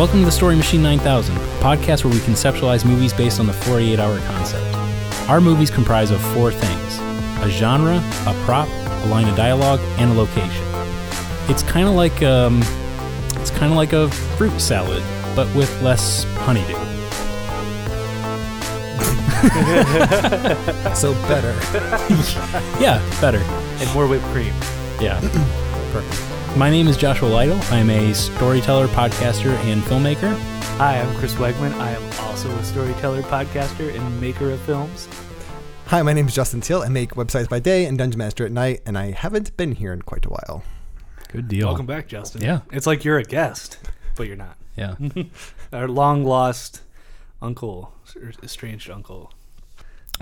Welcome 0.00 0.20
to 0.20 0.24
the 0.24 0.32
Story 0.32 0.56
Machine 0.56 0.82
9000, 0.82 1.36
a 1.36 1.40
podcast 1.58 2.04
where 2.04 2.14
we 2.14 2.20
conceptualize 2.20 2.86
movies 2.86 3.12
based 3.12 3.38
on 3.38 3.46
the 3.46 3.52
48 3.52 3.98
hour 3.98 4.18
concept. 4.20 4.74
Our 5.28 5.42
movies 5.42 5.70
comprise 5.70 6.10
of 6.10 6.22
four 6.32 6.50
things 6.50 6.98
a 7.44 7.50
genre, 7.50 7.96
a 8.26 8.32
prop, 8.46 8.66
a 8.66 9.06
line 9.08 9.28
of 9.28 9.36
dialogue, 9.36 9.78
and 9.98 10.10
a 10.10 10.14
location. 10.14 10.64
It's 11.50 11.62
kind 11.62 11.86
of 11.86 11.96
like 11.96 12.22
um, 12.22 12.62
it's 13.42 13.50
kind 13.50 13.70
of 13.70 13.76
like 13.76 13.92
a 13.92 14.08
fruit 14.38 14.58
salad, 14.58 15.02
but 15.36 15.54
with 15.54 15.70
less 15.82 16.24
honeydew. 16.38 16.72
So 20.96 21.12
better. 21.28 21.52
Yeah, 22.80 23.06
better. 23.20 23.40
and 23.42 23.92
more 23.92 24.08
whipped 24.08 24.24
cream. 24.32 24.54
Yeah. 24.98 25.20
Perfect. 25.92 26.29
My 26.56 26.68
name 26.68 26.88
is 26.88 26.96
Joshua 26.96 27.28
Lytle. 27.28 27.58
I'm 27.70 27.88
a 27.90 28.12
storyteller, 28.12 28.88
podcaster, 28.88 29.54
and 29.64 29.82
filmmaker. 29.82 30.36
Hi, 30.78 31.00
I'm 31.00 31.16
Chris 31.16 31.34
Wegman. 31.34 31.72
I 31.74 31.92
am 31.92 32.02
also 32.26 32.50
a 32.50 32.64
storyteller, 32.64 33.22
podcaster, 33.22 33.94
and 33.94 34.20
maker 34.20 34.50
of 34.50 34.60
films. 34.62 35.08
Hi, 35.86 36.02
my 36.02 36.12
name 36.12 36.26
is 36.26 36.34
Justin 36.34 36.60
Teal. 36.60 36.82
I 36.82 36.88
make 36.88 37.12
websites 37.14 37.48
by 37.48 37.60
day 37.60 37.86
and 37.86 37.96
Dungeon 37.96 38.18
Master 38.18 38.44
at 38.44 38.52
night, 38.52 38.80
and 38.84 38.98
I 38.98 39.12
haven't 39.12 39.56
been 39.56 39.72
here 39.76 39.92
in 39.92 40.02
quite 40.02 40.26
a 40.26 40.28
while. 40.28 40.64
Good 41.28 41.46
deal. 41.48 41.68
Welcome 41.68 41.86
back, 41.86 42.08
Justin. 42.08 42.42
Yeah. 42.42 42.60
It's 42.72 42.86
like 42.86 43.04
you're 43.04 43.18
a 43.18 43.24
guest, 43.24 43.78
but 44.16 44.26
you're 44.26 44.36
not. 44.36 44.56
Yeah. 44.76 44.96
Our 45.72 45.88
long 45.88 46.24
lost 46.24 46.82
uncle, 47.40 47.94
or 48.16 48.32
estranged 48.42 48.90
uncle. 48.90 49.32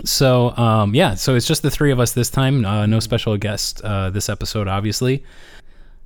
So, 0.04 0.56
um, 0.56 0.94
yeah, 0.94 1.14
so 1.14 1.34
it's 1.34 1.46
just 1.46 1.62
the 1.62 1.70
three 1.70 1.90
of 1.90 1.98
us 1.98 2.12
this 2.12 2.30
time. 2.30 2.64
Uh, 2.64 2.86
no 2.86 3.00
special 3.00 3.36
guest 3.36 3.80
uh, 3.82 4.10
this 4.10 4.28
episode, 4.28 4.68
obviously. 4.68 5.24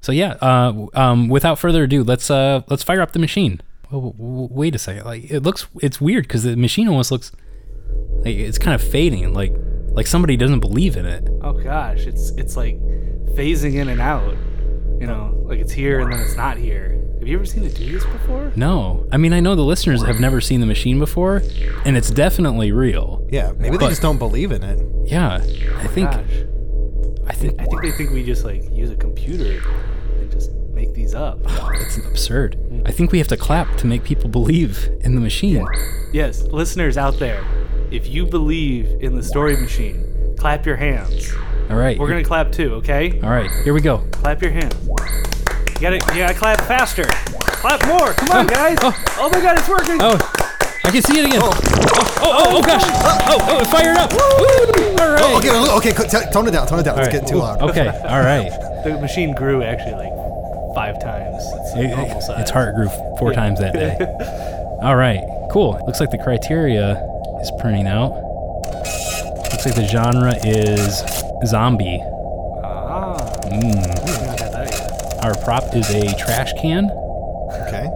So 0.03 0.13
yeah, 0.13 0.33
uh, 0.41 0.87
um, 0.95 1.29
without 1.29 1.59
further 1.59 1.85
ado, 1.85 2.03
let's 2.05 2.31
uh, 2.31 2.63
let's 2.69 2.83
fire 2.83 3.01
up 3.01 3.13
the 3.13 3.19
machine. 3.21 3.61
Oh, 3.87 4.11
w- 4.11 4.13
w- 4.15 4.49
wait 4.51 4.75
a 4.75 4.79
second. 4.79 5.05
Like 5.05 5.31
it 5.31 5.41
looks, 5.41 5.67
it's 5.81 6.01
weird 6.01 6.25
because 6.25 6.43
the 6.43 6.57
machine 6.57 6.89
almost 6.89 7.11
looks 7.11 7.31
like 8.25 8.35
it's 8.37 8.59
kind 8.59 8.75
of 8.75 8.83
fading. 8.83 9.33
Like 9.33 9.55
like 9.93 10.07
somebody 10.07 10.37
doesn't 10.37 10.61
believe 10.61 10.97
in 10.97 11.07
it. 11.07 11.29
Oh 11.43 11.53
gosh, 11.53 12.01
it's 12.01 12.31
it's 12.33 12.57
like 12.57 12.79
phasing 13.37 13.75
in 13.75 13.89
and 13.89 14.01
out. 14.01 14.37
You 15.01 15.07
know, 15.07 15.41
like 15.47 15.61
it's 15.61 15.73
here 15.73 16.01
and 16.01 16.13
then 16.13 16.21
it's 16.21 16.37
not 16.37 16.57
here. 16.57 16.99
Have 17.21 17.29
you 17.29 17.37
ever 17.37 17.45
seen 17.47 17.63
it 17.63 17.77
do 17.77 17.89
this 17.93 18.05
before? 18.05 18.53
No, 18.57 19.07
I 19.13 19.17
mean 19.17 19.33
I 19.33 19.39
know 19.39 19.55
the 19.55 19.63
listeners 19.65 20.03
have 20.03 20.19
never 20.19 20.41
seen 20.41 20.59
the 20.59 20.67
machine 20.67 20.99
before, 20.99 21.43
and 21.85 21.97
it's 21.97 22.11
definitely 22.11 22.73
real. 22.73 23.25
Yeah, 23.31 23.53
maybe 23.57 23.77
they 23.77 23.85
But- 23.85 23.91
just 23.91 24.03
don't 24.03 24.19
believe 24.19 24.51
in 24.51 24.65
it. 24.65 24.85
Yeah, 25.09 25.35
I 25.37 25.87
think 25.87 26.11
Gosh, 26.11 26.21
I 27.29 27.33
think 27.35 27.61
I 27.61 27.65
think 27.67 27.83
they 27.83 27.91
think 27.93 28.11
we 28.11 28.25
just 28.25 28.45
like 28.45 28.69
use 28.73 28.91
a 28.91 28.97
computer 28.97 29.45
and 29.45 29.61
just 29.61 29.67
make 29.69 29.92
these 31.03 31.15
up. 31.15 31.39
it's 31.75 31.97
absurd. 31.97 32.57
I 32.87 32.93
think 32.93 33.11
we 33.11 33.19
have 33.19 33.27
to 33.29 33.37
clap 33.37 33.77
to 33.79 33.87
make 33.87 34.05
people 34.05 34.31
believe 34.31 34.89
in 35.01 35.17
the 35.17 35.21
machine. 35.21 35.67
Yes, 36.13 36.43
listeners 36.43 36.97
out 36.97 37.19
there, 37.19 37.45
if 37.91 38.07
you 38.07 38.25
believe 38.25 38.87
in 39.03 39.17
the 39.17 39.23
story 39.23 39.57
machine, 39.57 40.37
clap 40.39 40.65
your 40.65 40.77
hands. 40.77 41.33
All 41.71 41.77
right, 41.77 41.99
We're 41.99 42.09
gonna 42.09 42.23
clap 42.25 42.53
too, 42.53 42.75
okay? 42.75 43.21
all 43.21 43.31
right, 43.31 43.51
here 43.65 43.75
we 43.75 43.81
go. 43.81 43.99
Clap 44.13 44.43
your 44.43 44.53
hands. 44.53 44.77
You 44.87 45.81
gotta, 45.81 45.97
you 46.15 46.21
gotta 46.23 46.35
clap 46.35 46.61
faster. 46.61 47.05
Clap 47.05 47.85
more. 47.87 48.13
Come 48.13 48.31
on, 48.31 48.47
oh, 48.47 48.49
guys. 48.49 48.79
Oh. 48.83 49.05
oh, 49.19 49.31
my 49.31 49.41
God, 49.41 49.59
it's 49.59 49.69
working. 49.69 49.99
Oh, 50.01 50.19
I 50.85 50.91
can 50.91 51.03
see 51.03 51.19
it 51.19 51.27
again. 51.27 51.41
Oh, 51.43 51.51
oh, 51.53 52.21
oh, 52.23 52.59
oh, 52.59 52.63
gosh. 52.63 52.83
Oh, 52.85 53.39
oh, 53.51 53.61
it 53.61 53.67
fired 53.67 53.97
up. 53.97 54.13
Woo! 54.13 54.19
All 55.03 55.11
right. 55.11 55.23
Oh, 55.25 55.77
okay, 55.79 55.91
okay, 55.93 56.31
tone 56.31 56.47
it 56.47 56.53
down, 56.53 56.67
tone 56.69 56.79
it 56.79 56.85
down. 56.85 56.95
All 56.95 57.01
It's 57.01 57.09
right. 57.09 57.13
getting 57.13 57.29
too 57.29 57.39
loud. 57.39 57.61
Okay, 57.63 57.89
all 57.89 58.21
right. 58.21 58.51
The 58.83 58.99
machine 59.01 59.33
grew 59.33 59.63
actually 59.63 59.93
like 59.93 60.32
five 60.75 61.01
times. 61.01 61.43
It's 61.55 61.75
It- 61.77 62.23
size. 62.23 62.41
its 62.41 62.51
heart 62.51 62.75
grew 62.75 62.89
four 63.19 63.33
times 63.41 63.61
that 63.61 63.73
day. 63.75 63.97
All 64.83 64.97
right, 64.97 65.23
cool. 65.51 65.81
Looks 65.87 66.01
like 66.01 66.11
the 66.11 66.19
criteria 66.19 67.01
is 67.41 67.51
printing 67.61 67.87
out. 67.87 68.13
Looks 69.53 69.65
like 69.67 69.75
the 69.75 69.87
genre 69.87 70.35
is 70.45 71.03
zombie. 71.47 72.03
Ah. 72.65 73.17
Mm. 73.45 74.27
Not 74.27 74.39
got 74.39 74.53
that 74.53 74.71
yet. 74.71 75.25
Our 75.25 75.35
prop 75.45 75.75
is 75.75 75.89
a 75.91 76.15
trash 76.17 76.53
can. 76.55 76.91
Okay, 77.67 77.87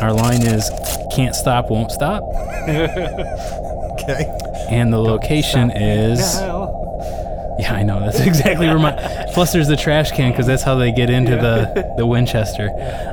Our 0.00 0.12
line 0.12 0.42
is 0.42 0.70
can't 1.14 1.34
stop, 1.36 1.70
won't 1.70 1.92
stop. 1.92 2.22
okay. 2.68 4.24
And 4.70 4.92
the 4.92 4.98
location 4.98 5.70
is. 5.70 6.38
Hell. 6.38 7.56
Yeah, 7.60 7.74
I 7.74 7.82
know. 7.82 8.00
That's 8.00 8.18
exactly 8.20 8.66
where 8.66 8.78
my. 8.78 8.91
Plus, 9.32 9.52
there's 9.52 9.68
the 9.68 9.76
trash 9.76 10.10
can 10.12 10.30
because 10.30 10.46
that's 10.46 10.62
how 10.62 10.74
they 10.74 10.92
get 10.92 11.08
into 11.10 11.32
the 11.36 11.94
the 11.96 12.06
Winchester. 12.06 12.68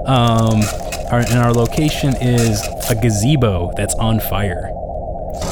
Um, 0.05 0.61
our, 1.11 1.19
and 1.19 1.39
our 1.39 1.53
location 1.53 2.15
is 2.21 2.61
a 2.89 2.95
gazebo 2.95 3.71
that's 3.77 3.95
on 3.95 4.19
fire. 4.19 4.69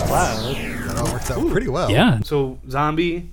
Wow. 0.10 0.54
That 0.54 0.98
all 0.98 1.12
works 1.14 1.32
out 1.32 1.48
pretty 1.50 1.68
well. 1.68 1.90
Yeah, 1.90 2.20
So 2.22 2.60
zombie, 2.70 3.30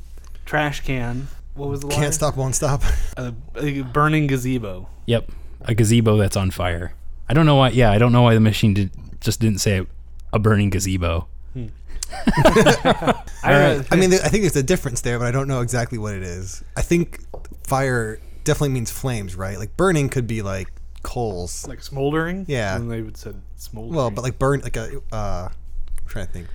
trash 0.47 0.81
can. 0.81 1.29
What 1.55 1.69
was 1.69 1.81
the 1.81 1.89
line? 1.89 1.99
Can't 2.01 2.15
stop, 2.15 2.37
won't 2.37 2.55
stop. 2.55 2.83
A, 3.17 3.33
a 3.57 3.83
burning 3.83 4.27
gazebo. 4.27 4.89
yep, 5.07 5.31
a 5.63 5.75
gazebo 5.75 6.17
that's 6.17 6.37
on 6.37 6.51
fire. 6.51 6.95
I 7.29 7.35
don't 7.35 7.47
know 7.47 7.57
why. 7.57 7.71
Yeah, 7.71 7.91
I 7.91 7.99
don't 7.99 8.13
know 8.13 8.23
why 8.23 8.35
the 8.35 8.41
machine 8.41 8.75
did, 8.75 8.91
just 9.21 9.41
didn't 9.41 9.59
say 9.61 9.87
a 10.33 10.39
burning 10.39 10.71
gazebo. 10.71 11.27
I, 12.27 13.15
right. 13.45 13.87
I 13.91 13.97
mean, 13.97 14.13
I 14.13 14.29
think 14.29 14.43
there's 14.43 14.57
a 14.57 14.63
difference 14.63 15.01
there, 15.01 15.19
but 15.19 15.27
I 15.27 15.31
don't 15.31 15.49
know 15.49 15.61
exactly 15.63 15.99
what 15.99 16.15
it 16.15 16.23
is. 16.23 16.63
I 16.77 16.83
think 16.83 17.21
fire 17.67 18.21
definitely 18.45 18.71
means 18.71 18.91
flames, 18.91 19.35
right? 19.35 19.59
Like 19.59 19.77
burning 19.77 20.09
could 20.09 20.27
be 20.27 20.43
like 20.43 20.69
coals. 21.03 21.67
like 21.67 21.83
smoldering. 21.83 22.45
Yeah. 22.49 22.77
And 22.77 22.91
they 22.91 23.03
would 23.03 23.17
said 23.17 23.41
smoldering. 23.57 23.97
Well, 23.97 24.11
but 24.11 24.23
like 24.23 24.39
burn, 24.39 24.61
like 24.61 24.77
a. 24.77 25.01
Uh, 25.13 25.49
I'm 25.51 26.09
trying 26.09 26.27
to 26.27 26.33
think. 26.33 26.49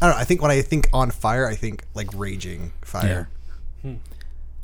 I 0.00 0.06
don't 0.06 0.16
know. 0.16 0.20
I 0.20 0.24
think 0.24 0.42
when 0.42 0.50
I 0.50 0.62
think 0.62 0.88
on 0.92 1.10
fire, 1.10 1.46
I 1.46 1.54
think 1.54 1.84
like 1.94 2.08
raging 2.14 2.72
fire. 2.82 3.28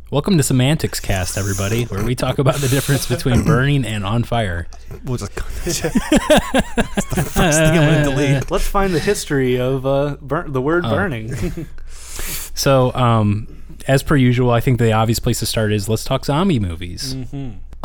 Welcome 0.08 0.36
to 0.36 0.44
Semantics 0.44 1.00
Cast, 1.00 1.36
everybody, 1.36 1.82
where 1.84 2.04
we 2.04 2.14
talk 2.14 2.38
about 2.38 2.54
the 2.56 2.68
difference 2.68 3.08
between 3.08 3.42
burning 3.44 3.84
and 3.84 4.04
on 4.04 4.22
fire. 4.22 4.68
We'll 5.04 5.16
just. 5.16 5.34
That's 5.64 5.80
the 5.80 7.28
first 7.28 7.58
thing 7.58 7.78
I'm 7.78 8.04
delete. 8.08 8.48
Let's 8.48 8.68
find 8.68 8.94
the 8.94 9.00
history 9.00 9.58
of 9.58 9.84
uh, 9.84 10.16
burn, 10.22 10.52
the 10.52 10.62
word 10.62 10.84
burning. 10.84 11.66
So, 12.54 12.94
um, 12.94 13.64
as 13.88 14.02
per 14.02 14.16
usual, 14.16 14.50
I 14.50 14.60
think 14.60 14.78
the 14.78 14.92
obvious 14.92 15.18
place 15.18 15.38
to 15.40 15.46
start 15.46 15.72
is 15.72 15.88
let's 15.88 16.04
talk 16.04 16.24
zombie 16.24 16.58
movies. 16.60 17.14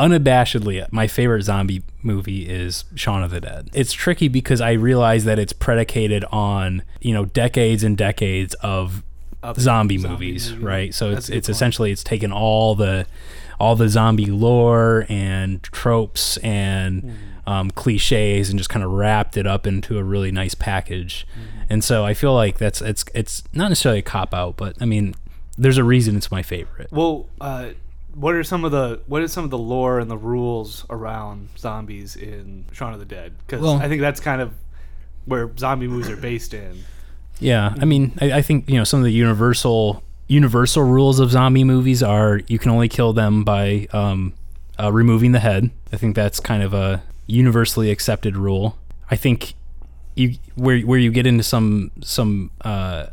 Unabashedly, 0.00 0.90
my 0.90 1.06
favorite 1.06 1.42
zombie 1.42 1.82
movie 2.02 2.48
is 2.48 2.84
Shaun 2.96 3.22
of 3.22 3.30
the 3.30 3.40
Dead. 3.40 3.70
It's 3.72 3.92
tricky 3.92 4.26
because 4.28 4.60
I 4.60 4.72
realize 4.72 5.24
that 5.24 5.38
it's 5.38 5.52
predicated 5.52 6.24
on 6.32 6.82
you 7.00 7.12
know 7.14 7.26
decades 7.26 7.84
and 7.84 7.96
decades 7.96 8.54
of 8.54 9.02
zombie, 9.58 9.60
zombie 9.60 9.98
movies, 9.98 10.50
movies. 10.50 10.64
right? 10.64 10.94
So 10.94 11.10
That's 11.10 11.28
it's 11.28 11.36
it's 11.36 11.46
point. 11.48 11.56
essentially 11.56 11.92
it's 11.92 12.02
taken 12.04 12.32
all 12.32 12.74
the 12.74 13.06
all 13.60 13.76
the 13.76 13.88
zombie 13.88 14.26
lore 14.26 15.06
and 15.08 15.62
tropes 15.62 16.36
and 16.38 17.02
Mm-hmm. 17.02 17.50
um, 17.50 17.70
cliches 17.72 18.50
and 18.50 18.58
just 18.58 18.70
kind 18.70 18.84
of 18.84 18.90
wrapped 18.92 19.36
it 19.36 19.46
up 19.48 19.66
into 19.66 19.98
a 19.98 20.04
really 20.04 20.30
nice 20.32 20.54
package. 20.54 21.26
Mm-hmm. 21.32 21.62
And 21.70 21.84
so 21.84 22.04
I 22.04 22.14
feel 22.14 22.34
like 22.34 22.58
that's 22.58 22.80
it's 22.80 23.04
it's 23.14 23.42
not 23.52 23.68
necessarily 23.68 23.98
a 24.00 24.02
cop 24.02 24.32
out, 24.34 24.56
but 24.56 24.76
I 24.80 24.84
mean, 24.84 25.14
there's 25.58 25.78
a 25.78 25.84
reason 25.84 26.16
it's 26.16 26.30
my 26.30 26.42
favorite. 26.42 26.90
well, 26.90 27.26
uh, 27.40 27.70
what 28.14 28.34
are 28.34 28.44
some 28.44 28.64
of 28.64 28.72
the 28.72 29.00
what 29.06 29.22
is 29.22 29.32
some 29.32 29.44
of 29.44 29.50
the 29.50 29.58
lore 29.58 29.98
and 29.98 30.10
the 30.10 30.16
rules 30.18 30.84
around 30.90 31.48
zombies 31.56 32.14
in 32.16 32.64
Shaun 32.72 32.92
of 32.92 32.98
the 32.98 33.06
Dead? 33.06 33.32
Because 33.46 33.62
Well- 33.62 33.78
I 33.78 33.88
think 33.88 34.00
that's 34.00 34.20
kind 34.20 34.40
of 34.42 34.52
where 35.24 35.50
zombie 35.56 35.86
movies 35.88 36.10
are 36.10 36.16
based 36.16 36.52
in. 36.52 36.84
Yeah, 37.40 37.74
I 37.80 37.84
mean, 37.84 38.12
I, 38.20 38.32
I 38.32 38.42
think 38.42 38.68
you 38.68 38.76
know 38.76 38.84
some 38.84 39.00
of 39.00 39.04
the 39.04 39.12
universal 39.12 40.02
universal 40.28 40.82
rules 40.82 41.20
of 41.20 41.30
zombie 41.30 41.64
movies 41.64 42.02
are 42.02 42.40
you 42.46 42.58
can 42.58 42.70
only 42.70 42.88
kill 42.88 43.12
them 43.12 43.44
by 43.44 43.86
um, 43.92 44.32
uh, 44.78 44.92
removing 44.92 45.32
the 45.32 45.40
head. 45.40 45.70
I 45.92 45.96
think 45.96 46.14
that's 46.14 46.38
kind 46.40 46.62
of 46.62 46.72
a 46.74 47.02
universally 47.26 47.90
accepted 47.90 48.36
rule. 48.36 48.76
I 49.10 49.16
think 49.16 49.54
you 50.14 50.36
where 50.54 50.80
where 50.80 50.98
you 50.98 51.10
get 51.10 51.26
into 51.26 51.42
some 51.42 51.90
some 52.02 52.50
uh, 52.62 53.06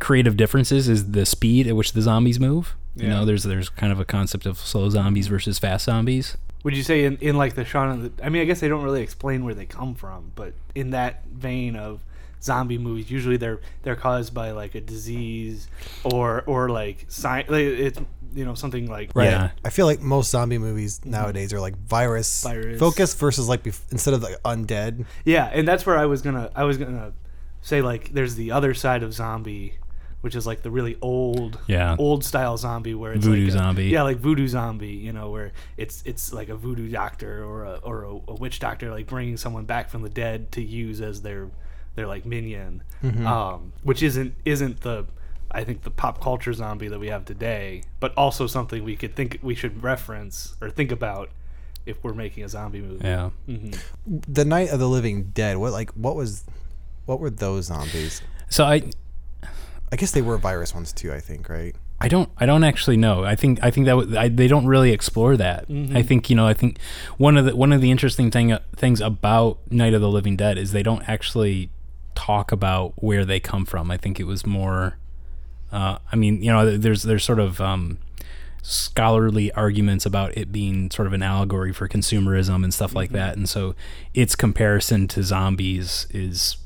creative 0.00 0.36
differences 0.36 0.88
is 0.88 1.12
the 1.12 1.24
speed 1.24 1.66
at 1.66 1.76
which 1.76 1.92
the 1.92 2.02
zombies 2.02 2.40
move. 2.40 2.74
You 2.96 3.08
know, 3.08 3.24
there's 3.24 3.44
there's 3.44 3.68
kind 3.68 3.92
of 3.92 4.00
a 4.00 4.04
concept 4.04 4.44
of 4.46 4.58
slow 4.58 4.90
zombies 4.90 5.28
versus 5.28 5.58
fast 5.58 5.84
zombies. 5.86 6.36
Would 6.64 6.76
you 6.76 6.82
say 6.82 7.04
in, 7.04 7.16
in 7.18 7.36
like 7.38 7.54
the 7.54 7.64
Shaun 7.64 7.88
of 7.90 8.16
the? 8.16 8.24
I 8.26 8.28
mean, 8.28 8.42
I 8.42 8.44
guess 8.44 8.60
they 8.60 8.68
don't 8.68 8.82
really 8.82 9.00
explain 9.02 9.44
where 9.44 9.54
they 9.54 9.64
come 9.64 9.94
from, 9.94 10.32
but 10.34 10.52
in 10.74 10.90
that 10.90 11.24
vein 11.26 11.76
of 11.76 12.00
zombie 12.42 12.76
movies, 12.78 13.10
usually 13.10 13.36
they're 13.38 13.60
they're 13.82 13.96
caused 13.96 14.34
by 14.34 14.50
like 14.50 14.74
a 14.74 14.80
disease 14.80 15.68
or 16.04 16.42
or 16.46 16.68
like 16.68 17.06
sci- 17.08 17.44
like 17.48 17.64
it's 17.64 17.98
you 18.34 18.44
know 18.44 18.54
something 18.54 18.86
like 18.90 19.12
Right. 19.14 19.30
Yeah. 19.30 19.50
I 19.64 19.70
feel 19.70 19.86
like 19.86 20.00
most 20.00 20.30
zombie 20.30 20.58
movies 20.58 21.00
nowadays 21.04 21.52
are 21.54 21.60
like 21.60 21.76
virus, 21.78 22.42
Virus. 22.42 22.78
focus 22.78 23.14
versus 23.14 23.48
like 23.48 23.62
bef- 23.62 23.90
instead 23.92 24.12
of 24.14 24.22
like 24.22 24.42
undead. 24.42 25.06
Yeah, 25.24 25.46
and 25.46 25.66
that's 25.66 25.86
where 25.86 25.96
I 25.96 26.06
was 26.06 26.20
gonna 26.20 26.50
I 26.54 26.64
was 26.64 26.76
gonna 26.76 27.12
say 27.62 27.80
like 27.80 28.12
there's 28.12 28.34
the 28.34 28.50
other 28.52 28.74
side 28.74 29.02
of 29.02 29.14
zombie 29.14 29.74
which 30.20 30.34
is 30.34 30.46
like 30.46 30.62
the 30.62 30.70
really 30.70 30.96
old 31.00 31.58
Yeah. 31.66 31.96
old 31.98 32.24
style 32.24 32.56
zombie 32.56 32.94
where 32.94 33.12
it's 33.12 33.24
Voodoo 33.24 33.44
like 33.44 33.48
a- 33.48 33.52
zombie. 33.58 33.84
yeah 33.86 34.02
like 34.02 34.18
voodoo 34.18 34.46
zombie 34.48 34.88
you 34.88 35.12
know 35.12 35.30
where 35.30 35.52
it's 35.76 36.02
it's 36.04 36.32
like 36.32 36.48
a 36.48 36.54
voodoo 36.56 36.88
doctor 36.88 37.44
or 37.44 37.64
a 37.64 37.74
or 37.82 38.02
a, 38.04 38.10
a 38.28 38.34
witch 38.34 38.58
doctor 38.58 38.90
like 38.90 39.06
bringing 39.06 39.36
someone 39.36 39.64
back 39.64 39.88
from 39.90 40.02
the 40.02 40.08
dead 40.10 40.52
to 40.52 40.62
use 40.62 41.00
as 41.00 41.22
their 41.22 41.48
their 41.94 42.06
like 42.06 42.24
minion 42.26 42.82
um 43.26 43.72
which 43.82 44.02
isn't 44.02 44.34
isn't 44.44 44.80
the 44.82 45.06
I 45.52 45.64
think 45.64 45.82
the 45.82 45.90
pop 45.90 46.20
culture 46.22 46.52
zombie 46.52 46.86
that 46.86 47.00
we 47.00 47.08
have 47.08 47.24
today, 47.24 47.82
but 47.98 48.14
also 48.16 48.46
something 48.46 48.84
we 48.84 48.94
could 48.94 49.16
think 49.16 49.40
we 49.42 49.56
should 49.56 49.82
reference 49.82 50.54
or 50.60 50.70
think 50.70 50.92
about 50.92 51.28
if 51.86 51.96
we're 52.04 52.14
making 52.14 52.44
a 52.44 52.48
zombie 52.48 52.80
movie. 52.80 53.04
Yeah. 53.04 53.30
The 54.06 54.44
Night 54.44 54.68
of 54.70 54.78
the 54.78 54.88
Living 54.88 55.24
Dead. 55.34 55.56
What 55.56 55.72
like 55.72 55.90
what 55.94 56.14
was 56.14 56.44
what 57.06 57.18
were 57.18 57.30
those 57.30 57.64
zombies? 57.64 58.22
So 58.48 58.64
I 58.64 58.82
I 59.92 59.96
guess 59.96 60.12
they 60.12 60.22
were 60.22 60.38
virus 60.38 60.74
ones 60.74 60.92
too. 60.92 61.12
I 61.12 61.20
think 61.20 61.48
right. 61.48 61.74
I 62.00 62.08
don't 62.08 62.30
I 62.38 62.46
don't 62.46 62.64
actually 62.64 62.96
know. 62.96 63.24
I 63.24 63.34
think 63.36 63.58
I 63.62 63.70
think 63.70 63.86
that 63.86 63.96
would- 63.96 64.14
I, 64.16 64.28
they 64.28 64.48
don't 64.48 64.66
really 64.66 64.92
explore 64.92 65.36
that. 65.36 65.66
I 65.94 66.02
think 66.02 66.30
you 66.30 66.36
know 66.36 66.46
I 66.46 66.54
think 66.54 66.78
one 67.18 67.36
of 67.36 67.44
the 67.44 67.54
one 67.56 67.72
of 67.72 67.80
the 67.80 67.90
interesting 67.90 68.30
thing 68.30 68.56
things 68.76 69.00
about 69.00 69.58
Night 69.70 69.92
of 69.94 70.00
the 70.00 70.08
Living 70.08 70.36
Dead 70.36 70.56
is 70.58 70.72
they 70.72 70.82
don't 70.82 71.06
actually 71.08 71.70
talk 72.14 72.52
about 72.52 72.92
where 73.02 73.24
they 73.24 73.38
come 73.40 73.64
from. 73.66 73.90
I 73.90 73.96
think 73.96 74.18
it 74.20 74.24
was 74.24 74.46
more 74.46 74.96
uh, 75.72 75.98
I 76.10 76.16
mean, 76.16 76.42
you 76.42 76.50
know, 76.52 76.76
there's 76.76 77.02
there's 77.02 77.22
sort 77.24 77.38
of 77.38 77.60
um, 77.60 77.98
scholarly 78.62 79.52
arguments 79.52 80.04
about 80.06 80.36
it 80.36 80.52
being 80.52 80.90
sort 80.90 81.06
of 81.06 81.12
an 81.12 81.22
allegory 81.22 81.72
for 81.72 81.88
consumerism 81.88 82.64
and 82.64 82.72
stuff 82.74 82.94
like 82.94 83.10
that, 83.10 83.36
and 83.36 83.48
so 83.48 83.74
its 84.14 84.34
comparison 84.34 85.06
to 85.08 85.22
zombies 85.22 86.06
is, 86.10 86.56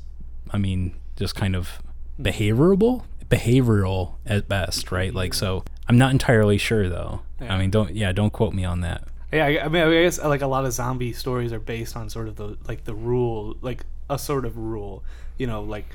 I 0.51 0.57
mean, 0.57 0.95
just 1.17 1.35
kind 1.35 1.55
of 1.55 1.81
behavioral, 2.19 3.03
behavioral 3.29 4.15
at 4.25 4.47
best, 4.47 4.91
right? 4.91 5.13
Like, 5.13 5.33
so 5.33 5.63
I'm 5.87 5.97
not 5.97 6.11
entirely 6.11 6.57
sure 6.57 6.89
though. 6.89 7.21
I 7.39 7.57
mean, 7.57 7.69
don't 7.69 7.95
yeah, 7.95 8.11
don't 8.11 8.31
quote 8.31 8.53
me 8.53 8.65
on 8.65 8.81
that. 8.81 9.03
Yeah, 9.31 9.45
I, 9.45 9.65
I 9.65 9.67
mean, 9.67 9.83
I 9.83 10.03
guess 10.03 10.21
like 10.23 10.41
a 10.41 10.47
lot 10.47 10.65
of 10.65 10.71
zombie 10.73 11.11
stories 11.13 11.51
are 11.51 11.59
based 11.59 11.95
on 11.95 12.09
sort 12.09 12.27
of 12.27 12.35
the 12.35 12.57
like 12.67 12.85
the 12.85 12.95
rule, 12.95 13.57
like 13.61 13.85
a 14.09 14.17
sort 14.17 14.45
of 14.45 14.57
rule. 14.57 15.03
You 15.37 15.47
know, 15.47 15.61
like 15.61 15.85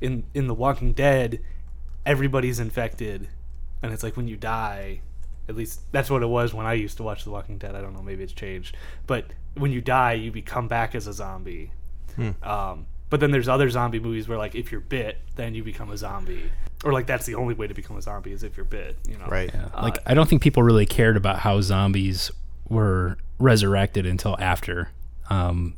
in 0.00 0.24
in 0.34 0.46
The 0.46 0.54
Walking 0.54 0.92
Dead, 0.92 1.40
everybody's 2.04 2.58
infected, 2.58 3.28
and 3.82 3.92
it's 3.92 4.02
like 4.02 4.16
when 4.16 4.28
you 4.28 4.36
die, 4.36 5.00
at 5.48 5.56
least 5.56 5.80
that's 5.92 6.08
what 6.08 6.22
it 6.22 6.26
was 6.26 6.54
when 6.54 6.66
I 6.66 6.74
used 6.74 6.96
to 6.96 7.02
watch 7.02 7.24
The 7.24 7.30
Walking 7.30 7.58
Dead. 7.58 7.74
I 7.74 7.80
don't 7.80 7.92
know, 7.92 8.02
maybe 8.02 8.22
it's 8.22 8.32
changed, 8.32 8.76
but 9.06 9.26
when 9.54 9.72
you 9.72 9.80
die, 9.80 10.14
you 10.14 10.30
become 10.30 10.68
back 10.68 10.94
as 10.94 11.06
a 11.06 11.12
zombie. 11.12 11.70
Um, 12.42 12.86
but 13.10 13.20
then 13.20 13.30
there's 13.30 13.48
other 13.48 13.68
zombie 13.68 14.00
movies 14.00 14.26
where 14.26 14.38
like 14.38 14.54
if 14.54 14.72
you're 14.72 14.80
bit, 14.80 15.18
then 15.36 15.54
you 15.54 15.62
become 15.62 15.90
a 15.90 15.96
zombie, 15.96 16.50
or 16.86 16.92
like 16.92 17.06
that's 17.06 17.26
the 17.26 17.34
only 17.34 17.52
way 17.52 17.66
to 17.66 17.74
become 17.74 17.96
a 17.96 18.02
zombie 18.02 18.30
is 18.30 18.44
if 18.44 18.56
you're 18.56 18.64
bit. 18.64 18.96
You 19.08 19.18
know, 19.18 19.26
Right. 19.26 19.50
Yeah. 19.52 19.68
Like, 19.82 19.98
I 20.06 20.14
don't 20.14 20.28
think 20.28 20.40
people 20.40 20.62
really 20.62 20.86
cared 20.86 21.16
about 21.16 21.40
how 21.40 21.60
zombies 21.60 22.30
were 22.68 23.18
resurrected 23.40 24.06
until 24.06 24.36
after 24.38 24.90
um, 25.28 25.74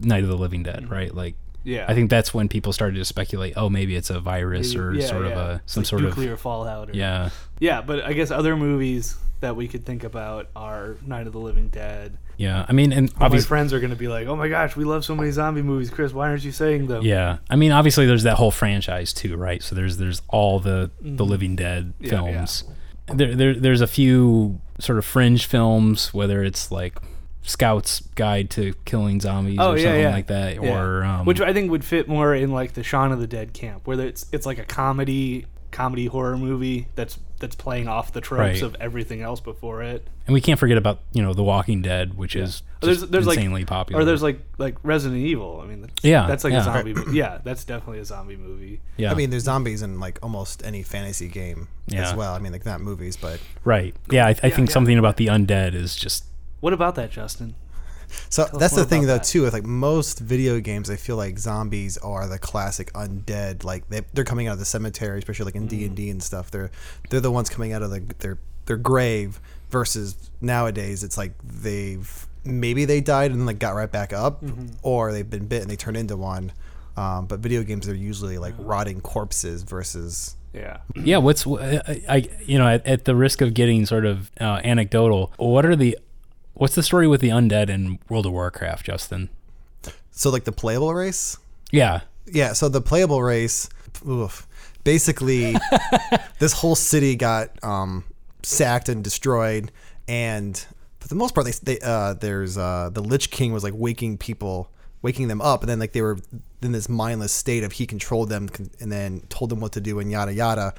Night 0.00 0.22
of 0.22 0.30
the 0.30 0.38
Living 0.38 0.62
Dead, 0.62 0.90
right? 0.90 1.14
Like, 1.14 1.34
Yeah. 1.68 1.84
I 1.88 1.94
think 1.94 2.10
that's 2.10 2.32
when 2.32 2.48
people 2.48 2.72
started 2.72 2.96
to 2.96 3.04
speculate. 3.04 3.54
Oh, 3.56 3.68
maybe 3.68 3.94
it's 3.96 4.10
a 4.10 4.20
virus 4.20 4.74
or 4.74 4.94
Yeah, 4.94 5.06
sort 5.06 5.26
of 5.26 5.32
a 5.32 5.62
some 5.66 5.82
like 5.82 5.88
sort 5.88 6.02
of 6.02 6.08
nuclear 6.08 6.36
fallout. 6.36 6.90
Or, 6.90 6.92
yeah, 6.94 7.30
Yeah, 7.60 7.80
but 7.82 8.04
I 8.04 8.12
guess 8.14 8.30
other 8.30 8.56
movies 8.56 9.16
that 9.40 9.54
we 9.54 9.68
could 9.68 9.84
think 9.86 10.02
about 10.02 10.48
are 10.56 10.96
Night 11.06 11.26
of 11.28 11.32
the 11.32 11.38
Living 11.38 11.68
Dead. 11.68 12.18
yeah. 12.38 12.66
I 12.68 12.72
mean, 12.72 12.92
and 12.92 13.16
my 13.20 13.38
friends 13.40 13.72
are 13.72 13.78
going 13.80 13.90
to 13.90 13.96
be 13.96 14.08
like, 14.08 14.26
"Oh 14.26 14.34
my 14.34 14.48
gosh, 14.48 14.74
we 14.74 14.84
love 14.84 15.04
so 15.04 15.14
many 15.14 15.30
zombie 15.30 15.62
movies, 15.62 15.90
Chris. 15.90 16.12
Why 16.12 16.28
aren't 16.28 16.42
you 16.44 16.50
saying 16.52 16.88
them?" 16.88 17.02
yeah. 17.04 17.38
I 17.48 17.54
mean, 17.56 17.70
obviously, 17.70 18.04
there's 18.06 18.24
that 18.24 18.36
whole 18.36 18.50
franchise 18.50 19.12
too, 19.12 19.36
right? 19.36 19.62
So 19.62 19.74
there's 19.76 19.96
there's 19.98 20.22
all 20.28 20.58
the 20.58 20.90
the 21.00 21.08
Mm-hmm. 21.10 21.22
Living 21.22 21.54
Dead 21.56 21.92
Yeah, 22.00 22.10
films. 22.10 22.64
There, 23.14 23.34
there 23.34 23.54
there's 23.54 23.80
a 23.80 23.86
few 23.86 24.60
sort 24.80 24.98
of 24.98 25.04
fringe 25.04 25.46
films, 25.46 26.12
whether 26.12 26.42
it's 26.42 26.72
like 26.72 26.98
Scout's 27.42 28.00
Guide 28.14 28.50
to 28.50 28.74
Killing 28.84 29.20
Zombies 29.20 29.58
Oh 29.60 29.72
or 29.72 29.76
yeah, 29.78 29.84
something 29.84 30.00
yeah. 30.02 30.10
like 30.10 30.26
that, 30.26 30.62
Yeah. 30.62 30.78
or 30.82 31.04
um, 31.04 31.24
which 31.26 31.40
I 31.40 31.52
think 31.52 31.70
would 31.70 31.84
fit 31.84 32.08
more 32.08 32.34
in 32.34 32.52
like 32.52 32.74
the 32.74 32.82
Shaun 32.82 33.12
of 33.12 33.20
the 33.20 33.26
Dead 33.26 33.52
camp, 33.54 33.86
where 33.86 33.98
it's 34.00 34.26
it's 34.32 34.44
like 34.46 34.58
a 34.58 34.64
comedy 34.64 35.46
comedy 35.70 36.06
horror 36.06 36.36
movie 36.36 36.88
that's 36.94 37.18
that's 37.40 37.54
playing 37.54 37.86
off 37.88 38.12
the 38.12 38.20
tropes 38.20 38.40
Right. 38.40 38.62
of 38.62 38.74
everything 38.80 39.20
else 39.22 39.38
before 39.40 39.82
it. 39.82 40.04
and 40.26 40.34
we 40.34 40.40
can't 40.40 40.58
forget 40.58 40.76
about 40.76 41.00
you 41.12 41.22
know 41.22 41.32
The 41.34 41.44
Walking 41.44 41.82
Dead, 41.82 42.14
which 42.14 42.34
is 42.34 42.62
Oh, 42.82 42.86
there's 42.86 43.00
just 43.00 43.12
there's 43.12 43.26
insanely 43.26 43.60
like 43.60 43.68
popular. 43.68 44.02
or 44.02 44.04
there's 44.04 44.22
like 44.22 44.40
like 44.58 44.76
Resident 44.82 45.20
Evil. 45.20 45.60
I 45.62 45.66
mean, 45.68 45.82
that's, 45.82 45.94
Yeah, 46.02 46.26
that's 46.26 46.42
like 46.44 46.52
yeah. 46.52 46.60
a 46.60 46.64
zombie. 46.64 46.94
mo- 46.94 47.04
yeah, 47.12 47.38
that's 47.44 47.64
definitely 47.64 48.00
a 48.00 48.04
zombie 48.04 48.36
movie. 48.36 48.80
yeah, 48.96 49.12
I 49.12 49.14
mean, 49.14 49.30
there's 49.30 49.44
zombies 49.44 49.82
in 49.82 50.00
like 50.00 50.18
almost 50.22 50.64
any 50.64 50.82
fantasy 50.82 51.28
game 51.28 51.68
Yeah. 51.86 52.08
as 52.08 52.14
well. 52.14 52.34
I 52.34 52.40
mean, 52.40 52.52
like 52.52 52.66
not 52.66 52.80
movies, 52.80 53.16
but 53.16 53.38
right. 53.64 53.94
Yeah, 54.10 54.24
I, 54.26 54.28
I 54.28 54.30
Yeah, 54.30 54.34
think 54.56 54.68
yeah. 54.70 54.72
something 54.74 54.98
about 54.98 55.16
the 55.16 55.26
undead 55.28 55.74
is 55.74 55.94
just 55.96 56.24
What 56.60 56.72
about 56.72 56.94
that, 56.96 57.10
Justin? 57.10 57.54
so 58.30 58.44
us 58.44 58.50
that's 58.52 58.74
the 58.74 58.84
thing 58.86 59.02
though 59.02 59.18
that. 59.18 59.24
too. 59.24 59.42
With 59.42 59.52
like 59.52 59.66
most 59.66 60.18
video 60.20 60.60
games, 60.60 60.88
I 60.90 60.96
feel 60.96 61.16
like 61.16 61.38
zombies 61.38 61.98
are 61.98 62.26
the 62.26 62.38
classic 62.38 62.92
undead. 62.94 63.64
Like 63.64 63.88
they, 63.90 64.00
they're 64.14 64.24
coming 64.24 64.48
out 64.48 64.54
of 64.54 64.58
the 64.58 64.64
cemetery, 64.64 65.18
especially 65.18 65.44
like 65.46 65.54
in 65.56 65.66
Mm. 65.66 65.68
D 65.68 65.84
and 65.84 65.96
D 65.96 66.10
and 66.10 66.22
stuff. 66.22 66.50
They're 66.50 66.70
they're 67.10 67.20
the 67.20 67.30
ones 67.30 67.48
coming 67.50 67.72
out 67.72 67.82
of 67.82 67.90
the, 67.90 68.00
their 68.18 68.38
their 68.66 68.76
grave. 68.78 69.40
Versus 69.70 70.16
nowadays, 70.40 71.04
it's 71.04 71.18
like 71.18 71.32
they've 71.44 72.26
maybe 72.42 72.86
they 72.86 73.02
died 73.02 73.30
and 73.32 73.40
then 73.40 73.46
like 73.46 73.58
got 73.58 73.74
right 73.74 73.92
back 73.92 74.14
up, 74.14 74.42
Mm-hmm. 74.42 74.68
or 74.82 75.12
they've 75.12 75.28
been 75.28 75.46
bit 75.46 75.60
and 75.60 75.70
they 75.70 75.76
turn 75.76 75.94
into 75.94 76.16
one. 76.16 76.52
Um, 76.96 77.26
but 77.26 77.40
video 77.40 77.62
games 77.62 77.86
are 77.86 77.94
usually 77.94 78.38
like 78.38 78.54
rotting 78.56 79.02
corpses 79.02 79.64
versus 79.64 80.36
Yeah. 80.54 80.78
yeah. 80.96 81.18
What's 81.18 81.46
I, 81.46 82.02
I 82.08 82.28
you 82.46 82.56
know 82.58 82.66
at, 82.66 82.86
at 82.86 83.04
the 83.04 83.14
risk 83.14 83.42
of 83.42 83.52
getting 83.52 83.84
sort 83.84 84.06
of 84.06 84.30
uh, 84.40 84.62
anecdotal, 84.64 85.34
what 85.36 85.66
are 85.66 85.76
the 85.76 85.98
what's 86.58 86.74
the 86.74 86.82
story 86.82 87.08
with 87.08 87.20
the 87.20 87.30
undead 87.30 87.70
in 87.70 87.98
World 88.08 88.26
of 88.26 88.32
Warcraft, 88.32 88.84
Justin? 88.86 89.30
so 90.10 90.30
like 90.30 90.44
the 90.44 90.52
playable 90.52 90.92
race. 90.92 91.38
Yeah, 91.70 92.00
Yeah, 92.26 92.52
so 92.52 92.68
the 92.68 92.80
playable 92.80 93.22
race, 93.22 93.68
oof, 94.06 94.46
basically, 94.84 95.54
this 96.38 96.52
whole 96.52 96.74
city 96.74 97.14
got 97.16 97.52
um, 97.62 98.04
sacked 98.42 98.88
and 98.88 99.02
destroyed, 99.04 99.70
and 100.06 100.56
for 100.98 101.08
the 101.08 101.14
most 101.14 101.34
part, 101.34 101.46
they, 101.46 101.52
they 101.62 101.80
uh, 101.80 102.14
there's 102.14 102.58
uh, 102.58 102.90
the 102.92 103.02
Lich 103.02 103.30
King 103.30 103.52
was 103.52 103.62
like 103.62 103.74
waking 103.76 104.18
people, 104.18 104.70
waking 105.02 105.28
them 105.28 105.40
up, 105.40 105.62
and 105.62 105.68
then 105.68 105.78
like 105.78 105.92
they 105.92 106.02
were 106.02 106.18
in 106.62 106.72
this 106.72 106.88
mindless 106.88 107.32
state 107.32 107.62
of 107.62 107.72
he 107.72 107.86
controlled 107.86 108.28
them 108.28 108.48
and 108.80 108.90
then 108.90 109.20
told 109.28 109.50
them 109.50 109.60
what 109.60 109.72
to 109.72 109.80
do 109.80 110.00
and 110.00 110.10
yada 110.10 110.32
yada. 110.32 110.74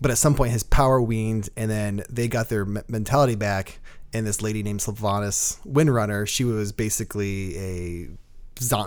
But 0.00 0.10
at 0.10 0.18
some 0.18 0.34
point, 0.34 0.52
his 0.52 0.62
power 0.62 1.00
weaned, 1.00 1.48
and 1.56 1.70
then 1.70 2.04
they 2.10 2.28
got 2.28 2.50
their 2.50 2.66
me- 2.66 2.82
mentality 2.88 3.34
back. 3.34 3.78
And 4.12 4.26
this 4.26 4.40
lady 4.40 4.62
named 4.62 4.80
Sylvanas 4.80 5.58
Windrunner, 5.66 6.26
she 6.26 6.44
was 6.44 6.72
basically 6.72 7.58
a 7.58 8.08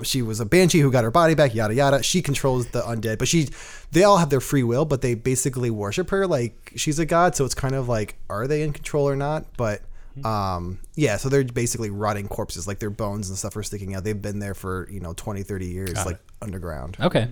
she 0.04 0.24
was 0.24 0.40
a 0.40 0.46
banshee 0.46 0.80
who 0.80 0.92
got 0.92 1.04
her 1.04 1.12
body 1.12 1.36
back 1.36 1.54
yada 1.54 1.76
yada. 1.76 2.02
She 2.02 2.24
controls 2.24 2.66
the 2.68 2.82
undead 2.82 3.20
but 3.20 3.28
she 3.28 3.50
they 3.92 4.04
all 4.04 4.18
have 4.18 4.32
their 4.32 4.40
free 4.40 4.64
will 4.64 4.84
but 4.86 5.02
they 5.02 5.14
basically 5.14 5.70
worship 5.70 6.10
her 6.10 6.26
like 6.26 6.72
she's 6.76 6.98
a 6.98 7.06
god. 7.06 7.36
So 7.36 7.46
it's 7.46 7.54
kind 7.54 7.76
of 7.76 7.88
like 7.88 8.16
are 8.30 8.48
they 8.48 8.64
in 8.64 8.74
control 8.74 9.08
or 9.08 9.16
not? 9.16 9.46
But 9.58 9.82
um 10.26 10.80
yeah 10.96 11.18
so 11.18 11.30
they're 11.30 11.44
basically 11.44 11.92
rotting 11.92 12.28
corpses. 12.28 12.68
Like 12.68 12.80
their 12.80 12.90
bones 12.90 13.30
and 13.30 13.38
stuff 13.38 13.56
are 13.58 13.64
sticking 13.64 13.94
out. 13.94 14.04
They've 14.04 14.20
been 14.20 14.40
there 14.40 14.56
for 14.56 14.90
you 14.90 15.00
know 15.02 15.14
20 15.14 15.44
30 15.44 15.66
years 15.68 15.94
Got 15.94 16.06
like 16.08 16.16
it. 16.16 16.22
underground. 16.42 16.98
Okay, 17.00 17.28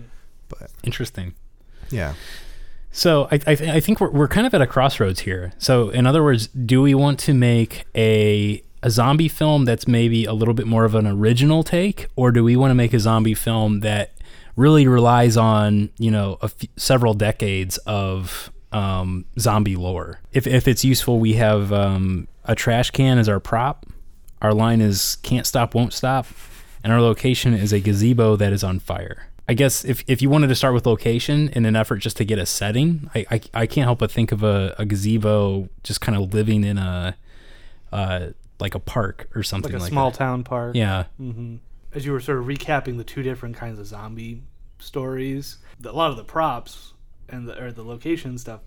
but 0.49 0.69
interesting. 0.83 1.33
yeah 1.89 2.13
So 2.91 3.27
I, 3.31 3.35
I, 3.45 3.55
th- 3.55 3.69
I 3.69 3.79
think 3.79 3.99
we're, 3.99 4.09
we're 4.09 4.27
kind 4.27 4.47
of 4.47 4.53
at 4.53 4.61
a 4.61 4.67
crossroads 4.67 5.21
here. 5.21 5.51
So 5.57 5.89
in 5.89 6.05
other 6.07 6.23
words, 6.23 6.47
do 6.47 6.81
we 6.81 6.93
want 6.95 7.19
to 7.21 7.33
make 7.33 7.85
a 7.95 8.63
a 8.83 8.89
zombie 8.91 9.27
film 9.27 9.65
that's 9.65 9.87
maybe 9.87 10.25
a 10.25 10.33
little 10.33 10.53
bit 10.53 10.67
more 10.67 10.85
of 10.85 10.93
an 10.95 11.07
original 11.07 11.63
take, 11.63 12.07
or 12.15 12.31
do 12.31 12.43
we 12.43 12.55
want 12.55 12.69
to 12.71 12.75
make 12.75 12.93
a 12.93 12.99
zombie 12.99 13.33
film 13.33 13.79
that 13.81 14.13
really 14.55 14.87
relies 14.87 15.35
on 15.37 15.89
you 15.97 16.11
know 16.11 16.37
a 16.41 16.45
f- 16.45 16.55
several 16.75 17.13
decades 17.13 17.77
of 17.79 18.51
um, 18.71 19.25
zombie 19.39 19.75
lore? 19.75 20.21
If 20.31 20.45
if 20.47 20.67
it's 20.67 20.85
useful, 20.85 21.19
we 21.19 21.33
have 21.33 21.73
um, 21.73 22.27
a 22.45 22.55
trash 22.55 22.91
can 22.91 23.17
as 23.17 23.27
our 23.27 23.39
prop. 23.39 23.85
Our 24.41 24.53
line 24.53 24.81
is 24.81 25.17
"Can't 25.23 25.45
stop, 25.45 25.73
won't 25.73 25.93
stop," 25.93 26.27
and 26.83 26.93
our 26.93 27.01
location 27.01 27.53
is 27.53 27.73
a 27.73 27.79
gazebo 27.79 28.35
that 28.35 28.53
is 28.53 28.63
on 28.63 28.79
fire. 28.79 29.27
I 29.49 29.53
guess 29.53 29.85
if, 29.85 30.03
if 30.07 30.21
you 30.21 30.29
wanted 30.29 30.47
to 30.47 30.55
start 30.55 30.73
with 30.73 30.85
location 30.85 31.49
in 31.49 31.65
an 31.65 31.75
effort 31.75 31.97
just 31.97 32.17
to 32.17 32.25
get 32.25 32.37
a 32.37 32.45
setting, 32.45 33.09
I, 33.15 33.25
I, 33.31 33.41
I 33.53 33.65
can't 33.65 33.85
help 33.85 33.99
but 33.99 34.11
think 34.11 34.31
of 34.33 34.43
a, 34.43 34.75
a 34.77 34.85
gazebo 34.85 35.69
just 35.83 36.01
kind 36.01 36.17
of 36.17 36.33
living 36.33 36.63
in 36.65 36.77
a 36.77 37.15
uh, 37.93 38.27
like 38.59 38.75
a 38.75 38.79
park 38.79 39.29
or 39.35 39.43
something 39.43 39.71
Like 39.71 39.81
like, 39.81 39.89
a 39.89 39.91
small 39.91 40.11
that. 40.11 40.17
town 40.17 40.43
park. 40.43 40.75
Yeah, 40.75 41.05
hmm 41.17 41.55
As 41.93 42.05
you 42.05 42.11
were 42.11 42.19
sort 42.19 42.39
of 42.39 42.45
recapping 42.45 42.97
the 42.97 43.03
two 43.05 43.23
different 43.23 43.55
kinds 43.55 43.79
of 43.79 43.87
zombie 43.87 44.41
stories, 44.79 45.57
a 45.83 45.91
lot 45.91 46.11
of 46.11 46.17
the 46.17 46.23
props 46.23 46.93
and 47.29 47.47
the, 47.47 47.61
or 47.63 47.71
the 47.71 47.83
location 47.83 48.37
stuff. 48.37 48.61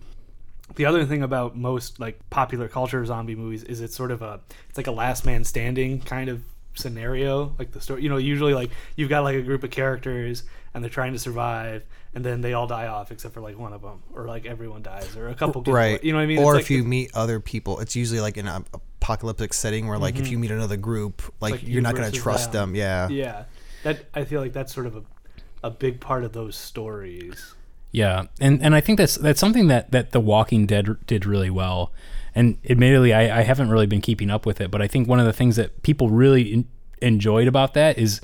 The 0.76 0.86
other 0.86 1.04
thing 1.04 1.22
about 1.22 1.56
most 1.56 1.98
like 1.98 2.18
popular 2.30 2.68
culture 2.68 3.04
zombie 3.04 3.34
movies 3.34 3.64
is 3.64 3.80
it's 3.80 3.96
sort 3.96 4.12
of 4.12 4.22
a 4.22 4.40
it's 4.68 4.78
like 4.78 4.86
a 4.86 4.92
last 4.92 5.26
man 5.26 5.44
standing 5.44 6.00
kind 6.00 6.30
of 6.30 6.42
scenario, 6.74 7.54
like 7.58 7.72
the 7.72 7.80
story. 7.80 8.02
You 8.02 8.08
know, 8.08 8.16
usually 8.16 8.54
like 8.54 8.70
you've 8.96 9.08
got 9.08 9.24
like 9.24 9.36
a 9.36 9.42
group 9.42 9.64
of 9.64 9.70
characters 9.70 10.44
and 10.72 10.84
they're 10.84 10.90
trying 10.90 11.12
to 11.12 11.18
survive, 11.18 11.84
and 12.14 12.24
then 12.24 12.40
they 12.40 12.52
all 12.52 12.66
die 12.66 12.86
off 12.86 13.10
except 13.10 13.34
for 13.34 13.40
like 13.40 13.58
one 13.58 13.72
of 13.72 13.82
them, 13.82 14.02
or 14.14 14.26
like 14.26 14.46
everyone 14.46 14.82
dies, 14.82 15.16
or 15.16 15.28
a 15.28 15.34
couple. 15.34 15.62
Right. 15.62 15.88
away. 15.88 16.00
You 16.02 16.12
know 16.12 16.18
what 16.18 16.22
I 16.22 16.26
mean? 16.26 16.38
Or 16.38 16.56
It's 16.56 16.66
if 16.66 16.70
like- 16.70 16.78
you 16.78 16.84
meet 16.84 17.10
other 17.14 17.40
people, 17.40 17.80
it's 17.80 17.96
usually 17.96 18.20
like 18.20 18.36
in 18.36 18.46
an 18.46 18.64
apocalyptic 18.72 19.52
setting 19.52 19.88
where 19.88 19.98
like 19.98 20.14
if 20.16 20.24
mm-hmm. 20.24 20.32
you 20.32 20.38
meet 20.38 20.50
another 20.50 20.76
group, 20.76 21.22
like, 21.40 21.52
like 21.52 21.66
you're 21.66 21.82
not 21.82 21.94
going 21.94 22.10
to 22.10 22.16
trust 22.16 22.52
them. 22.52 22.70
them. 22.70 22.76
Yeah. 22.76 23.08
yeah, 23.08 23.44
that 23.82 24.06
I 24.14 24.24
feel 24.24 24.40
like 24.40 24.52
that's 24.52 24.72
sort 24.72 24.86
of 24.86 24.96
a 24.96 25.02
a 25.62 25.70
big 25.70 26.00
part 26.00 26.24
of 26.24 26.32
those 26.32 26.56
stories. 26.56 27.54
Yeah, 27.92 28.26
and 28.40 28.62
and 28.62 28.74
I 28.74 28.80
think 28.80 28.98
that's 28.98 29.16
that's 29.16 29.40
something 29.40 29.66
that 29.66 29.90
that 29.90 30.12
The 30.12 30.20
Walking 30.20 30.66
Dead 30.66 30.88
did 31.06 31.26
really 31.26 31.50
well. 31.50 31.92
And 32.34 32.58
admittedly, 32.68 33.12
I, 33.12 33.40
I 33.40 33.42
haven't 33.42 33.70
really 33.70 33.86
been 33.86 34.00
keeping 34.00 34.30
up 34.30 34.46
with 34.46 34.60
it, 34.60 34.70
but 34.70 34.80
I 34.80 34.86
think 34.86 35.08
one 35.08 35.20
of 35.20 35.26
the 35.26 35.32
things 35.32 35.56
that 35.56 35.82
people 35.82 36.10
really 36.10 36.52
en- 36.52 36.68
enjoyed 37.02 37.48
about 37.48 37.74
that 37.74 37.98
is, 37.98 38.20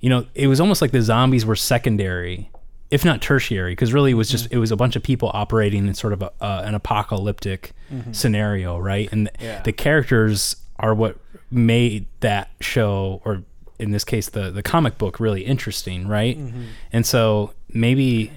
you 0.00 0.10
know, 0.10 0.26
it 0.34 0.46
was 0.46 0.60
almost 0.60 0.82
like 0.82 0.92
the 0.92 1.02
zombies 1.02 1.46
were 1.46 1.56
secondary, 1.56 2.50
if 2.90 3.04
not 3.04 3.22
tertiary, 3.22 3.72
because 3.72 3.92
really 3.92 4.10
it 4.10 4.14
was 4.14 4.28
just 4.28 4.44
mm-hmm. 4.46 4.56
it 4.56 4.58
was 4.58 4.70
a 4.70 4.76
bunch 4.76 4.96
of 4.96 5.02
people 5.02 5.30
operating 5.32 5.86
in 5.86 5.94
sort 5.94 6.12
of 6.12 6.22
a, 6.22 6.32
uh, 6.40 6.62
an 6.64 6.74
apocalyptic 6.74 7.72
mm-hmm. 7.92 8.12
scenario, 8.12 8.78
right? 8.78 9.10
And 9.12 9.30
Yeah. 9.40 9.62
the 9.62 9.72
characters 9.72 10.56
are 10.78 10.94
what 10.94 11.16
made 11.50 12.06
that 12.20 12.50
show, 12.60 13.22
or 13.24 13.42
in 13.78 13.90
this 13.90 14.04
case, 14.04 14.28
the 14.28 14.50
the 14.50 14.62
comic 14.62 14.98
book, 14.98 15.18
really 15.20 15.44
interesting, 15.44 16.06
right? 16.06 16.38
Mm-hmm. 16.38 16.62
And 16.92 17.06
so 17.06 17.52
maybe 17.68 18.32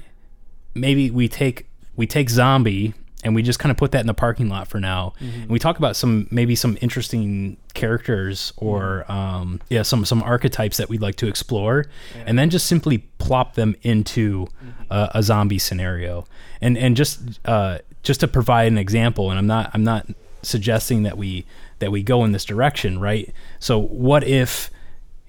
maybe 0.74 1.12
we 1.12 1.28
take 1.28 1.68
we 1.96 2.08
take 2.08 2.30
zombie 2.30 2.94
and 3.24 3.36
we 3.36 3.44
just 3.44 3.60
kind 3.60 3.70
of 3.72 3.78
put 3.78 3.92
that 3.92 4.02
in 4.02 4.08
the 4.08 4.14
parking 4.14 4.48
lot 4.48 4.68
for 4.68 4.80
now. 4.80 5.14
And 5.42 5.50
we 5.50 5.60
talk 5.60 5.78
about 5.78 5.96
some 5.96 6.28
maybe 6.32 6.56
some 6.56 6.78
interesting 6.82 7.58
characters 7.74 8.54
or 8.58 9.10
um, 9.12 9.60
yeah 9.70 9.82
some 9.84 10.06
some 10.06 10.24
archetypes 10.24 10.78
that 10.78 10.90
we'd 10.90 11.02
like 11.02 11.16
to 11.16 11.28
explore 11.28 11.86
and 12.26 12.40
then 12.40 12.50
just 12.50 12.66
simply 12.66 13.00
plop 13.18 13.56
them 13.56 13.76
into 13.82 14.48
a, 14.90 15.10
a 15.16 15.24
zombie 15.24 15.60
scenario. 15.60 16.26
And 16.62 16.78
and 16.78 16.96
just 16.96 17.40
uh, 17.46 17.80
just 18.04 18.22
to 18.22 18.28
provide 18.28 18.72
an 18.72 18.78
example 18.78 19.30
and 19.30 19.38
i'm 19.38 19.48
not 19.48 19.70
i'm 19.74 19.84
not 19.84 20.08
suggesting 20.42 21.04
that 21.04 21.18
we 21.18 21.46
that 21.80 21.92
we 21.92 22.02
go 22.04 22.24
in 22.24 22.32
this 22.32 22.46
direction 22.46 23.00
right? 23.00 23.34
So 23.60 23.78
what 23.80 24.24
if 24.24 24.70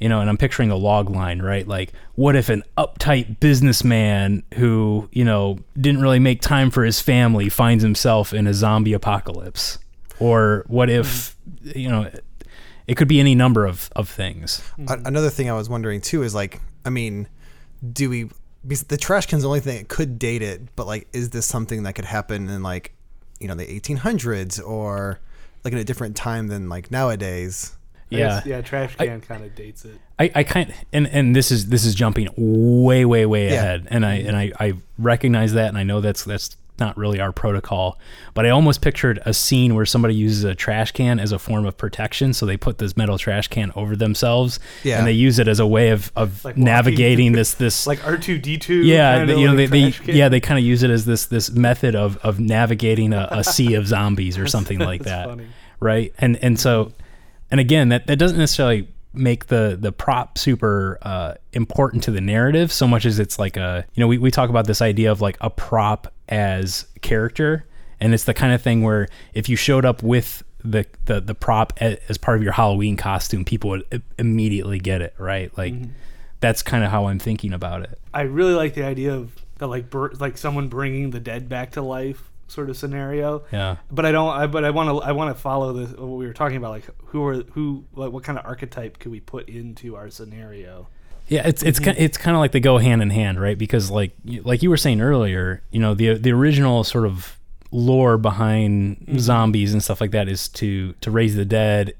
you 0.00 0.08
know, 0.08 0.20
and 0.20 0.30
I'm 0.30 0.38
picturing 0.38 0.70
a 0.70 0.76
log 0.76 1.10
line, 1.10 1.42
right? 1.42 1.68
Like, 1.68 1.92
what 2.14 2.34
if 2.34 2.48
an 2.48 2.64
uptight 2.78 3.38
businessman 3.38 4.42
who, 4.54 5.08
you 5.12 5.24
know, 5.24 5.58
didn't 5.78 6.00
really 6.00 6.18
make 6.18 6.40
time 6.40 6.70
for 6.70 6.84
his 6.84 7.00
family 7.00 7.50
finds 7.50 7.84
himself 7.84 8.32
in 8.32 8.46
a 8.46 8.54
zombie 8.54 8.94
apocalypse? 8.94 9.78
Or 10.18 10.64
what 10.68 10.88
if, 10.88 11.36
you 11.62 11.88
know, 11.88 12.10
it 12.86 12.96
could 12.96 13.08
be 13.08 13.20
any 13.20 13.34
number 13.34 13.66
of, 13.66 13.90
of 13.94 14.08
things. 14.08 14.62
Another 14.88 15.30
thing 15.30 15.50
I 15.50 15.52
was 15.52 15.68
wondering 15.68 16.00
too 16.00 16.22
is 16.22 16.34
like, 16.34 16.60
I 16.84 16.90
mean, 16.90 17.28
do 17.92 18.10
we? 18.10 18.30
Because 18.62 18.82
the 18.84 18.96
trash 18.96 19.26
can's 19.26 19.42
the 19.42 19.48
only 19.48 19.60
thing 19.60 19.78
that 19.78 19.88
could 19.88 20.18
date 20.18 20.42
it, 20.42 20.74
but 20.76 20.86
like, 20.86 21.08
is 21.12 21.30
this 21.30 21.46
something 21.46 21.84
that 21.84 21.94
could 21.94 22.04
happen 22.04 22.48
in 22.48 22.62
like, 22.62 22.92
you 23.38 23.48
know, 23.48 23.54
the 23.54 23.64
1800s 23.64 24.62
or 24.66 25.20
like 25.62 25.72
in 25.72 25.78
a 25.78 25.84
different 25.84 26.16
time 26.16 26.48
than 26.48 26.68
like 26.68 26.90
nowadays? 26.90 27.76
I 28.12 28.16
Yeah. 28.16 28.26
guess, 28.40 28.46
yeah, 28.46 28.60
trash 28.62 28.96
can 28.96 29.20
kind 29.20 29.44
of 29.44 29.54
dates 29.54 29.84
it. 29.84 29.98
I, 30.18 30.30
I 30.34 30.42
kind 30.44 30.72
and 30.92 31.06
and 31.08 31.34
this 31.36 31.50
is 31.50 31.68
this 31.68 31.84
is 31.84 31.94
jumping 31.94 32.28
way 32.36 33.04
way 33.04 33.24
way 33.26 33.46
Yeah. 33.50 33.54
ahead 33.54 33.86
and 33.90 34.04
I 34.04 34.14
and 34.16 34.36
I, 34.36 34.52
I 34.58 34.72
recognize 34.98 35.52
that 35.54 35.68
and 35.68 35.78
I 35.78 35.82
know 35.82 36.00
that's 36.00 36.24
that's 36.24 36.56
not 36.78 36.96
really 36.96 37.20
our 37.20 37.30
protocol 37.30 37.98
but 38.32 38.46
I 38.46 38.50
almost 38.50 38.80
pictured 38.80 39.20
a 39.26 39.34
scene 39.34 39.74
where 39.74 39.84
somebody 39.84 40.14
uses 40.14 40.44
a 40.44 40.54
trash 40.54 40.92
can 40.92 41.20
as 41.20 41.30
a 41.30 41.38
form 41.38 41.66
of 41.66 41.76
protection 41.76 42.32
so 42.32 42.46
they 42.46 42.56
put 42.56 42.78
this 42.78 42.96
metal 42.96 43.18
trash 43.18 43.48
can 43.48 43.70
over 43.76 43.94
themselves 43.94 44.58
Yeah. 44.82 44.98
and 44.98 45.06
they 45.06 45.12
use 45.12 45.38
it 45.38 45.46
as 45.46 45.60
a 45.60 45.66
way 45.66 45.90
of, 45.90 46.10
of 46.16 46.42
Like 46.42 46.54
walking- 46.54 46.64
navigating 46.64 47.32
this 47.32 47.52
this 47.64 47.86
Like 47.86 48.02
R 48.06 48.16
two 48.16 48.38
D 48.38 48.56
two. 48.56 48.82
yeah 48.82 49.24
they- 49.26 49.36
you 49.38 49.46
know 49.46 49.54
they, 49.54 49.66
they 49.66 49.92
yeah 50.06 50.28
they 50.30 50.40
kind 50.40 50.58
of 50.58 50.64
use 50.64 50.82
it 50.82 50.90
as 50.90 51.04
this 51.04 51.26
this 51.26 51.50
method 51.50 51.94
of 51.94 52.16
of 52.18 52.40
navigating 52.40 53.12
a, 53.12 53.28
a 53.30 53.44
sea 53.44 53.74
of 53.74 53.86
zombies 53.94 54.38
or 54.38 54.46
something 54.46 54.78
like 54.78 55.02
that 55.04 55.28
funny. 55.28 55.46
right 55.80 56.14
and 56.18 56.36
and 56.42 56.58
so 56.58 56.92
and 57.50 57.60
again 57.60 57.88
that 57.88 58.06
that 58.06 58.16
doesn't 58.16 58.38
necessarily 58.38 58.88
make 59.12 59.46
the 59.46 59.76
the 59.80 59.90
prop 59.90 60.38
super 60.38 60.98
uh, 61.02 61.34
important 61.52 62.02
to 62.04 62.10
the 62.10 62.20
narrative 62.20 62.72
so 62.72 62.86
much 62.86 63.04
as 63.04 63.18
it's 63.18 63.38
like 63.38 63.56
a 63.56 63.84
you 63.94 64.00
know 64.00 64.06
we, 64.06 64.18
we 64.18 64.30
talk 64.30 64.50
about 64.50 64.66
this 64.66 64.80
idea 64.80 65.10
of 65.10 65.20
like 65.20 65.36
a 65.40 65.50
prop 65.50 66.12
as 66.30 66.86
character. 67.02 67.66
And 68.00 68.14
it's 68.14 68.24
the 68.24 68.32
kind 68.32 68.54
of 68.54 68.62
thing 68.62 68.82
where 68.82 69.08
if 69.34 69.48
you 69.48 69.56
showed 69.56 69.84
up 69.84 70.02
with 70.02 70.42
the 70.64 70.86
the, 71.06 71.20
the 71.20 71.34
prop 71.34 71.72
as 71.80 72.18
part 72.18 72.36
of 72.36 72.42
your 72.42 72.52
halloween 72.52 72.96
costume 72.96 73.44
people 73.44 73.70
would 73.70 74.02
immediately 74.18 74.78
get 74.78 75.02
it 75.02 75.14
right? 75.18 75.56
Like 75.56 75.74
that's 76.40 76.62
kind 76.62 76.84
of 76.84 76.90
how 76.90 77.06
i'm 77.06 77.18
thinking 77.18 77.52
about 77.52 77.82
it. 77.82 77.98
I 78.14 78.22
really 78.22 78.54
like 78.54 78.74
the 78.74 78.84
idea 78.84 79.14
of 79.14 79.32
the 79.58 79.66
like 79.66 79.90
br- 79.90 80.12
like 80.18 80.38
someone 80.38 80.68
bringing 80.68 81.10
the 81.10 81.20
dead 81.20 81.48
back 81.48 81.72
to 81.72 81.82
life 81.82 82.29
sort 82.50 82.70
of 82.70 82.76
scenario. 82.76 83.42
yeah 83.52 83.76
But 83.90 84.06
I 84.06 84.12
don't. 84.12 84.30
I, 84.30 84.46
but 84.46 84.64
I 84.64 84.70
want 84.70 84.88
to. 84.88 84.98
I 84.98 85.12
want 85.12 85.34
to 85.34 85.40
follow 85.40 85.72
this. 85.72 85.90
What 85.90 86.06
we 86.08 86.26
were 86.26 86.32
talking 86.32 86.56
about, 86.56 86.70
like 86.70 86.88
who 87.06 87.24
are 87.26 87.42
who, 87.52 87.84
like 87.94 88.12
what 88.12 88.24
kind 88.24 88.38
of 88.38 88.44
archetype 88.44 88.98
could 88.98 89.12
we 89.12 89.20
put 89.20 89.48
into 89.48 89.96
our 89.96 90.10
scenario? 90.10 90.88
Yeah, 91.28 91.46
it's 91.46 91.62
it's 91.62 91.78
mm-hmm. 91.78 91.92
ki 91.92 92.04
it's 92.04 92.18
kind 92.18 92.36
of 92.36 92.40
like 92.40 92.52
they 92.52 92.60
go 92.60 92.78
hand 92.78 93.02
in 93.02 93.10
hand, 93.10 93.40
right? 93.40 93.56
Because 93.56 93.90
like 93.90 94.12
you- 94.24 94.42
like 94.42 94.62
you 94.62 94.70
were 94.70 94.76
saying 94.76 95.00
earlier, 95.00 95.62
you 95.70 95.80
know, 95.80 95.94
the 95.94 96.14
the 96.14 96.32
original 96.32 96.84
sort 96.84 97.06
of 97.06 97.38
lore 97.72 98.18
behind 98.18 98.96
mm-hmm. 98.98 99.18
zombies 99.18 99.72
and 99.72 99.82
stuff 99.82 100.00
like 100.00 100.10
that 100.10 100.28
is 100.28 100.48
to 100.48 100.92
to 100.94 101.10
raise 101.10 101.36
the 101.36 101.44
dead 101.44 101.94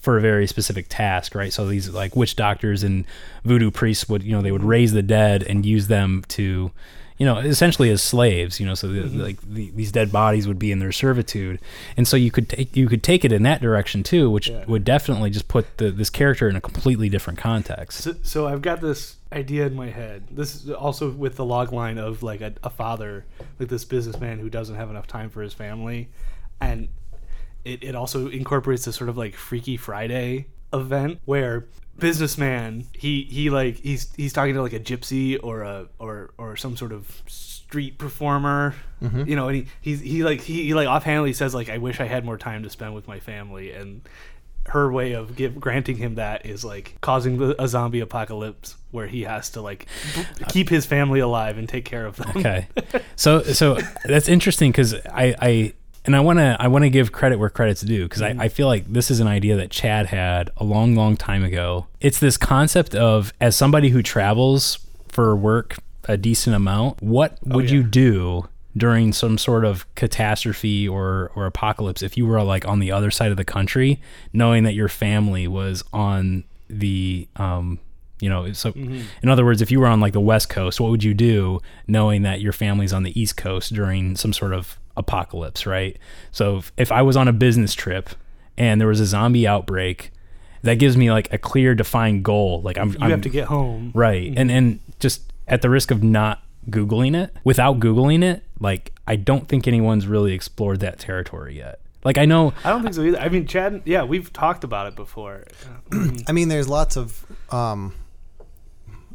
for 0.00 0.18
a 0.18 0.20
very 0.20 0.46
specific 0.46 0.86
task, 0.88 1.34
right? 1.34 1.52
So 1.52 1.66
these 1.66 1.88
like 1.90 2.14
witch 2.14 2.36
doctors 2.36 2.82
and 2.82 3.04
voodoo 3.44 3.70
priests 3.70 4.08
would, 4.08 4.22
you 4.22 4.32
know, 4.32 4.42
they 4.42 4.52
would 4.52 4.62
raise 4.62 4.92
the 4.92 5.02
dead 5.02 5.42
and 5.42 5.64
use 5.64 5.86
them 5.86 6.22
to, 6.28 6.70
you 7.18 7.24
know, 7.24 7.38
essentially 7.38 7.90
as 7.90 8.02
slaves, 8.02 8.60
you 8.60 8.66
know, 8.66 8.74
so 8.74 8.88
the, 8.88 9.00
mm-hmm. 9.00 9.20
like 9.20 9.40
the, 9.40 9.70
these 9.70 9.90
dead 9.90 10.12
bodies 10.12 10.46
would 10.46 10.58
be 10.58 10.70
in 10.70 10.78
their 10.80 10.92
servitude, 10.92 11.60
and 11.96 12.06
so 12.06 12.16
you 12.16 12.30
could 12.30 12.48
take 12.48 12.76
you 12.76 12.88
could 12.88 13.02
take 13.02 13.24
it 13.24 13.32
in 13.32 13.42
that 13.44 13.60
direction 13.62 14.02
too, 14.02 14.30
which 14.30 14.48
Yeah. 14.48 14.64
would 14.66 14.84
definitely 14.84 15.30
just 15.30 15.48
put 15.48 15.78
the, 15.78 15.90
this 15.90 16.10
character 16.10 16.48
in 16.48 16.56
a 16.56 16.60
completely 16.60 17.08
different 17.08 17.38
context. 17.38 18.02
So, 18.02 18.14
so 18.22 18.46
I've 18.46 18.62
got 18.62 18.80
this 18.80 19.16
idea 19.32 19.66
in 19.66 19.74
my 19.74 19.88
head. 19.88 20.24
This 20.30 20.54
is 20.54 20.70
also 20.70 21.10
with 21.10 21.36
the 21.36 21.44
log 21.44 21.72
line 21.72 21.98
of 21.98 22.22
like 22.22 22.40
a, 22.40 22.52
a 22.62 22.70
father, 22.70 23.24
like 23.58 23.68
this 23.68 23.84
businessman 23.84 24.38
who 24.38 24.50
doesn't 24.50 24.76
have 24.76 24.90
enough 24.90 25.06
time 25.06 25.30
for 25.30 25.42
his 25.42 25.54
family, 25.54 26.10
and 26.60 26.88
it, 27.64 27.82
it 27.82 27.94
also 27.94 28.28
incorporates 28.28 28.84
this 28.84 28.96
sort 28.96 29.10
of 29.10 29.16
like 29.16 29.34
Freaky 29.34 29.76
Friday 29.76 30.46
event 30.72 31.20
where 31.24 31.66
businessman 31.98 32.84
he 32.92 33.22
he 33.24 33.50
like 33.50 33.76
he's 33.76 34.12
he's 34.14 34.32
talking 34.32 34.54
to 34.54 34.62
like 34.62 34.72
a 34.72 34.80
gypsy 34.80 35.38
or 35.42 35.62
a 35.62 35.86
or 35.98 36.30
or 36.38 36.56
some 36.56 36.76
sort 36.76 36.92
of 36.92 37.22
street 37.26 37.98
performer 37.98 38.74
mm-hmm. 39.02 39.24
you 39.26 39.34
know 39.34 39.48
and 39.48 39.56
he 39.56 39.66
he's 39.80 40.00
he 40.00 40.22
like 40.22 40.40
he, 40.40 40.64
he 40.64 40.74
like 40.74 40.86
offhandedly 40.86 41.32
says 41.32 41.54
like 41.54 41.68
i 41.68 41.78
wish 41.78 42.00
i 42.00 42.04
had 42.04 42.24
more 42.24 42.36
time 42.36 42.62
to 42.62 42.70
spend 42.70 42.94
with 42.94 43.08
my 43.08 43.18
family 43.18 43.72
and 43.72 44.02
her 44.68 44.90
way 44.90 45.12
of 45.12 45.36
give, 45.36 45.60
granting 45.60 45.96
him 45.96 46.16
that 46.16 46.44
is 46.46 46.64
like 46.64 46.96
causing 47.00 47.38
the, 47.38 47.60
a 47.62 47.68
zombie 47.68 48.00
apocalypse 48.00 48.76
where 48.90 49.06
he 49.06 49.22
has 49.22 49.50
to 49.50 49.60
like 49.60 49.86
keep 50.48 50.68
his 50.68 50.86
family 50.86 51.20
alive 51.20 51.58
and 51.58 51.68
take 51.68 51.84
care 51.84 52.06
of 52.06 52.16
them. 52.16 52.32
Okay, 52.36 52.68
so 53.16 53.42
so 53.42 53.78
that's 54.04 54.28
interesting 54.28 54.72
because 54.72 54.94
I, 54.94 55.34
I 55.40 55.72
and 56.06 56.14
I 56.14 56.20
want 56.20 56.38
to 56.38 56.56
I 56.58 56.68
want 56.68 56.84
to 56.84 56.90
give 56.90 57.12
credit 57.12 57.38
where 57.38 57.50
credit's 57.50 57.82
due 57.82 58.04
because 58.04 58.22
I, 58.22 58.34
I 58.38 58.48
feel 58.48 58.68
like 58.68 58.90
this 58.90 59.10
is 59.10 59.20
an 59.20 59.26
idea 59.26 59.56
that 59.56 59.70
Chad 59.70 60.06
had 60.06 60.50
a 60.56 60.64
long 60.64 60.94
long 60.94 61.16
time 61.16 61.44
ago. 61.44 61.86
It's 62.00 62.20
this 62.20 62.36
concept 62.36 62.94
of 62.94 63.32
as 63.40 63.56
somebody 63.56 63.90
who 63.90 64.02
travels 64.02 64.78
for 65.08 65.34
work 65.36 65.76
a 66.04 66.16
decent 66.16 66.54
amount, 66.54 67.02
what 67.02 67.38
would 67.44 67.70
you 67.70 67.80
yeah. 67.80 67.88
do 67.90 68.48
during 68.76 69.12
some 69.12 69.38
sort 69.38 69.64
of 69.64 69.92
catastrophe 69.96 70.88
or 70.88 71.32
or 71.34 71.46
apocalypse 71.46 72.02
if 72.02 72.16
you 72.16 72.26
were 72.26 72.42
like 72.42 72.66
on 72.66 72.78
the 72.78 72.92
other 72.92 73.10
side 73.10 73.30
of 73.30 73.36
the 73.36 73.44
country, 73.44 74.00
knowing 74.32 74.62
that 74.64 74.74
your 74.74 74.88
family 74.88 75.48
was 75.48 75.82
on 75.92 76.44
the 76.68 77.28
um 77.36 77.78
you 78.20 78.28
know 78.28 78.50
so 78.52 78.72
in 78.74 79.28
other 79.28 79.44
words 79.44 79.60
if 79.60 79.70
you 79.70 79.78
were 79.78 79.86
on 79.86 80.00
like 80.00 80.12
the 80.12 80.20
west 80.20 80.48
coast 80.48 80.80
what 80.80 80.90
would 80.90 81.04
you 81.04 81.14
do 81.14 81.60
knowing 81.86 82.22
that 82.22 82.40
your 82.40 82.52
family's 82.52 82.92
on 82.92 83.02
the 83.02 83.20
east 83.20 83.36
coast 83.36 83.72
during 83.72 84.16
some 84.16 84.32
sort 84.32 84.52
of 84.52 84.78
apocalypse 84.96 85.66
right 85.66 85.98
so 86.32 86.56
if, 86.58 86.72
if 86.76 86.92
i 86.92 87.02
was 87.02 87.16
on 87.16 87.28
a 87.28 87.32
business 87.32 87.74
trip 87.74 88.10
and 88.56 88.80
there 88.80 88.88
was 88.88 89.00
a 89.00 89.06
zombie 89.06 89.46
outbreak 89.46 90.10
that 90.62 90.74
gives 90.78 90.96
me 90.96 91.10
like 91.10 91.32
a 91.32 91.38
clear 91.38 91.74
defined 91.74 92.24
goal 92.24 92.62
like 92.62 92.78
i'm, 92.78 92.90
You 92.90 92.98
I'm 93.00 93.10
have 93.10 93.20
to 93.22 93.28
get 93.28 93.46
home. 93.48 93.92
right 93.94 94.32
and 94.36 94.50
and 94.50 94.80
just 95.00 95.22
at 95.46 95.62
the 95.62 95.70
risk 95.70 95.90
of 95.90 96.02
not 96.02 96.42
googling 96.70 97.14
it 97.14 97.32
without 97.44 97.78
googling 97.78 98.24
it 98.24 98.42
like 98.58 98.92
i 99.06 99.14
don't 99.16 99.46
think 99.48 99.68
anyone's 99.68 100.06
really 100.06 100.32
explored 100.32 100.80
that 100.80 100.98
territory 100.98 101.56
yet 101.56 101.80
like 102.04 102.18
i 102.18 102.24
know 102.24 102.52
I 102.64 102.70
don't 102.70 102.82
think 102.82 102.94
so 102.94 103.02
either. 103.02 103.18
I 103.18 103.28
mean, 103.28 103.46
Chad, 103.48 103.82
yeah, 103.84 104.04
we've 104.04 104.32
talked 104.32 104.62
about 104.62 104.86
it 104.86 104.94
before. 104.94 105.42
I 106.28 106.30
mean, 106.30 106.46
there's 106.48 106.68
lots 106.68 106.96
of 106.96 107.26
um, 107.50 107.94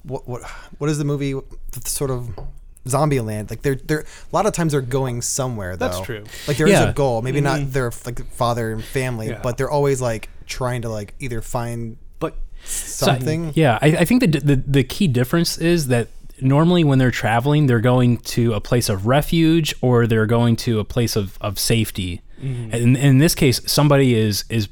what 0.04 0.28
what 0.28 0.42
what 0.78 0.90
is 0.90 0.98
the 0.98 1.06
movie? 1.06 1.32
The 1.32 1.90
sort 1.90 2.12
of 2.12 2.38
Zombieland. 2.86 3.50
Like 3.50 3.62
they're 3.62 3.76
they're 3.76 4.02
a 4.02 4.06
lot 4.36 4.46
of 4.46 4.54
times 4.54 4.72
they're 4.72 4.82
going 4.82 5.22
somewhere. 5.22 5.76
Though. 5.78 5.88
That's 5.88 6.02
true. 6.02 6.24
Like 6.48 6.58
there 6.58 6.68
is 6.68 6.74
Yeah. 6.74 6.90
a 6.90 6.94
goal. 6.94 7.22
Maybe 7.22 7.42
not 7.42 7.72
their 7.74 7.92
like 8.06 8.26
father 8.34 8.72
and 8.72 8.84
family, 8.84 9.30
Yeah. 9.30 9.40
but 9.44 9.58
they're 9.58 9.70
always 9.70 10.02
like 10.02 10.30
trying 10.48 10.82
to 10.84 10.90
like 10.90 11.14
either 11.20 11.42
find 11.42 11.98
But 12.20 12.36
So, 12.64 13.06
something. 13.08 13.52
yeah, 13.56 13.78
I, 13.82 13.88
I 14.00 14.06
think 14.06 14.22
the, 14.22 14.28
the 14.40 14.56
the 14.56 14.84
key 14.84 15.08
difference 15.08 15.58
is 15.58 15.88
that 15.88 16.08
normally 16.42 16.84
when 16.84 16.98
they're 16.98 17.12
traveling, 17.12 17.68
they're 17.68 17.80
going 17.80 18.18
to 18.18 18.54
a 18.54 18.60
place 18.60 18.90
of 18.90 19.06
refuge 19.06 19.76
or 19.82 20.08
they're 20.08 20.26
going 20.26 20.56
to 20.56 20.80
a 20.80 20.84
place 20.84 21.16
of, 21.16 21.38
of 21.40 21.60
safety. 21.60 22.22
Mm-hmm. 22.42 22.74
And 22.74 22.98
in 22.98 23.18
this 23.20 23.36
case, 23.36 23.62
somebody 23.72 24.16
is 24.16 24.44
is 24.50 24.68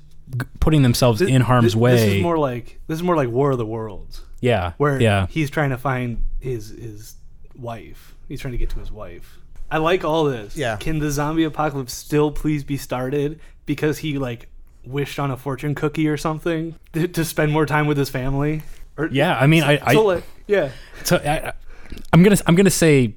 putting 0.59 0.81
themselves 0.81 1.21
in 1.21 1.41
harm's 1.41 1.65
this, 1.73 1.75
way. 1.75 1.91
This 1.95 2.13
is 2.15 2.23
more 2.23 2.37
like 2.39 2.79
this 2.87 2.95
is 2.97 3.03
more 3.03 3.15
like 3.15 3.29
War 3.29 3.51
of 3.51 3.57
the 3.59 3.65
Worlds, 3.65 4.21
yeah, 4.41 4.73
where 4.77 4.99
yeah, 4.99 5.27
he's 5.27 5.49
trying 5.51 5.69
to 5.69 5.77
find 5.77 6.23
his 6.39 6.69
his 6.69 7.15
wife. 7.59 8.15
He's 8.27 8.41
trying 8.41 8.53
to 8.53 8.57
get 8.57 8.69
to 8.71 8.79
his 8.79 8.91
wife. 8.91 9.39
I 9.71 9.77
like 9.77 10.03
all 10.03 10.23
this. 10.25 10.55
Yeah. 10.57 10.77
Can 10.77 10.99
the 10.99 11.11
zombie 11.11 11.43
apocalypse 11.43 11.93
still 11.93 12.31
please 12.31 12.63
be 12.63 12.77
started 12.77 13.39
because 13.65 13.99
he 13.99 14.17
like 14.17 14.47
wished 14.85 15.19
on 15.19 15.29
a 15.31 15.37
fortune 15.37 15.75
cookie 15.75 16.07
or 16.07 16.17
something 16.17 16.75
to, 16.93 17.07
to 17.07 17.23
spend 17.25 17.51
more 17.51 17.65
time 17.65 17.85
with 17.87 17.97
his 17.97 18.09
family? 18.09 18.63
Or 18.97 19.07
yeah. 19.11 19.37
I 19.37 19.47
mean, 19.47 19.63
I, 19.63 19.79
I 19.83 19.93
so 19.93 20.05
like 20.05 20.23
yeah. 20.47 20.71
so 21.03 21.17
I, 21.17 21.53
I'm 22.13 22.23
gonna 22.23 22.37
I'm 22.47 22.55
gonna 22.55 22.69
say 22.69 23.13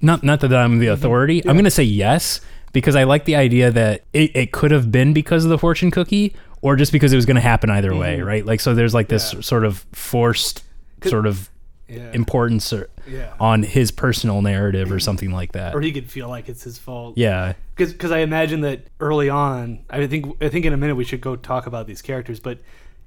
not 0.00 0.22
not 0.22 0.40
that 0.40 0.54
I'm 0.54 0.78
the 0.78 0.86
Mm-hmm. 0.86 0.92
authority. 0.94 1.48
I'm 1.48 1.56
gonna 1.56 1.70
say 1.70 1.82
yes 1.82 2.40
because 2.72 2.94
I 2.94 3.04
like 3.04 3.24
the 3.24 3.34
idea 3.36 3.70
that 3.72 4.04
it, 4.12 4.36
it 4.36 4.52
could 4.52 4.70
have 4.70 4.92
been 4.92 5.12
because 5.12 5.44
of 5.44 5.50
the 5.50 5.58
fortune 5.58 5.90
cookie 5.90 6.34
or 6.62 6.76
just 6.76 6.92
because 6.92 7.12
it 7.12 7.16
was 7.16 7.26
gonna 7.26 7.40
happen 7.40 7.70
either 7.70 7.94
way, 7.94 8.20
right? 8.20 8.46
Like 8.46 8.60
so 8.60 8.74
there's 8.74 8.94
like 8.94 9.08
this 9.08 9.30
Mm-hmm. 9.30 9.38
Yeah. 9.38 9.42
sort 9.42 9.64
of 9.64 9.84
forced 9.92 10.62
sort 11.04 11.26
of 11.26 11.50
Yeah. 11.88 12.10
importance 12.12 12.72
or, 12.72 12.90
Yeah. 13.10 13.32
on 13.40 13.62
his 13.62 13.90
personal 13.90 14.42
narrative 14.42 14.92
or 14.92 15.00
something 15.00 15.30
like 15.30 15.52
that. 15.52 15.74
or 15.74 15.80
he 15.80 15.90
could 15.92 16.10
feel 16.10 16.28
like 16.28 16.48
it's 16.48 16.62
his 16.64 16.76
fault. 16.78 17.16
Yeah, 17.16 17.54
because 17.76 18.10
I 18.10 18.18
imagine 18.18 18.60
that 18.60 18.82
early 19.00 19.28
on, 19.30 19.80
I 19.88 20.06
think 20.06 20.36
I 20.42 20.48
think 20.48 20.64
in 20.66 20.72
a 20.72 20.76
minute 20.76 20.96
we 20.96 21.04
should 21.04 21.20
go 21.22 21.34
talk 21.36 21.66
about 21.66 21.86
these 21.86 22.02
characters, 22.02 22.40
but 22.40 22.58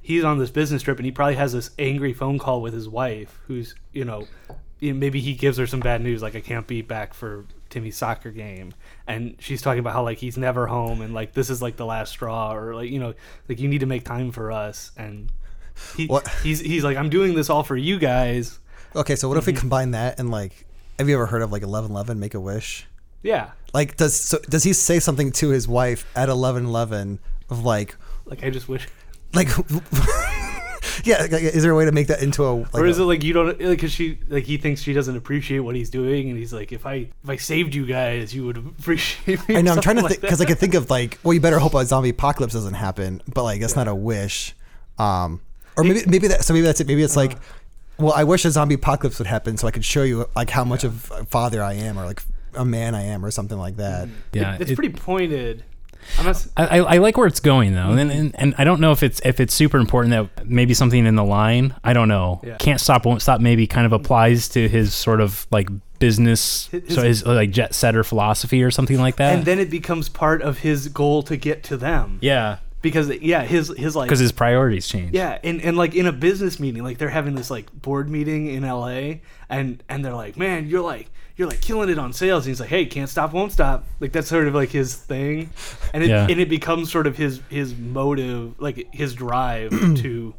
he's 0.02 0.24
on 0.24 0.40
this 0.40 0.50
business 0.50 0.82
trip 0.82 0.98
and 0.98 1.06
he 1.06 1.12
probably 1.12 1.36
has 1.36 1.54
this 1.54 1.70
angry 1.78 2.12
phone 2.14 2.40
call 2.40 2.62
with 2.62 2.74
his 2.74 2.90
wife, 2.90 3.40
who's 3.48 3.76
you 3.94 4.04
know, 4.04 4.26
maybe 4.82 5.20
he 5.22 5.36
gives 5.36 5.58
her 5.60 5.68
some 5.68 5.80
bad 5.80 6.02
news 6.02 6.22
like 6.24 6.36
I 6.36 6.42
can't 6.42 6.66
be 6.66 6.82
back 6.82 7.14
for 7.14 7.46
Timmy's 7.70 7.96
soccer 7.98 8.32
game, 8.32 8.74
and 9.06 9.36
she's 9.40 9.62
talking 9.62 9.80
about 9.80 9.94
how 9.94 10.04
like 10.04 10.18
he's 10.18 10.38
never 10.38 10.66
home 10.68 11.02
and 11.02 11.14
like 11.14 11.34
this 11.34 11.50
is 11.52 11.62
like 11.62 11.76
the 11.78 11.86
last 11.86 12.10
straw 12.10 12.54
or 12.56 12.74
like 12.74 12.90
you 12.90 13.00
know 13.00 13.14
like 13.48 13.60
you 13.60 13.68
need 13.68 13.82
to 13.82 13.86
make 13.86 14.04
time 14.06 14.32
for 14.32 14.52
us 14.52 14.92
and. 14.98 15.30
He, 15.96 16.06
What? 16.06 16.28
he's 16.44 16.60
he's 16.60 16.84
like 16.84 16.98
I'm 16.98 17.10
doing 17.10 17.34
this 17.34 17.50
all 17.50 17.64
for 17.64 17.78
you 17.78 17.98
guys. 17.98 18.60
Okay, 18.96 19.16
so 19.16 19.28
what 19.30 19.38
if 19.38 19.46
we 19.46 19.54
Mm-hmm. 19.54 19.60
combine 19.60 19.92
that 19.92 20.20
and 20.20 20.30
like, 20.32 20.66
have 21.00 21.08
you 21.08 21.16
ever 21.16 21.26
heard 21.26 21.42
of 21.42 21.52
like 21.52 21.64
eleven 21.64 21.92
eleven 21.92 22.20
Make 22.20 22.34
a 22.34 22.40
Wish? 22.40 22.88
Yeah, 23.24 23.52
Like, 23.74 23.98
does 23.98 24.16
so 24.16 24.40
does 24.50 24.64
he 24.64 24.74
say 24.74 25.00
something 25.00 25.32
to 25.34 25.50
his 25.50 25.68
wife 25.68 26.06
at 26.16 26.28
eleven 26.30 26.66
eleven 26.66 27.20
of 27.50 27.64
like, 27.64 27.96
like 28.26 28.44
I 28.44 28.50
just 28.50 28.68
wish 28.68 28.88
like, 29.34 29.48
yeah, 31.06 31.22
like, 31.32 31.42
is 31.44 31.64
there 31.64 31.72
a 31.72 31.76
way 31.76 31.86
to 31.86 31.92
make 31.92 32.08
that 32.08 32.22
into 32.22 32.44
a? 32.46 32.52
Like 32.54 32.74
or 32.76 32.86
is 32.86 33.00
a- 33.00 33.04
it 33.04 33.06
like 33.06 33.24
you 33.24 33.34
don't 33.34 33.48
like 33.48 33.58
because 33.60 33.92
she 33.92 34.20
like 34.28 34.44
he 34.44 34.58
thinks 34.58 34.82
she 34.82 34.94
doesn't 34.94 35.16
appreciate 35.16 35.60
what 35.60 35.76
he's 35.76 35.90
doing 35.90 36.30
and 36.30 36.38
he's 36.38 36.52
like 36.54 36.72
if 36.72 36.86
I 36.86 37.08
if 37.24 37.30
I 37.30 37.36
saved 37.38 37.74
you 37.76 37.86
guys 37.86 38.34
you 38.34 38.46
would 38.46 38.58
appreciate 38.80 39.48
me. 39.48 39.56
I 39.58 39.62
know 39.62 39.74
I'm 39.74 39.82
trying 39.82 39.98
to 39.98 40.08
think 40.08 40.22
because 40.22 40.42
I 40.42 40.46
can 40.46 40.56
think 40.58 40.74
of 40.74 40.90
like, 40.90 41.18
well, 41.24 41.34
you 41.34 41.40
better 41.40 41.60
hope 41.60 41.74
a 41.76 41.86
zombie 41.86 42.10
apocalypse 42.10 42.54
doesn't 42.54 42.74
happen, 42.74 43.22
but 43.34 43.44
like 43.44 43.62
that's 43.62 43.76
not 43.76 43.88
a 43.88 43.96
wish. 43.96 44.54
Um, 44.98 45.42
or 45.78 45.84
maybe 45.84 46.02
maybe 46.08 46.28
that 46.28 46.44
so 46.44 46.54
maybe 46.54 46.66
that's 46.66 46.82
it. 46.82 46.88
Maybe 46.88 47.02
it's 47.04 47.16
like, 47.16 47.38
well, 48.01 48.13
I 48.13 48.24
wish 48.24 48.43
a 48.46 48.51
zombie 48.51 48.75
apocalypse 48.75 49.17
would 49.20 49.27
happen 49.27 49.58
so 49.58 49.67
I 49.67 49.72
could 49.72 49.86
show 49.86 50.03
you 50.03 50.25
like 50.36 50.50
how 50.50 50.63
much 50.63 50.84
of 50.84 51.12
a 51.12 51.25
father 51.25 51.63
I 51.63 51.74
am 51.74 51.98
or 52.00 52.05
like 52.05 52.22
a 52.55 52.65
man 52.65 52.96
I 52.96 53.03
am 53.03 53.24
or 53.25 53.31
something 53.31 53.58
like 53.58 53.77
that. 53.77 54.08
Mm. 54.08 54.12
yeah. 54.34 54.58
it's 54.60 54.72
it- 54.72 54.75
pretty 54.75 54.93
pointed. 54.93 55.63
I'm 56.17 56.25
not, 56.25 56.31
s- 56.31 56.50
I, 56.58 56.79
I 56.79 56.96
I 56.96 56.98
like 56.98 57.15
where 57.15 57.27
it's 57.27 57.39
going 57.39 57.75
though, 57.75 57.91
and, 57.91 58.12
and 58.12 58.36
and 58.39 58.55
I 58.58 58.63
don't 58.63 58.81
know 58.81 58.91
if 58.91 59.03
it's 59.03 59.22
if 59.24 59.39
it's 59.39 59.53
super 59.53 59.77
important 59.77 60.12
that 60.36 60.48
maybe 60.48 60.74
something 60.74 61.05
in 61.05 61.13
the 61.15 61.24
line. 61.24 61.75
I 61.84 61.93
don't 61.93 62.08
know. 62.08 62.41
Yeah. 62.43 62.58
Can't 62.58 62.81
stop, 62.81 63.05
won't 63.05 63.22
stop. 63.22 63.39
Maybe 63.39 63.67
kind 63.67 63.86
of 63.86 63.93
applies 63.93 64.50
to 64.50 64.67
his 64.67 64.96
sort 64.96 65.22
of 65.22 65.46
like 65.51 65.70
business, 66.00 66.67
His- 66.70 66.96
so 66.96 67.03
his 67.03 67.24
like 67.24 67.51
jet 67.51 67.75
setter 67.75 68.03
philosophy 68.03 68.64
or 68.64 68.72
something 68.72 68.98
like 69.00 69.18
that. 69.18 69.35
and 69.35 69.46
then 69.46 69.59
it 69.59 69.70
becomes 69.70 70.09
part 70.09 70.42
of 70.42 70.57
his 70.57 70.87
goal 70.87 71.22
to 71.22 71.37
get 71.37 71.61
to 71.66 71.77
them 71.77 72.18
yeah, 72.20 72.57
because 72.81 73.09
yeah 73.20 73.44
his 73.44 73.67
his 73.77 73.96
like 73.96 74.07
because 74.07 74.20
his 74.20 74.31
priorities 74.31 74.87
change. 74.87 75.13
Yeah, 75.13 75.37
and, 75.44 75.61
and 75.61 75.77
like 75.77 75.96
in 75.96 76.05
a 76.07 76.11
business 76.11 76.59
meeting, 76.59 76.83
like 76.83 76.98
they're 76.98 77.09
having 77.09 77.35
this 77.35 77.50
like 77.51 77.72
board 77.81 78.09
meeting 78.09 78.48
in 78.48 78.63
LA 78.63 79.15
and 79.50 79.83
and 79.89 80.03
they're 80.03 80.13
like, 80.15 80.37
Man, 80.37 80.67
you're 80.67 80.81
like 80.81 81.09
you're 81.37 81.48
like 81.48 81.61
killing 81.61 81.89
it 81.89 81.98
on 81.98 82.11
sales 82.13 82.46
and 82.46 82.51
he's 82.51 82.59
like, 82.59 82.70
Hey, 82.70 82.85
can't 82.85 83.09
stop, 83.09 83.33
won't 83.33 83.51
stop. 83.51 83.85
Like 84.00 84.11
that's 84.11 84.27
sort 84.27 84.48
of 84.48 84.53
like 84.55 84.70
his 84.70 84.96
thing. 84.96 85.50
And 85.94 86.03
it 86.03 86.09
Yeah. 86.09 86.27
and 86.29 86.39
it 86.39 86.50
becomes 86.50 86.91
sort 86.91 87.07
of 87.07 87.15
his 87.17 87.41
his 87.50 87.75
motive, 87.75 88.59
like 88.59 88.94
his 88.94 89.13
drive 89.13 89.70
to 89.98 90.33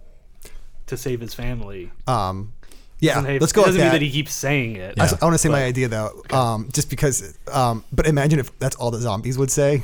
to 0.87 0.97
save 0.97 1.21
his 1.21 1.35
family. 1.35 1.91
Um, 2.07 2.53
yeah, 3.01 3.21
have- 3.21 3.41
let's 3.41 3.53
go 3.53 3.63
it 3.63 3.67
doesn't 3.67 3.81
mean 3.81 3.87
that. 3.89 3.93
that 3.95 4.03
he 4.03 4.11
keeps 4.11 4.33
saying 4.33 4.77
it. 4.77 4.95
I, 5.01 5.07
want 5.23 5.35
to 5.35 5.39
say 5.39 5.49
my 5.49 5.65
idea 5.65 5.89
though, 5.89 6.23
um, 6.31 6.69
just 6.73 6.89
because. 6.89 7.37
Um, 7.51 7.85
but 7.93 8.07
imagine 8.07 8.39
if 8.39 8.57
that's 8.61 8.77
all 8.77 8.91
the 8.93 9.01
zombies 9.01 9.37
would 9.39 9.51
say. 9.51 9.83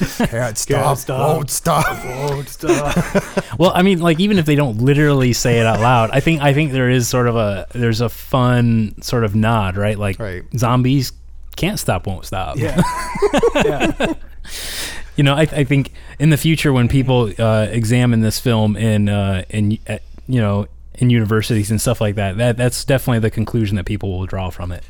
Can't 0.00 0.56
stop, 0.58 0.96
stop. 0.98 1.36
won't 1.36 1.50
stop. 1.50 2.04
Won't 2.04 2.48
stop. 2.48 2.96
Well, 3.58 3.72
I 3.74 3.82
mean, 3.82 4.00
like 4.00 4.18
even 4.20 4.38
if 4.38 4.46
they 4.46 4.54
don't 4.54 4.78
literally 4.78 5.32
say 5.32 5.60
it 5.60 5.66
out 5.66 5.80
loud, 5.80 6.10
I 6.12 6.20
think 6.20 6.40
I 6.40 6.54
think 6.54 6.72
there 6.72 6.88
is 6.90 7.08
sort 7.08 7.26
of 7.28 7.36
a 7.36 7.66
there's 7.72 8.00
a 8.00 8.08
fun 8.08 9.00
sort 9.02 9.24
of 9.24 9.34
nod, 9.34 9.76
right? 9.76 9.98
Like 9.98 10.18
Right. 10.18 10.42
zombies 10.56 11.12
can't 11.56 11.78
stop, 11.78 12.06
won't 12.06 12.24
stop. 12.24 12.56
yeah. 12.56 12.80
yeah. 13.56 14.14
you 15.16 15.24
know, 15.24 15.34
I, 15.34 15.42
I 15.42 15.64
think 15.64 15.92
in 16.18 16.30
the 16.30 16.36
future 16.38 16.72
when 16.72 16.88
people 16.88 17.30
uh, 17.38 17.66
examine 17.70 18.20
this 18.20 18.40
film 18.40 18.76
in 18.76 19.08
uh, 19.08 19.44
in 19.50 19.78
uh, 19.88 19.98
you 20.26 20.40
know 20.40 20.66
in 20.94 21.10
universities 21.10 21.70
and 21.70 21.80
stuff 21.80 22.00
like 22.00 22.14
that, 22.14 22.36
that 22.38 22.56
that's 22.56 22.84
definitely 22.84 23.18
the 23.20 23.30
conclusion 23.30 23.76
that 23.76 23.84
people 23.84 24.18
will 24.18 24.26
draw 24.26 24.50
from 24.50 24.72
it. 24.72 24.82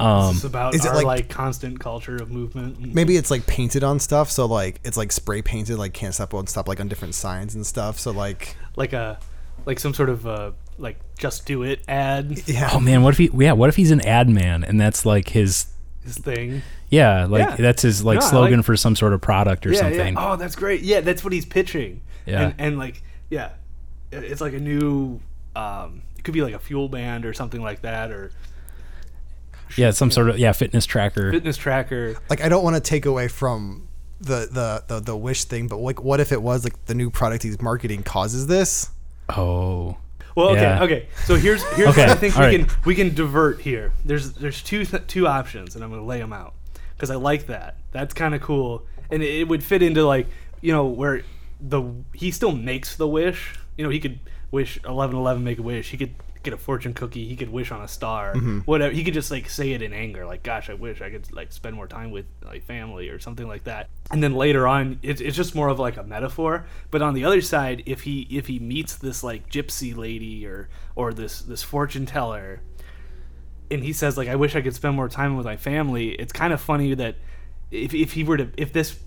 Um, 0.00 0.34
it's 0.34 0.44
about 0.44 0.74
is 0.74 0.84
it 0.84 0.88
our 0.88 0.94
like- 0.96 1.04
like, 1.06 1.28
constant 1.28 1.80
culture 1.80 2.16
of 2.16 2.30
movement. 2.30 2.94
Maybe 2.94 3.16
it's 3.16 3.30
like 3.30 3.46
painted 3.46 3.84
on 3.84 3.98
stuff, 4.00 4.30
so 4.30 4.46
like 4.46 4.80
it's 4.84 4.96
like 4.96 5.12
spray 5.12 5.42
painted, 5.42 5.78
like 5.78 5.92
can't 5.92 6.14
stop, 6.14 6.32
won't 6.32 6.48
stop, 6.48 6.68
like 6.68 6.80
on 6.80 6.88
different 6.88 7.14
signs 7.14 7.54
and 7.54 7.66
stuff. 7.66 7.98
So 7.98 8.10
like, 8.10 8.56
like 8.76 8.92
a 8.92 9.18
like 9.66 9.78
some 9.78 9.92
sort 9.94 10.08
of 10.08 10.26
uh 10.26 10.52
like 10.78 10.98
just 11.18 11.44
do 11.44 11.62
it 11.62 11.80
ad 11.86 12.40
yeah, 12.48 12.70
oh 12.72 12.80
man, 12.80 13.02
what 13.02 13.12
if 13.14 13.18
he? 13.18 13.30
Yeah, 13.34 13.52
what 13.52 13.68
if 13.68 13.76
he's 13.76 13.90
an 13.90 14.00
ad 14.06 14.28
man 14.28 14.64
and 14.64 14.80
that's 14.80 15.04
like 15.04 15.28
his. 15.28 15.66
his 16.02 16.16
thing. 16.16 16.62
Yeah, 16.88 17.26
like 17.26 17.48
Yeah. 17.50 17.56
that's 17.56 17.82
his 17.82 18.02
like 18.02 18.20
No, 18.20 18.26
slogan 18.26 18.56
like- 18.60 18.66
for 18.66 18.76
some 18.76 18.96
sort 18.96 19.12
of 19.12 19.20
product 19.20 19.66
or 19.66 19.72
yeah, 19.72 19.80
something. 19.80 20.14
Yeah. 20.14 20.32
Oh, 20.32 20.36
that's 20.36 20.56
great. 20.56 20.80
Yeah, 20.80 21.00
that's 21.02 21.22
what 21.22 21.32
he's 21.32 21.44
pitching. 21.46 22.00
Yeah. 22.26 22.42
And, 22.46 22.54
and 22.58 22.78
like 22.78 23.02
yeah, 23.28 23.50
it's 24.10 24.40
like 24.40 24.54
a 24.54 24.58
new 24.58 25.20
um 25.54 26.02
it 26.16 26.24
could 26.24 26.34
be 26.34 26.42
like 26.42 26.54
a 26.54 26.58
fuel 26.58 26.88
band 26.88 27.24
or 27.24 27.32
something 27.32 27.62
like 27.62 27.82
that 27.82 28.10
or 28.10 28.30
Yeah, 29.76 29.90
some 29.90 30.10
sort 30.10 30.28
of 30.30 30.38
yeah 30.38 30.52
fitness 30.52 30.86
tracker. 30.86 31.30
fitness 31.32 31.56
tracker. 31.56 32.16
like 32.28 32.40
I 32.40 32.48
don't 32.48 32.64
want 32.64 32.76
to 32.76 32.80
take 32.80 33.06
away 33.06 33.28
from 33.28 33.88
the, 34.20 34.48
the 34.50 34.84
the 34.86 35.00
the 35.00 35.16
wish 35.16 35.44
thing, 35.44 35.66
but 35.68 35.78
like, 35.78 36.02
what 36.02 36.20
if 36.20 36.32
it 36.32 36.42
was 36.42 36.64
like 36.64 36.84
the 36.86 36.94
new 36.94 37.10
product 37.10 37.42
he's 37.42 37.60
marketing 37.62 38.02
causes 38.02 38.46
this? 38.46 38.90
Oh, 39.28 39.96
Well, 40.36 40.50
okay, 40.50 40.62
Yeah. 40.62 40.82
okay. 40.84 41.08
So 41.24 41.36
here's 41.36 41.62
here's 41.74 41.88
Okay, 41.90 42.02
what 42.02 42.10
I 42.10 42.14
think 42.16 42.34
we 42.36 42.40
all 42.44 42.46
right. 42.50 42.68
can 42.68 42.76
we 42.84 42.94
can 42.94 43.14
divert 43.14 43.60
here. 43.60 43.92
There's 44.04 44.32
there's 44.32 44.62
two 44.62 44.84
th- 44.84 45.06
two 45.06 45.26
options, 45.26 45.74
and 45.74 45.82
I'm 45.84 45.90
gonna 45.90 46.04
lay 46.04 46.18
them 46.18 46.32
out 46.32 46.54
because 46.96 47.10
I 47.10 47.14
like 47.16 47.46
that. 47.46 47.76
That's 47.92 48.12
kind 48.14 48.34
of 48.34 48.40
cool, 48.42 48.84
and 49.10 49.22
it, 49.22 49.40
it 49.40 49.48
would 49.48 49.62
fit 49.64 49.82
into 49.82 50.04
like 50.06 50.26
you 50.60 50.72
know 50.72 50.86
where 50.86 51.22
the 51.60 51.82
he 52.12 52.30
still 52.30 52.52
makes 52.52 52.96
the 52.96 53.06
wish. 53.08 53.54
You 53.78 53.84
know, 53.84 53.90
he 53.90 54.00
could 54.00 54.18
wish 54.50 54.78
eleven 54.84 55.16
eleven 55.16 55.44
make 55.44 55.58
a 55.58 55.62
wish. 55.62 55.90
He 55.90 55.96
could 55.96 56.14
get 56.42 56.54
a 56.54 56.56
fortune 56.56 56.94
cookie. 56.94 57.26
He 57.26 57.36
could 57.36 57.50
wish 57.50 57.70
on 57.70 57.82
a 57.82 57.88
star. 57.88 58.34
Mm-hmm. 58.34 58.60
Whatever. 58.60 58.92
He 58.92 59.04
could 59.04 59.14
just 59.14 59.30
like 59.30 59.48
say 59.48 59.72
it 59.72 59.82
in 59.82 59.92
anger, 59.92 60.24
like 60.26 60.42
"Gosh, 60.42 60.70
I 60.70 60.74
wish 60.74 61.00
I 61.00 61.10
could 61.10 61.32
like 61.32 61.52
spend 61.52 61.76
more 61.76 61.86
time 61.86 62.10
with 62.10 62.26
like 62.42 62.64
family 62.64 63.08
or 63.08 63.18
something 63.18 63.46
like 63.46 63.64
that." 63.64 63.88
And 64.10 64.22
then 64.22 64.34
later 64.34 64.66
on, 64.66 64.98
it's, 65.02 65.20
it's 65.20 65.36
just 65.36 65.54
more 65.54 65.68
of 65.68 65.78
like 65.78 65.96
a 65.96 66.02
metaphor. 66.02 66.66
But 66.90 67.02
on 67.02 67.14
the 67.14 67.24
other 67.24 67.40
side, 67.40 67.82
if 67.86 68.02
he 68.02 68.26
if 68.30 68.46
he 68.46 68.58
meets 68.58 68.96
this 68.96 69.22
like 69.22 69.50
gypsy 69.50 69.96
lady 69.96 70.46
or 70.46 70.68
or 70.96 71.12
this 71.12 71.42
this 71.42 71.62
fortune 71.62 72.06
teller, 72.06 72.60
and 73.70 73.82
he 73.82 73.92
says 73.92 74.16
like 74.16 74.28
I 74.28 74.36
wish 74.36 74.56
I 74.56 74.62
could 74.62 74.74
spend 74.74 74.96
more 74.96 75.08
time 75.08 75.36
with 75.36 75.46
my 75.46 75.56
family. 75.56 76.10
It's 76.10 76.32
kind 76.32 76.52
of 76.52 76.60
funny 76.60 76.94
that 76.94 77.16
if, 77.70 77.94
if 77.94 78.12
he 78.12 78.24
were 78.24 78.36
to 78.36 78.50
if 78.56 78.72
this 78.72 78.98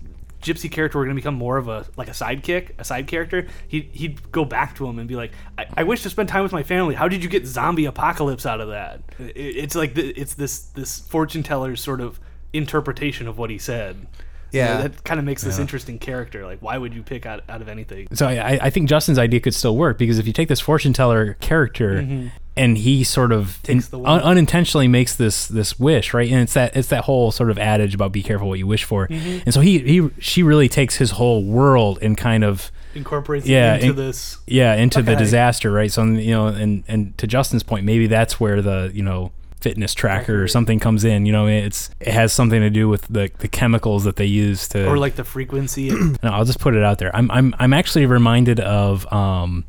gypsy 0.44 0.70
character 0.70 0.98
were 0.98 1.04
going 1.04 1.16
to 1.16 1.20
become 1.20 1.34
more 1.34 1.56
of 1.56 1.68
a 1.68 1.86
like 1.96 2.08
a 2.08 2.12
sidekick, 2.12 2.70
a 2.78 2.84
side 2.84 3.06
character, 3.06 3.48
he 3.66 3.88
he'd 3.92 4.30
go 4.30 4.44
back 4.44 4.76
to 4.76 4.86
him 4.86 4.98
and 4.98 5.08
be 5.08 5.16
like, 5.16 5.32
I, 5.58 5.66
I 5.78 5.82
wish 5.82 6.02
to 6.02 6.10
spend 6.10 6.28
time 6.28 6.42
with 6.42 6.52
my 6.52 6.62
family. 6.62 6.94
How 6.94 7.08
did 7.08 7.22
you 7.22 7.30
get 7.30 7.46
zombie 7.46 7.86
apocalypse 7.86 8.46
out 8.46 8.60
of 8.60 8.68
that? 8.68 9.02
It, 9.18 9.32
it's 9.34 9.74
like 9.74 9.94
the, 9.94 10.10
it's 10.10 10.34
this 10.34 10.60
this 10.66 11.00
fortune 11.00 11.42
teller's 11.42 11.80
sort 11.80 12.00
of 12.00 12.20
interpretation 12.52 13.26
of 13.26 13.38
what 13.38 13.50
he 13.50 13.58
said. 13.58 14.06
You 14.54 14.60
know, 14.60 14.66
Yeah. 14.66 14.82
that 14.82 15.04
kind 15.04 15.18
of 15.20 15.26
makes 15.26 15.42
this 15.42 15.58
interesting 15.58 15.98
character. 15.98 16.44
Like, 16.46 16.60
why 16.62 16.78
would 16.78 16.94
you 16.94 17.02
pick 17.02 17.26
out, 17.26 17.42
out 17.48 17.60
of 17.60 17.68
anything? 17.68 18.08
so 18.14 18.26
I, 18.28 18.58
I 18.62 18.70
think 18.70 18.88
Justin's 18.88 19.18
idea 19.18 19.40
could 19.40 19.54
still 19.54 19.76
work 19.76 19.98
because 19.98 20.18
if 20.18 20.26
you 20.26 20.32
take 20.32 20.48
this 20.48 20.60
fortune 20.60 20.92
teller 20.92 21.34
character 21.40 22.30
and 22.56 22.78
he 22.78 23.02
sort 23.04 23.32
of 23.32 23.58
Mm-hmm. 23.64 23.96
The 23.96 24.08
un- 24.08 24.20
unintentionally 24.20 24.86
makes 24.88 25.16
this 25.16 25.46
this 25.48 25.78
wish, 25.78 26.14
right? 26.14 26.30
And 26.30 26.40
it's 26.42 26.54
that 26.54 26.76
it's 26.76 26.88
that 26.88 27.04
whole 27.04 27.30
sort 27.32 27.50
of 27.50 27.58
adage 27.58 27.94
about 27.94 28.12
be 28.12 28.22
careful 28.22 28.48
what 28.48 28.58
you 28.60 28.66
wish 28.66 28.84
for. 28.84 29.08
Mm-hmm. 29.08 29.40
And 29.44 29.52
so 29.54 29.60
he 29.60 29.78
he 29.80 30.08
she 30.20 30.42
really 30.44 30.68
takes 30.68 30.96
his 30.96 31.12
whole 31.12 31.42
world 31.44 31.98
and 32.00 32.16
kind 32.16 32.44
of 32.44 32.70
incorporates 32.94 33.46
Yeah, 33.46 33.74
it 33.74 33.82
into 33.82 33.90
in- 33.90 33.96
this. 33.96 34.38
yeah 34.46 34.74
into 34.76 35.02
the 35.02 35.16
disaster 35.16 35.72
right 35.72 35.90
so 35.90 36.04
you 36.04 36.30
know 36.30 36.46
and 36.46 36.84
and 36.86 37.18
to 37.18 37.26
justin's 37.26 37.64
point 37.64 37.84
maybe 37.84 38.06
that's 38.06 38.38
where 38.38 38.62
the 38.62 38.92
you 38.94 39.02
know 39.02 39.32
fitness 39.60 39.94
tracker 39.94 40.42
or 40.42 40.46
something 40.46 40.78
comes 40.78 41.04
in 41.04 41.24
you 41.24 41.32
know 41.32 41.46
it's 41.46 41.88
it 41.98 42.12
has 42.12 42.32
something 42.34 42.60
to 42.60 42.68
do 42.68 42.86
with 42.86 43.06
the 43.08 43.30
the 43.38 43.48
chemicals 43.48 44.04
that 44.04 44.16
they 44.16 44.26
use 44.26 44.68
to 44.68 44.86
Or 44.86 44.98
like 44.98 45.16
the 45.16 45.24
frequency. 45.24 45.88
no, 45.90 46.16
I'll 46.22 46.44
just 46.44 46.60
put 46.60 46.74
it 46.74 46.82
out 46.82 46.98
there. 46.98 47.14
I'm 47.16 47.30
I'm 47.30 47.54
I'm 47.58 47.72
actually 47.72 48.04
reminded 48.06 48.60
of 48.60 49.10
um 49.12 49.64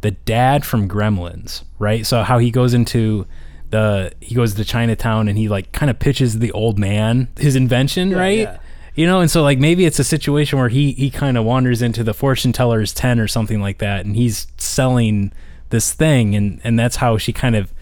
the 0.00 0.10
dad 0.10 0.64
from 0.64 0.88
Gremlins, 0.88 1.62
right? 1.78 2.06
So 2.06 2.22
how 2.22 2.38
he 2.38 2.50
goes 2.50 2.74
into 2.74 3.26
the 3.70 4.12
he 4.20 4.34
goes 4.34 4.54
to 4.54 4.64
Chinatown 4.64 5.28
and 5.28 5.38
he 5.38 5.48
like 5.48 5.70
kind 5.72 5.90
of 5.90 5.98
pitches 5.98 6.38
the 6.40 6.50
old 6.52 6.78
man 6.78 7.28
his 7.38 7.54
invention, 7.54 8.10
right? 8.10 8.38
yeah. 8.38 8.58
You 8.96 9.06
know, 9.06 9.20
and 9.20 9.30
so 9.30 9.42
like 9.42 9.58
maybe 9.60 9.84
it's 9.86 10.00
a 10.00 10.04
situation 10.04 10.58
where 10.58 10.68
he 10.68 10.92
he 10.92 11.10
kind 11.10 11.38
of 11.38 11.44
wanders 11.44 11.80
into 11.80 12.02
the 12.02 12.12
fortune 12.12 12.52
teller's 12.52 12.92
tent 12.92 13.20
or 13.20 13.28
something 13.28 13.60
like 13.60 13.78
that, 13.78 14.04
and 14.04 14.16
he's 14.16 14.48
selling 14.56 15.32
this 15.68 15.92
thing, 15.92 16.34
and 16.34 16.60
and 16.64 16.76
that's 16.78 16.96
how 16.96 17.16
she 17.16 17.32
kind 17.32 17.54
of. 17.54 17.72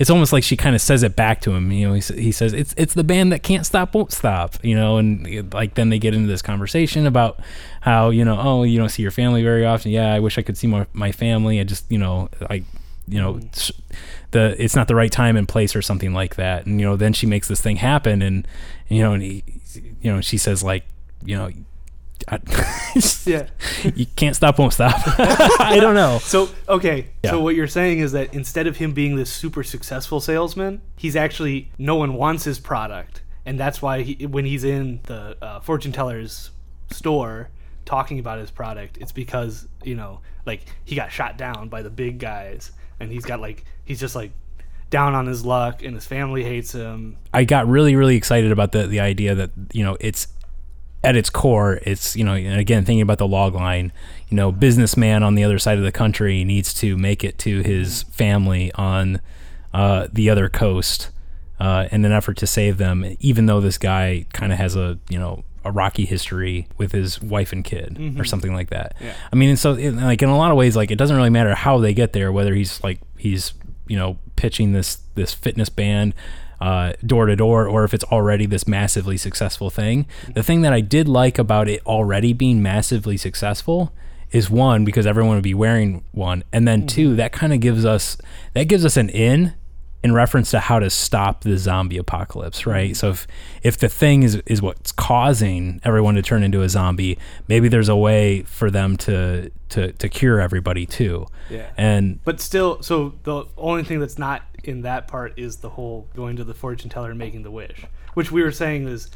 It's 0.00 0.10
almost 0.10 0.32
like 0.32 0.42
she 0.42 0.56
kind 0.56 0.74
of 0.74 0.80
says 0.80 1.04
it 1.04 1.14
back 1.14 1.42
to 1.42 1.52
him. 1.52 1.70
You 1.70 1.88
know, 1.88 1.94
he, 1.94 2.00
he 2.14 2.32
says 2.32 2.52
it's 2.52 2.74
it's 2.76 2.94
the 2.94 3.04
band 3.04 3.32
that 3.32 3.42
can't 3.42 3.64
stop, 3.64 3.94
won't 3.94 4.12
stop. 4.12 4.56
You 4.64 4.74
know, 4.74 4.96
and 4.96 5.52
like 5.54 5.74
then 5.74 5.90
they 5.90 5.98
get 5.98 6.14
into 6.14 6.26
this 6.26 6.42
conversation 6.42 7.06
about 7.06 7.38
how 7.82 8.10
you 8.10 8.24
know, 8.24 8.40
oh, 8.40 8.62
you 8.64 8.78
don't 8.78 8.88
see 8.88 9.02
your 9.02 9.12
family 9.12 9.42
very 9.42 9.64
often. 9.64 9.92
Yeah, 9.92 10.12
I 10.12 10.18
wish 10.18 10.38
I 10.38 10.42
could 10.42 10.56
see 10.56 10.66
more 10.66 10.88
my 10.92 11.12
family. 11.12 11.60
I 11.60 11.64
just 11.64 11.84
you 11.92 11.98
know, 11.98 12.30
I 12.48 12.64
you 13.06 13.20
know, 13.20 13.34
mm. 13.34 13.72
the 14.30 14.56
it's 14.62 14.74
not 14.74 14.88
the 14.88 14.94
right 14.94 15.12
time 15.12 15.36
and 15.36 15.46
place 15.46 15.76
or 15.76 15.82
something 15.82 16.14
like 16.14 16.36
that. 16.36 16.64
And 16.64 16.80
you 16.80 16.86
know, 16.86 16.96
then 16.96 17.12
she 17.12 17.26
makes 17.26 17.48
this 17.48 17.60
thing 17.60 17.76
happen, 17.76 18.22
and 18.22 18.48
you 18.88 19.02
know, 19.02 19.12
and 19.12 19.22
he, 19.22 19.44
you 20.00 20.12
know, 20.12 20.20
she 20.20 20.38
says 20.38 20.62
like, 20.62 20.84
you 21.24 21.36
know, 21.36 21.50
I, 22.28 22.38
yeah. 23.26 23.48
you 23.94 24.06
can't 24.16 24.36
stop, 24.36 24.58
won't 24.58 24.72
stop. 24.72 24.94
I 25.60 25.78
don't 25.80 25.94
know. 25.94 26.18
So 26.22 26.48
okay, 26.68 27.08
Yeah. 27.24 27.30
so 27.30 27.40
what 27.40 27.54
you're 27.54 27.66
saying 27.68 28.00
is 28.00 28.12
that 28.12 28.34
instead 28.34 28.66
of 28.66 28.76
him 28.76 28.92
being 28.92 29.16
this 29.16 29.32
super 29.32 29.62
successful 29.62 30.20
salesman, 30.20 30.82
he's 30.96 31.16
actually 31.16 31.70
no 31.78 31.96
one 31.96 32.14
wants 32.14 32.44
his 32.44 32.58
product, 32.58 33.22
and 33.46 33.58
that's 33.58 33.80
why 33.82 34.02
he, 34.02 34.26
when 34.26 34.44
he's 34.44 34.64
in 34.64 35.00
the 35.04 35.36
uh, 35.42 35.60
fortune 35.60 35.92
teller's 35.92 36.50
store 36.90 37.50
talking 37.84 38.18
about 38.18 38.38
his 38.38 38.50
product, 38.50 38.98
it's 38.98 39.12
because 39.12 39.66
you 39.82 39.94
know, 39.94 40.20
like 40.46 40.62
he 40.84 40.94
got 40.94 41.10
shot 41.10 41.36
down 41.38 41.68
by 41.68 41.82
the 41.82 41.90
big 41.90 42.18
guys, 42.18 42.72
and 42.98 43.10
he's 43.10 43.24
got 43.24 43.40
like 43.40 43.64
he's 43.84 44.00
just 44.00 44.14
like 44.14 44.32
down 44.90 45.14
on 45.14 45.26
his 45.26 45.44
luck, 45.44 45.82
and 45.82 45.94
his 45.94 46.06
family 46.06 46.42
hates 46.44 46.72
him. 46.72 47.16
I 47.32 47.44
got 47.44 47.68
really, 47.68 47.94
really 47.96 48.16
excited 48.16 48.52
about 48.52 48.72
the 48.72 48.86
the 48.86 49.00
idea 49.00 49.34
that 49.34 49.50
you 49.72 49.84
know 49.84 49.96
it's 50.00 50.28
at 51.02 51.16
its 51.16 51.30
core, 51.30 51.80
it's 51.82 52.14
you 52.16 52.24
know, 52.24 52.34
and 52.34 52.60
again 52.60 52.84
thinking 52.84 53.02
about 53.02 53.18
the 53.18 53.26
log 53.26 53.54
line, 53.54 53.92
you 54.28 54.36
know, 54.36 54.52
businessman 54.52 55.22
on 55.22 55.34
the 55.34 55.44
other 55.44 55.58
side 55.58 55.78
of 55.78 55.84
the 55.84 55.92
country 55.92 56.44
needs 56.44 56.74
to 56.74 56.96
make 56.96 57.24
it 57.24 57.38
to 57.38 57.62
his 57.62 58.02
family 58.04 58.70
on 58.74 59.20
uh, 59.72 60.08
the 60.12 60.28
other 60.28 60.48
coast 60.48 61.10
uh, 61.58 61.88
in 61.90 62.04
an 62.04 62.12
effort 62.12 62.36
to 62.38 62.46
save 62.46 62.78
them, 62.78 63.16
even 63.20 63.46
though 63.46 63.60
this 63.60 63.78
guy 63.78 64.26
kind 64.32 64.52
of 64.52 64.58
has 64.58 64.76
a 64.76 64.98
you 65.08 65.18
know 65.18 65.44
a 65.64 65.70
rocky 65.70 66.06
history 66.06 66.66
with 66.78 66.92
his 66.92 67.20
wife 67.20 67.52
and 67.52 67.64
kid 67.64 68.18
or 68.18 68.24
something 68.24 68.54
like 68.54 68.70
that. 68.70 68.94
Yeah. 68.98 69.14
I 69.30 69.36
mean, 69.36 69.50
and 69.50 69.58
so 69.58 69.74
in, 69.74 70.00
like 70.00 70.22
in 70.22 70.30
a 70.30 70.36
lot 70.36 70.50
of 70.50 70.56
ways, 70.56 70.74
like 70.74 70.90
it 70.90 70.96
doesn't 70.96 71.16
really 71.16 71.30
matter 71.30 71.54
how 71.54 71.78
they 71.78 71.92
get 71.92 72.12
there, 72.12 72.32
whether 72.32 72.54
he's 72.54 72.82
like 72.82 73.00
he's 73.16 73.54
you 73.86 73.96
know 73.96 74.18
pitching 74.36 74.72
this 74.72 74.98
this 75.14 75.34
fitness 75.34 75.68
band 75.68 76.14
Uh, 76.60 76.92
door 77.06 77.24
to 77.24 77.34
door, 77.34 77.66
or 77.66 77.84
if 77.84 77.94
it's 77.94 78.04
already 78.04 78.44
this 78.44 78.68
massively 78.68 79.16
successful 79.16 79.70
thing. 79.70 80.06
The 80.34 80.42
thing 80.42 80.60
that 80.60 80.74
I 80.74 80.82
did 80.82 81.08
like 81.08 81.38
about 81.38 81.68
it 81.70 81.80
already 81.86 82.34
being 82.34 82.62
massively 82.62 83.16
successful 83.16 83.94
is 84.30 84.50
one 84.50 84.84
because 84.84 85.06
everyone 85.06 85.36
would 85.36 85.42
be 85.42 85.54
wearing 85.54 86.04
one, 86.12 86.44
and 86.52 86.68
then 86.68 86.86
two 86.86 87.08
mm-hmm. 87.08 87.16
that 87.16 87.32
kind 87.32 87.54
of 87.54 87.60
gives 87.60 87.86
us 87.86 88.18
that 88.52 88.64
gives 88.64 88.84
us 88.84 88.98
an 88.98 89.08
in 89.08 89.54
in 90.02 90.12
reference 90.12 90.50
to 90.50 90.60
how 90.60 90.78
to 90.78 90.88
stop 90.88 91.42
the 91.42 91.58
zombie 91.58 91.98
apocalypse, 91.98 92.66
right? 92.66 92.92
Mm-hmm. 92.92 92.94
So 92.94 93.10
if 93.10 93.26
if 93.62 93.78
the 93.78 93.88
thing 93.88 94.22
is 94.22 94.36
is 94.46 94.62
what's 94.62 94.92
causing 94.92 95.80
everyone 95.84 96.14
to 96.14 96.22
turn 96.22 96.42
into 96.42 96.62
a 96.62 96.68
zombie, 96.68 97.18
maybe 97.48 97.68
there's 97.68 97.88
a 97.88 97.96
way 97.96 98.42
for 98.42 98.70
them 98.70 98.96
to 98.98 99.50
to 99.70 99.92
to 99.92 100.08
cure 100.08 100.40
everybody 100.40 100.86
too. 100.86 101.26
Yeah. 101.50 101.70
And 101.76 102.22
But 102.24 102.40
still, 102.40 102.82
so 102.82 103.14
the 103.24 103.44
only 103.56 103.84
thing 103.84 104.00
that's 104.00 104.18
not 104.18 104.42
in 104.64 104.82
that 104.82 105.08
part 105.08 105.38
is 105.38 105.56
the 105.56 105.70
whole 105.70 106.08
going 106.14 106.36
to 106.36 106.44
the 106.44 106.54
fortune 106.54 106.90
teller 106.90 107.10
and 107.10 107.18
making 107.18 107.42
the 107.42 107.50
wish, 107.50 107.84
which 108.14 108.32
we 108.32 108.42
were 108.42 108.52
saying 108.52 108.88
is 108.88 109.10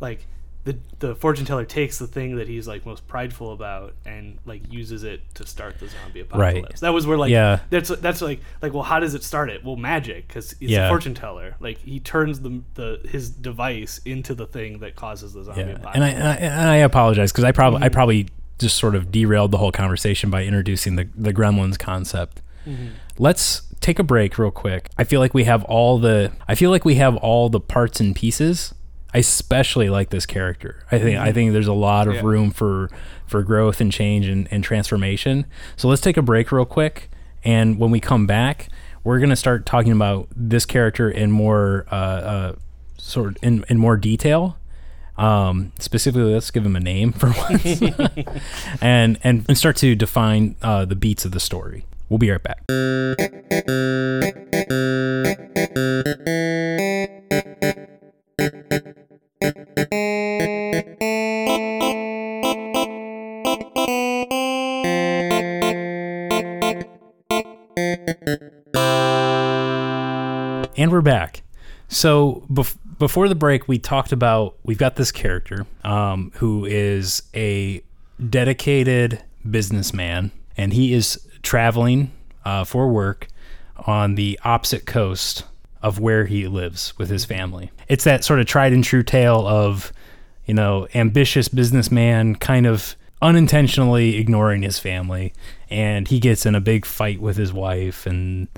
like 0.00 0.26
the 0.64 0.78
the 1.00 1.14
fortune 1.16 1.44
teller 1.44 1.64
takes 1.64 1.98
the 1.98 2.06
thing 2.06 2.36
that 2.36 2.46
he's 2.46 2.68
like 2.68 2.86
most 2.86 3.06
prideful 3.08 3.52
about 3.52 3.94
and 4.06 4.38
like 4.46 4.62
uses 4.72 5.02
it 5.02 5.20
to 5.34 5.44
start 5.46 5.80
the 5.80 5.88
zombie 5.88 6.20
apocalypse. 6.20 6.64
Right. 6.70 6.80
That 6.80 6.90
was 6.94 7.04
where 7.06 7.18
like 7.18 7.30
Yeah. 7.32 7.60
that's 7.70 7.88
that's 7.88 8.22
like 8.22 8.40
like 8.60 8.72
well 8.72 8.84
how 8.84 9.00
does 9.00 9.14
it 9.14 9.24
start 9.24 9.50
it? 9.50 9.64
Well, 9.64 9.74
magic 9.76 10.28
because 10.28 10.52
he's 10.60 10.70
Yeah. 10.70 10.86
a 10.86 10.88
fortune 10.88 11.14
teller. 11.14 11.56
Like 11.58 11.78
he 11.78 11.98
turns 11.98 12.40
the 12.40 12.62
the 12.74 13.00
his 13.08 13.28
device 13.30 14.00
into 14.04 14.34
the 14.34 14.46
thing 14.46 14.78
that 14.78 14.94
causes 14.94 15.32
the 15.32 15.42
zombie 15.42 15.62
yeah, 15.62 15.66
apocalypse. 15.70 15.94
and 15.96 16.04
I 16.04 16.08
and 16.10 16.28
I, 16.28 16.34
and 16.36 16.70
I 16.70 16.76
apologize 16.76 17.32
because 17.32 17.44
I 17.44 17.50
probably 17.50 17.82
I 17.82 17.88
probably 17.88 18.28
just 18.60 18.76
sort 18.76 18.94
of 18.94 19.10
derailed 19.10 19.50
the 19.50 19.58
whole 19.58 19.72
conversation 19.72 20.30
by 20.30 20.44
introducing 20.44 20.94
the 20.94 21.08
the 21.16 21.32
Gremlins 21.34 21.76
concept. 21.78 22.40
Mm-hmm. 22.66 22.88
Let's 23.18 23.62
take 23.80 23.98
a 23.98 24.04
break 24.04 24.38
real 24.38 24.52
quick. 24.52 24.90
I 24.96 25.02
feel 25.02 25.18
like 25.18 25.34
we 25.34 25.42
have 25.42 25.64
all 25.64 25.98
the 25.98 26.30
I 26.46 26.54
feel 26.54 26.70
like 26.70 26.84
we 26.84 26.94
have 26.94 27.16
all 27.16 27.48
the 27.48 27.58
parts 27.58 27.98
and 27.98 28.14
pieces. 28.14 28.72
I 29.14 29.18
especially 29.18 29.90
like 29.90 30.10
this 30.10 30.24
character. 30.26 30.84
I 30.90 30.98
think 30.98 31.18
I 31.18 31.32
think 31.32 31.52
there's 31.52 31.66
a 31.68 31.72
lot 31.74 32.08
of 32.08 32.14
Yeah. 32.16 32.20
room 32.24 32.50
for 32.50 32.90
for 33.26 33.42
growth 33.42 33.80
and 33.80 33.92
change 33.92 34.26
and, 34.26 34.48
and 34.50 34.62
transformation. 34.64 35.46
So 35.76 35.88
let's 35.88 36.00
take 36.00 36.16
a 36.16 36.22
break 36.22 36.50
real 36.52 36.64
quick, 36.64 37.10
and 37.44 37.78
when 37.78 37.90
we 37.90 38.00
come 38.00 38.26
back, 38.26 38.68
we're 39.04 39.18
gonna 39.20 39.36
start 39.36 39.66
talking 39.66 39.92
about 39.92 40.28
this 40.34 40.64
character 40.64 41.10
in 41.10 41.30
more 41.30 41.86
uh, 41.90 41.94
uh, 41.94 42.52
sort 42.96 43.36
in 43.42 43.64
in 43.68 43.78
more 43.78 43.96
detail. 43.96 44.56
Um, 45.18 45.72
specifically, 45.78 46.32
let's 46.32 46.50
give 46.50 46.64
him 46.64 46.74
a 46.74 46.80
name 46.80 47.12
for 47.12 47.26
once, 47.50 47.82
and, 48.80 49.18
and 49.22 49.44
and 49.46 49.58
start 49.58 49.76
to 49.76 49.94
define 49.94 50.56
uh, 50.62 50.86
the 50.86 50.96
beats 50.96 51.24
of 51.26 51.32
the 51.32 51.40
story. 51.40 51.84
We'll 52.08 52.18
be 52.18 52.30
right 52.30 52.42
back. 52.42 52.62
So 72.02 72.44
bef- 72.50 72.76
before 72.98 73.28
the 73.28 73.36
break, 73.36 73.68
we 73.68 73.78
talked 73.78 74.10
about 74.10 74.56
we've 74.64 74.76
got 74.76 74.96
this 74.96 75.12
character 75.12 75.68
um, 75.84 76.32
who 76.34 76.64
is 76.64 77.22
a 77.32 77.80
dedicated 78.28 79.22
businessman, 79.48 80.32
and 80.56 80.72
he 80.72 80.94
is 80.94 81.24
traveling 81.42 82.10
uh, 82.44 82.64
for 82.64 82.88
work 82.88 83.28
on 83.86 84.16
the 84.16 84.36
opposite 84.42 84.84
coast 84.84 85.44
of 85.80 86.00
where 86.00 86.26
he 86.26 86.48
lives 86.48 86.92
with 86.98 87.08
his 87.08 87.24
family. 87.24 87.70
It's 87.86 88.02
that 88.02 88.24
sort 88.24 88.40
of 88.40 88.46
tried 88.46 88.72
and 88.72 88.82
true 88.82 89.04
tale 89.04 89.46
of, 89.46 89.92
you 90.44 90.54
know, 90.54 90.88
ambitious 90.96 91.46
businessman 91.46 92.34
kind 92.34 92.66
of 92.66 92.96
unintentionally 93.20 94.16
ignoring 94.16 94.62
his 94.62 94.80
family, 94.80 95.34
and 95.70 96.08
he 96.08 96.18
gets 96.18 96.46
in 96.46 96.56
a 96.56 96.60
big 96.60 96.84
fight 96.84 97.20
with 97.20 97.36
his 97.36 97.52
wife 97.52 98.06
and 98.06 98.48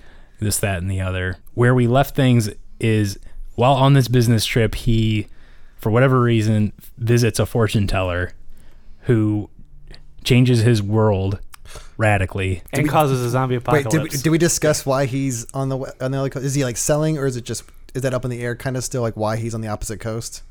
this, 0.41 0.61
that, 0.61 0.79
and 0.79 0.91
the 0.91 1.03
other. 1.03 1.37
Where 1.53 1.75
we 1.75 1.87
left 1.87 2.17
things 2.17 2.49
is 2.81 3.19
while 3.55 3.75
on 3.75 3.95
this 3.95 4.09
business 4.09 4.45
trip, 4.45 4.75
he, 4.75 5.27
for 5.77 5.91
whatever 5.91 6.21
reason, 6.21 6.73
visits 6.99 7.39
a 7.39 7.47
fortune 7.47 7.87
teller 7.87 8.33
who 9.03 9.51
changes 10.25 10.61
his 10.61 10.83
world 10.83 11.39
radically. 11.97 12.63
and 12.73 12.89
causes 12.89 13.21
a 13.23 13.31
zombie 13.31 13.57
Wait, 13.57 13.63
apocalypse. 13.63 13.91
did 13.91 14.03
we, 14.03 14.09
did 14.09 14.31
we 14.31 14.39
discuss 14.39 14.85
why 14.85 15.07
he's 15.07 15.47
on 15.53 15.69
the 15.69 15.79
on 16.01 16.11
the 16.11 16.19
other 16.19 16.31
coast? 16.31 16.45
Is 16.45 16.55
he 16.55 16.65
like 16.65 16.77
selling, 16.77 17.19
or 17.19 17.27
is 17.27 17.37
it 17.37 17.45
just 17.45 17.65
is 17.95 18.03
that 18.03 18.15
up 18.15 18.25
in 18.25 18.31
the 18.31 18.41
air? 18.43 18.57
Kind 18.57 18.77
of 18.77 18.85
still 18.85 19.03
like 19.03 19.17
why 19.17 19.37
he's 19.37 19.55
on 19.55 19.61
the 19.61 19.69
opposite 19.69 20.01
coast? 20.01 20.43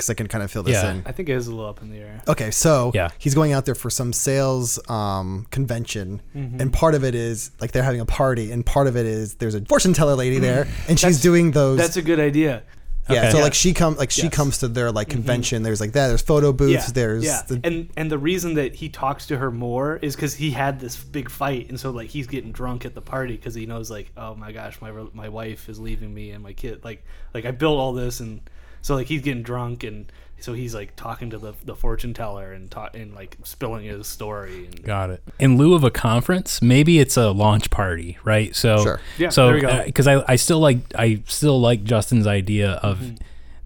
Because 0.00 0.10
I 0.10 0.14
can 0.14 0.28
kind 0.28 0.42
of 0.42 0.50
fill 0.50 0.62
this 0.62 0.82
Yeah. 0.82 0.92
in. 0.92 1.02
I 1.06 1.12
think 1.12 1.28
it 1.28 1.32
is 1.36 1.46
a 1.46 1.50
little 1.50 1.68
up 1.68 1.82
in 1.82 1.90
the 1.90 1.98
air. 1.98 2.22
Okay, 2.26 2.50
so 2.50 2.90
Yeah. 2.94 3.10
he's 3.18 3.34
going 3.34 3.52
out 3.52 3.66
there 3.66 3.74
for 3.74 3.90
some 3.90 4.12
sales 4.12 4.78
um, 4.88 5.46
convention, 5.50 6.22
Mm-hmm. 6.34 6.60
and 6.60 6.72
part 6.72 6.94
of 6.94 7.04
it 7.04 7.14
is 7.14 7.50
like 7.60 7.72
they're 7.72 7.82
having 7.82 8.00
a 8.00 8.06
party, 8.06 8.50
and 8.50 8.64
part 8.64 8.86
of 8.86 8.96
it 8.96 9.06
is 9.06 9.34
there's 9.34 9.54
a 9.54 9.60
fortune 9.66 9.92
teller 9.92 10.14
lady 10.16 10.38
there, 10.38 10.66
and 10.88 10.98
she's 10.98 11.02
That's- 11.18 11.20
doing 11.22 11.50
those. 11.52 11.78
That's 11.78 11.96
a 11.96 12.02
good 12.02 12.18
idea. 12.20 12.62
yeah, 13.08 13.22
okay. 13.22 13.30
so 13.32 13.38
Yeah. 13.38 13.42
like 13.44 13.54
she 13.54 13.72
come 13.74 13.96
like 13.96 14.10
she 14.10 14.28
comes 14.28 14.58
to 14.58 14.68
their 14.68 14.92
like 14.92 15.08
convention. 15.08 15.62
There's 15.64 15.80
like 15.80 15.92
that. 15.92 16.08
There's 16.08 16.22
photo 16.22 16.52
booths. 16.52 16.92
There's 16.92 17.24
yeah. 17.24 17.42
the, 17.46 17.60
and 17.64 17.90
and 17.96 18.08
the 18.10 18.18
reason 18.18 18.54
that 18.54 18.74
he 18.76 18.88
talks 18.88 19.26
to 19.26 19.36
her 19.38 19.50
more 19.50 19.96
is 19.96 20.14
because 20.14 20.34
he 20.34 20.52
had 20.52 20.78
this 20.80 20.96
big 20.96 21.28
fight, 21.28 21.68
and 21.68 21.78
so 21.80 21.90
like 21.90 22.08
he's 22.08 22.26
getting 22.28 22.52
drunk 22.52 22.84
at 22.84 22.94
the 22.94 23.00
party 23.02 23.34
because 23.36 23.54
he 23.54 23.66
knows 23.66 23.90
like 23.90 24.12
oh 24.16 24.34
my 24.36 24.52
gosh 24.52 24.80
my 24.80 24.92
my 25.12 25.28
wife 25.28 25.68
is 25.68 25.78
leaving 25.80 26.14
me 26.14 26.30
and 26.30 26.42
my 26.44 26.52
kid 26.52 26.84
like 26.84 27.04
like 27.34 27.44
I 27.44 27.50
built 27.50 27.78
all 27.78 27.92
this 27.92 28.20
and 28.20 28.40
So 28.82 28.94
like 28.94 29.06
he's 29.08 29.22
getting 29.22 29.42
drunk 29.42 29.84
and 29.84 30.10
so 30.40 30.54
he's 30.54 30.74
like 30.74 30.96
talking 30.96 31.28
to 31.30 31.38
the, 31.38 31.52
the 31.66 31.74
fortune 31.76 32.14
teller 32.14 32.50
and 32.52 32.70
ta- 32.70 32.88
and 32.94 33.14
like 33.14 33.36
spilling 33.44 33.84
his 33.84 34.06
story. 34.06 34.66
And, 34.66 34.82
Got 34.82 35.10
it. 35.10 35.22
In 35.38 35.58
lieu 35.58 35.74
of 35.74 35.84
a 35.84 35.90
conference, 35.90 36.62
maybe 36.62 36.98
it's 36.98 37.18
a 37.18 37.30
launch 37.30 37.68
party, 37.68 38.16
right? 38.24 38.56
So, 38.56 38.82
Sure. 38.82 39.00
Yeah, 39.18 39.28
so 39.28 39.46
there 39.48 39.54
we 39.56 39.60
go. 39.60 39.82
because 39.84 40.06
I, 40.06 40.24
I 40.26 40.36
still 40.36 40.58
like 40.60 40.78
I 40.94 41.22
still 41.26 41.60
like 41.60 41.84
Justin's 41.84 42.26
idea 42.26 42.72
of 42.82 42.98
Mm-hmm. 43.00 43.14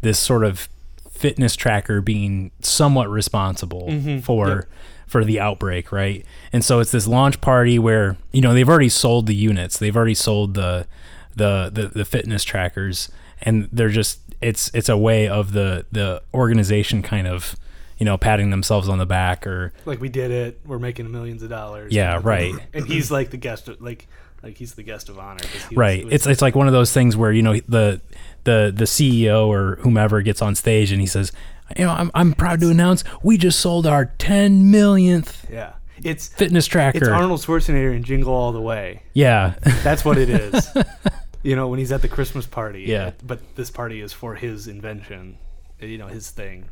this 0.00 0.18
sort 0.18 0.42
of 0.44 0.68
fitness 1.11 1.55
tracker 1.55 2.00
being 2.00 2.50
somewhat 2.61 3.09
responsible 3.09 3.87
Mm-hmm. 3.88 4.18
for 4.20 4.66
for 5.07 5.24
the 5.24 5.38
outbreak, 5.38 5.92
right? 5.92 6.27
And 6.53 6.64
so 6.64 6.81
it's 6.81 6.90
this 6.90 7.07
launch 7.07 7.40
party 7.40 7.79
where 7.79 8.16
you 8.33 8.40
know 8.40 8.53
they've 8.53 8.68
already 8.68 8.88
sold 8.88 9.27
the 9.29 9.35
units, 9.37 9.79
they've 9.79 9.96
already 9.96 10.14
sold 10.14 10.55
the 10.55 10.88
the 11.37 11.70
the, 11.72 11.87
the 11.88 12.05
fitness 12.05 12.42
trackers, 12.42 13.11
and 13.42 13.68
they're 13.70 13.88
just 13.90 14.18
it's 14.40 14.70
it's 14.75 14.88
a 14.88 14.97
way 14.97 15.29
of 15.29 15.53
the 15.53 15.87
the 15.92 16.23
organization 16.33 17.03
kind 17.03 17.27
of 17.27 17.57
you 17.99 18.05
know 18.05 18.16
patting 18.18 18.51
themselves 18.51 18.88
on 18.88 18.99
the 18.99 19.07
back 19.07 19.47
or 19.47 19.73
like 19.85 20.01
we 20.01 20.09
did 20.09 20.31
it. 20.31 20.61
We're 20.66 20.79
making 20.79 21.11
millions 21.12 21.42
of 21.42 21.51
dollars. 21.51 21.92
Yeah, 21.94 22.20
right. 22.23 22.55
And 22.73 22.87
he's 22.87 23.11
like 23.11 23.31
the 23.31 23.37
guest, 23.37 23.68
of, 23.68 23.81
like 23.81 24.07
like 24.42 24.57
he's 24.59 24.75
the 24.75 24.83
guest 24.83 25.09
of 25.09 25.18
honor 25.18 25.40
he 25.47 25.68
was- 25.68 25.77
right 25.77 26.05
was- 26.05 26.14
it's 26.14 26.27
it's 26.27 26.42
like 26.42 26.55
one 26.55 26.66
of 26.66 26.73
those 26.73 26.92
things 26.92 27.16
where 27.16 27.33
you 27.33 27.42
know 27.42 27.55
the 27.68 28.01
the 28.44 28.73
the 28.75 28.85
CEO 28.85 29.47
or 29.49 29.77
whomever 29.77 30.20
gets 30.23 30.42
on 30.42 30.55
stage 30.55 30.92
and 30.92 31.01
he 31.01 31.07
says 31.07 31.33
you 31.79 31.85
know 31.87 31.92
I'm, 31.92 32.11
I'm 32.14 32.35
proud 32.35 32.61
to 32.61 32.68
announce 32.68 33.05
we 33.23 33.38
just 33.38 33.59
sold 33.61 33.87
our 33.87 34.05
10 34.18 34.70
millionth 34.70 35.47
yeah. 35.51 35.73
It's 36.03 36.29
fitness 36.29 36.66
tracker 36.66 36.99
it's 36.99 37.09
Arnold 37.09 37.40
Schwarzenegger 37.40 37.94
and 37.97 38.05
Jingle 38.05 38.35
All 38.35 38.53
the 38.53 38.61
Way. 38.61 39.03
yeah 39.14 39.55
That's 39.83 40.05
what 40.05 40.18
it 40.18 40.29
is. 40.29 40.68
you 41.45 41.55
know, 41.55 41.69
when 41.69 41.79
he's 41.79 41.93
at 41.93 42.03
the 42.03 42.09
Christmas 42.09 42.47
party. 42.47 42.83
Yeah. 42.83 43.13
But 43.25 43.55
this 43.55 43.71
party 43.71 44.01
is 44.01 44.13
for 44.13 44.35
his 44.35 44.67
invention. 44.67 45.39
You 45.81 45.99
know, 45.99 46.09
his 46.09 46.31
thing. 46.31 46.65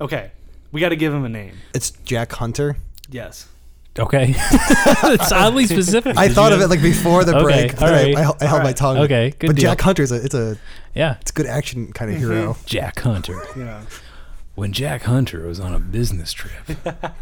Okay. 0.00 0.30
We 0.72 0.80
got 0.82 0.90
to 0.90 0.96
give 0.96 1.14
him 1.14 1.24
a 1.24 1.28
name. 1.30 1.54
It's 1.72 1.90
Jack 2.04 2.32
Hunter. 2.32 2.76
Yes. 3.10 3.48
okay 3.98 4.34
it's 4.36 5.32
oddly 5.32 5.64
specific 5.74 6.18
I 6.18 6.28
Did 6.28 6.34
thought 6.34 6.50
you 6.50 6.56
of 6.56 6.60
it 6.60 6.66
like 6.68 6.82
before 6.82 7.24
the 7.24 7.34
Okay, 7.36 7.44
break. 7.44 7.72
but 7.78 7.82
all 7.84 7.88
then 7.88 7.94
I- 7.94 8.02
right. 8.04 8.16
I, 8.16 8.20
held- 8.22 8.42
I 8.42 8.46
held 8.46 8.62
my 8.62 8.72
tongue. 8.74 8.98
Okay, 8.98 9.30
good 9.38 9.46
But 9.46 9.56
deal. 9.56 9.70
Jack 9.70 9.80
Hunter's 9.80 10.12
a, 10.12 10.16
it's 10.22 10.34
a 10.34 10.58
yeah 10.94 11.16
it's 11.22 11.30
a 11.30 11.34
good 11.34 11.46
action 11.46 11.92
kind 11.92 12.10
Mm-hmm. 12.12 12.24
of 12.30 12.30
hero. 12.30 12.56
Jack 12.66 13.00
Hunter 13.00 13.40
Yeah. 13.56 13.80
when 14.54 14.72
Jack 14.74 15.02
Hunter 15.04 15.46
was 15.46 15.60
on 15.60 15.72
a 15.72 15.78
business 15.78 16.34
trip 16.34 16.50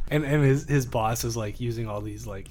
And 0.08 0.24
and 0.24 0.42
his 0.42 0.66
his 0.68 0.84
boss 0.86 1.22
is 1.22 1.36
like 1.36 1.60
using 1.60 1.86
all 1.86 2.00
these 2.00 2.26
like 2.26 2.48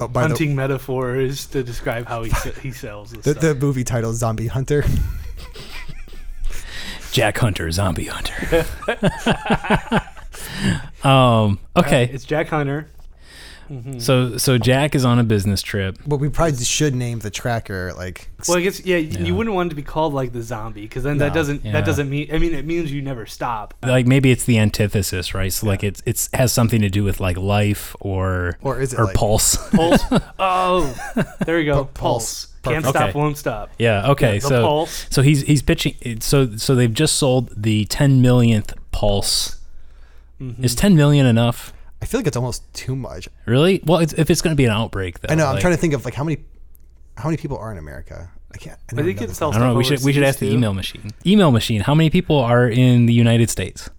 Oh, 0.00 0.08
by 0.08 0.22
the, 0.22 0.28
hunting 0.28 0.56
metaphors 0.56 1.46
to 1.48 1.62
describe 1.62 2.06
how 2.06 2.22
he 2.22 2.32
he 2.62 2.70
sells 2.72 3.12
this 3.12 3.24
the, 3.24 3.34
the 3.34 3.54
movie 3.54 3.84
title 3.84 4.12
Zombie 4.14 4.46
Hunter. 4.46 4.84
Jack 7.12 7.38
Hunter 7.38 7.70
zombie 7.72 8.04
hunter 8.04 8.64
um 11.04 11.58
okay 11.76 12.04
It's 12.12 12.24
Jack 12.24 12.48
Hunter. 12.48 12.88
So 13.98 14.36
so 14.36 14.58
Jack 14.58 14.94
is 14.96 15.04
on 15.04 15.18
a 15.20 15.24
business 15.24 15.62
trip 15.62 15.96
But 16.06 16.16
we 16.16 16.28
probably 16.28 16.56
should 16.64 16.94
name 16.94 17.20
the 17.20 17.30
tracker 17.30 17.92
like 17.96 18.28
Well, 18.48 18.58
I 18.58 18.62
guess 18.62 18.84
yeah, 18.84 18.96
Yeah. 18.96 19.20
you 19.20 19.34
wouldn't 19.34 19.54
want 19.54 19.68
it 19.68 19.70
to 19.70 19.76
be 19.76 19.82
called 19.82 20.12
like 20.12 20.32
the 20.32 20.42
zombie 20.42 20.82
because 20.82 21.04
then 21.04 21.18
No. 21.18 21.26
that 21.26 21.34
doesn't 21.34 21.64
Yeah. 21.64 21.72
that 21.72 21.84
doesn't 21.84 22.10
mean 22.10 22.28
I 22.32 22.38
mean 22.38 22.52
it 22.54 22.64
means 22.64 22.90
you 22.92 23.00
never 23.00 23.26
stop. 23.26 23.74
like 23.84 24.06
maybe 24.06 24.30
it's 24.32 24.44
the 24.44 24.58
antithesis, 24.58 25.34
right? 25.34 25.52
So 25.52 25.66
like 25.68 25.84
it's 25.84 26.02
it's 26.04 26.28
has 26.34 26.52
something 26.52 26.80
to 26.80 26.88
do 26.90 27.04
with 27.04 27.20
like 27.20 27.36
life 27.36 27.94
or 28.00 28.58
Or 28.62 28.80
is 28.80 28.92
it 28.92 28.98
or 28.98 29.04
like- 29.04 29.14
pulse. 29.14 29.56
Pulse. 29.70 30.02
oh, 30.40 30.92
there 31.46 31.56
we 31.56 31.64
go. 31.64 31.84
Pu- 31.84 31.90
Pulse. 31.94 32.46
pulse. 32.46 32.46
Can't 32.62 32.84
Perfect. 32.84 32.96
stop, 32.98 33.08
Okay. 33.10 33.18
won't 33.18 33.38
stop. 33.38 33.70
yeah. 33.78 34.10
Okay. 34.10 34.34
Yeah, 34.34 34.40
the 34.40 34.48
so 34.48 34.62
pulse. 34.62 35.06
so 35.10 35.22
he's 35.22 35.42
he's 35.42 35.62
pitching. 35.62 35.94
So 36.20 36.56
so 36.56 36.74
they've 36.74 36.92
just 36.92 37.16
sold 37.16 37.50
the 37.56 37.84
10 37.86 38.20
millionth 38.20 38.74
pulse. 38.90 39.56
Mm-hmm. 40.40 40.64
Is 40.64 40.74
10 40.74 40.96
million 40.96 41.24
enough? 41.26 41.72
I 42.02 42.06
feel 42.06 42.20
like 42.20 42.26
it's 42.26 42.36
almost 42.36 42.72
too 42.72 42.96
much. 42.96 43.28
Really? 43.46 43.80
Well, 43.84 43.98
it's, 44.00 44.12
if 44.14 44.30
it's 44.30 44.40
going 44.42 44.52
to 44.52 44.56
be 44.56 44.64
an 44.64 44.70
outbreak, 44.72 45.20
though. 45.20 45.32
I 45.32 45.34
know. 45.34 45.46
I'm 45.46 45.52
like- 45.54 45.60
trying 45.60 45.74
to 45.74 45.80
think 45.80 45.92
of 45.94 46.04
like 46.04 46.14
how 46.14 46.24
many 46.24 46.38
how 47.16 47.24
many 47.28 47.36
people 47.36 47.58
are 47.58 47.70
in 47.70 47.78
America. 47.78 48.30
I 48.52 48.56
can't. 48.56 48.78
I, 48.78 48.94
I 48.94 48.96
never 48.96 49.06
think 49.08 49.18
know 49.20 49.24
it 49.24 49.26
this 49.28 49.36
sells- 49.38 49.54
I 49.54 49.58
don't 49.58 49.68
know. 49.68 49.74
We 49.74 49.84
stuff 49.84 49.98
should 49.98 50.06
we 50.06 50.12
should 50.12 50.22
overseas, 50.22 50.34
ask 50.36 50.40
the 50.40 50.52
email 50.52 50.72
machine. 50.74 51.10
Email 51.26 51.50
machine. 51.52 51.82
How 51.82 51.94
many 51.94 52.08
people 52.10 52.38
are 52.38 52.66
in 52.68 53.06
the 53.06 53.12
United 53.14 53.50
States? 53.50 53.90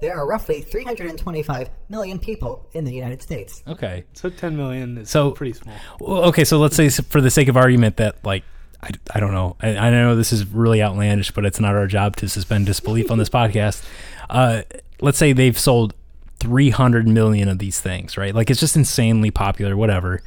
There 0.00 0.16
are 0.16 0.24
roughly 0.26 0.60
325 0.60 1.70
million 1.88 2.20
people 2.20 2.68
in 2.72 2.84
the 2.84 2.92
United 2.92 3.20
States. 3.20 3.64
Okay. 3.66 4.04
So 4.12 4.30
10 4.30 4.56
million 4.56 4.98
is 4.98 5.10
So- 5.10 5.32
pretty 5.32 5.54
small. 5.54 5.74
Well, 5.98 6.24
okay, 6.26 6.44
so 6.44 6.58
let's 6.58 6.76
say 6.76 6.88
for 6.88 7.20
the 7.20 7.30
sake 7.30 7.48
of 7.48 7.56
argument 7.56 7.96
that 7.96 8.24
like 8.24 8.44
I, 8.80 8.90
I 9.12 9.18
don't 9.18 9.32
know 9.32 9.56
I, 9.60 9.76
I 9.76 9.90
know 9.90 10.14
this 10.14 10.32
is 10.32 10.46
really 10.46 10.80
outlandish, 10.80 11.32
but 11.32 11.44
it's 11.44 11.58
not 11.58 11.74
our 11.74 11.88
job 11.88 12.14
to 12.16 12.28
suspend 12.28 12.66
disbelief 12.66 13.10
on 13.10 13.18
this 13.18 13.28
podcast. 13.40 13.84
Uh, 14.30 14.62
let's 15.00 15.18
say 15.18 15.32
they've 15.32 15.58
sold 15.58 15.94
300 16.40 17.06
million 17.08 17.48
of 17.48 17.58
these 17.58 17.80
things, 17.80 18.16
right? 18.16 18.34
Like 18.34 18.50
it's 18.50 18.60
just 18.60 18.76
insanely 18.76 19.30
popular, 19.30 19.76
whatever. 19.76 20.20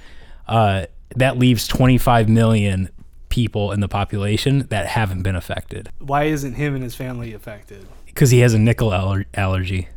Uh, 0.48 0.86
that 1.16 1.38
leaves 1.38 1.68
25 1.68 2.30
million 2.30 2.90
people 3.30 3.72
in 3.72 3.80
the 3.80 3.88
population 3.88 4.68
that 4.70 4.86
haven't 4.88 5.24
been 5.24 5.38
affected 5.38 5.90
Why 6.00 6.26
isn't 6.26 6.56
him 6.56 6.74
and 6.76 6.84
his 6.84 6.96
family 6.96 7.34
affected? 7.34 7.88
because 8.06 8.30
he 8.32 8.40
has 8.40 8.54
a 8.54 8.60
nickel 8.60 8.92
aller- 8.94 9.26
allergy. 9.34 9.88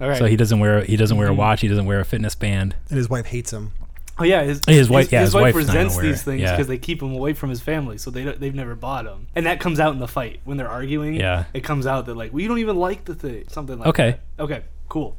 All 0.00 0.08
right. 0.08 0.16
So 0.18 0.26
he 0.26 0.36
doesn't 0.36 0.60
wear 0.60 0.84
he 0.84 0.96
doesn't 0.96 1.16
wear 1.16 1.26
a 1.28 1.34
watch. 1.34 1.60
He 1.60 1.68
doesn't 1.68 1.86
wear 1.86 1.98
a 2.00 2.04
fitness 2.04 2.34
band. 2.36 2.76
And 2.88 2.96
his 2.98 3.08
wife 3.10 3.26
hates 3.26 3.52
him. 3.52 3.72
oh 4.18 4.22
yeah, 4.24 4.44
his, 4.44 4.60
His 4.66 4.88
wife- 4.88 5.10
yeah, 5.10 5.22
his 5.22 5.34
wife 5.34 5.54
wife's 5.54 5.56
resents 5.68 5.96
these 5.98 6.22
things 6.22 6.42
Yeah. 6.42 6.52
because 6.52 6.68
they 6.68 6.78
keep 6.78 7.02
him 7.02 7.12
away 7.12 7.32
from 7.32 7.50
his 7.50 7.60
family, 7.60 7.98
so 7.98 8.10
they 8.12 8.22
don't, 8.22 8.38
they've 8.38 8.54
never 8.54 8.76
bought 8.76 9.06
them, 9.06 9.26
and 9.34 9.46
that 9.46 9.58
comes 9.58 9.80
out 9.80 9.92
in 9.92 9.98
the 9.98 10.06
fight 10.06 10.38
when 10.44 10.56
they're 10.56 10.68
arguing. 10.68 11.14
Yeah. 11.14 11.44
it 11.52 11.64
comes 11.64 11.84
out 11.86 12.06
that 12.06 12.14
like, 12.16 12.32
well, 12.32 12.46
don't 12.46 12.58
even 12.60 12.76
like 12.76 13.04
the 13.06 13.14
thing, 13.16 13.44
something 13.48 13.76
like 13.78 13.88
Okay. 13.88 14.18
that. 14.36 14.42
Okay, 14.44 14.62
cool. 14.88 15.16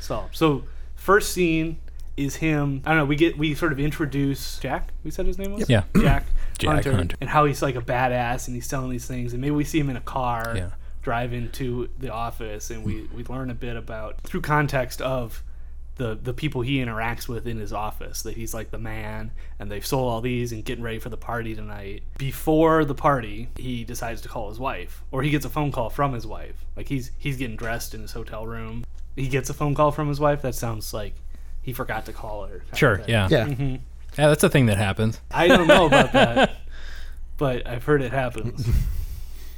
So 0.00 0.28
so 0.32 0.64
first 0.96 1.32
scene 1.32 1.78
is 2.16 2.36
him. 2.36 2.82
I 2.84 2.90
don't 2.90 2.98
know. 2.98 3.04
We 3.06 3.16
get 3.16 3.38
we 3.38 3.54
sort 3.54 3.72
of 3.72 3.80
introduce 3.80 4.58
Jack. 4.58 4.88
We 5.04 5.10
said 5.10 5.26
his 5.26 5.38
name 5.38 5.52
was 5.54 5.68
Yeah. 5.68 5.84
Jack, 5.96 6.26
Jack 6.58 6.70
Hunter, 6.74 6.92
Hunter. 6.94 7.16
and 7.20 7.30
how 7.30 7.44
he's 7.44 7.62
like 7.62 7.76
a 7.76 7.80
badass 7.80 8.46
and 8.46 8.54
he's 8.54 8.66
selling 8.66 8.90
these 8.90 9.06
things, 9.06 9.32
and 9.32 9.40
maybe 9.40 9.52
we 9.52 9.64
see 9.64 9.78
him 9.78 9.88
in 9.90 9.96
a 9.96 10.00
car 10.02 10.54
Yeah. 10.56 10.70
drive 11.02 11.32
into 11.32 11.88
the 11.98 12.12
office, 12.12 12.70
and 12.70 12.84
we 12.84 13.08
we 13.14 13.24
learn 13.24 13.50
a 13.50 13.54
bit 13.54 13.76
about 13.76 14.20
through 14.22 14.42
context 14.42 15.00
of 15.00 15.42
the 15.96 16.14
the 16.22 16.32
people 16.32 16.62
he 16.62 16.78
interacts 16.78 17.28
with 17.28 17.46
in 17.46 17.58
his 17.58 17.72
office 17.74 18.22
that 18.22 18.34
he's 18.34 18.54
like 18.54 18.70
the 18.70 18.78
man 18.78 19.30
and 19.58 19.70
they've 19.70 19.84
sold 19.84 20.10
all 20.10 20.22
these 20.22 20.50
and 20.50 20.64
getting 20.64 20.82
ready 20.82 20.98
for 20.98 21.10
the 21.10 21.16
party 21.16 21.54
tonight 21.54 22.02
before 22.16 22.86
the 22.86 22.94
party 22.94 23.48
he 23.58 23.84
decides 23.84 24.22
to 24.22 24.28
call 24.28 24.48
his 24.48 24.58
wife 24.58 25.02
or 25.10 25.22
he 25.22 25.28
gets 25.28 25.44
a 25.44 25.50
phone 25.50 25.70
call 25.70 25.90
from 25.90 26.14
his 26.14 26.26
wife 26.26 26.64
like 26.74 26.88
he's 26.88 27.10
he's 27.18 27.36
getting 27.36 27.54
dressed 27.56 27.92
in 27.94 28.00
his 28.00 28.12
hotel 28.12 28.46
room 28.46 28.82
he 29.16 29.28
gets 29.28 29.50
a 29.50 29.54
phone 29.54 29.74
call 29.74 29.90
from 29.92 30.08
his 30.08 30.20
wife 30.20 30.42
that 30.42 30.54
sounds 30.54 30.92
like 30.94 31.14
he 31.62 31.72
forgot 31.72 32.06
to 32.06 32.12
call 32.12 32.46
her 32.46 32.62
Sure. 32.74 33.00
Yeah. 33.06 33.28
Yeah. 33.30 33.46
Mm-hmm. 33.46 33.62
Yeah. 33.72 33.78
That's 34.28 34.42
a 34.44 34.48
thing 34.48 34.66
that 34.66 34.76
happens. 34.78 35.20
I 35.30 35.46
don't 35.48 35.66
know 35.66 35.86
about 35.86 36.12
that, 36.14 36.56
but 37.36 37.66
I've 37.66 37.84
heard 37.84 38.02
it 38.02 38.12
happens. 38.12 38.68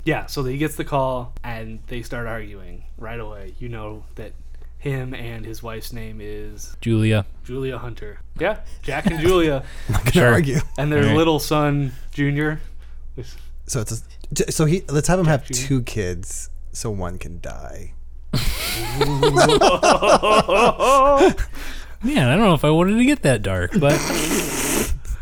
Yeah, 0.04 0.26
so 0.26 0.42
he 0.44 0.58
gets 0.58 0.74
the 0.76 0.84
call 0.84 1.32
and 1.44 1.78
they 1.86 2.02
start 2.02 2.26
arguing 2.26 2.84
right 2.98 3.20
away. 3.20 3.54
You 3.60 3.68
know 3.68 4.04
that 4.16 4.32
him 4.78 5.14
and 5.14 5.46
his 5.46 5.62
wife's 5.62 5.92
name 5.92 6.18
is 6.20 6.76
Julia. 6.80 7.24
Julia 7.44 7.78
Hunter. 7.78 8.18
Yeah, 8.38 8.58
Jack 8.82 9.06
and 9.06 9.20
Julia, 9.20 9.62
I'm 9.88 9.92
not 9.92 10.00
gonna 10.06 10.12
Sure. 10.12 10.32
argue. 10.32 10.58
and 10.76 10.90
their 10.92 11.02
Alright. 11.02 11.16
little 11.16 11.38
son 11.38 11.92
Junior. 12.12 12.60
So 13.66 13.80
it's 13.82 14.02
a, 14.48 14.50
so 14.52 14.64
he 14.64 14.82
let's 14.88 15.06
have 15.08 15.20
him 15.20 15.26
have 15.26 15.44
Junior. 15.46 15.68
two 15.68 15.82
kids 15.82 16.50
so 16.72 16.90
one 16.90 17.16
can 17.18 17.40
die. 17.40 17.92
Man, 22.04 22.28
I 22.28 22.36
don't 22.36 22.44
know 22.46 22.54
if 22.54 22.64
I 22.64 22.70
wanted 22.70 22.96
to 22.98 23.04
get 23.04 23.22
that 23.22 23.42
dark, 23.42 23.72
but 23.78 23.98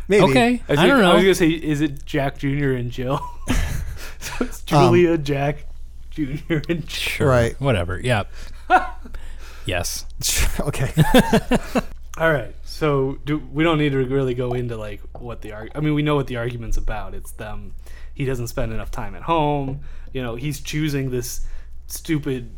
Maybe. 0.08 0.24
okay. 0.24 0.62
I, 0.68 0.72
was 0.72 0.78
don't 0.80 0.88
gonna- 0.88 1.08
I 1.08 1.14
was 1.14 1.22
know. 1.22 1.22
gonna 1.22 1.34
say, 1.34 1.50
is 1.50 1.80
it 1.80 2.04
Jack 2.06 2.38
Junior 2.38 2.72
and 2.72 2.90
Jill? 2.90 3.20
so 4.18 4.44
it's 4.44 4.62
Julia, 4.62 5.14
um, 5.14 5.22
Jack, 5.24 5.66
Junior, 6.10 6.62
and 6.68 6.86
Jill. 6.86 7.26
Right. 7.26 7.60
Whatever. 7.60 8.00
Yeah. 8.00 8.24
yes. 9.66 10.06
okay. 10.60 10.90
All 12.18 12.32
right. 12.32 12.54
So 12.64 13.18
do 13.24 13.38
we 13.52 13.62
don't 13.62 13.78
need 13.78 13.92
to 13.92 13.98
really 14.04 14.34
go 14.34 14.52
into 14.54 14.76
like 14.76 15.00
what 15.18 15.42
the 15.42 15.52
arg- 15.52 15.72
I 15.74 15.80
mean, 15.80 15.94
we 15.94 16.02
know 16.02 16.16
what 16.16 16.26
the 16.28 16.36
argument's 16.36 16.76
about. 16.76 17.14
It's 17.14 17.32
them. 17.32 17.74
He 18.14 18.24
doesn't 18.24 18.48
spend 18.48 18.72
enough 18.72 18.90
time 18.90 19.14
at 19.14 19.22
home. 19.22 19.80
You 20.12 20.22
know, 20.22 20.34
he's 20.34 20.60
choosing 20.60 21.10
this 21.10 21.46
stupid 21.88 22.50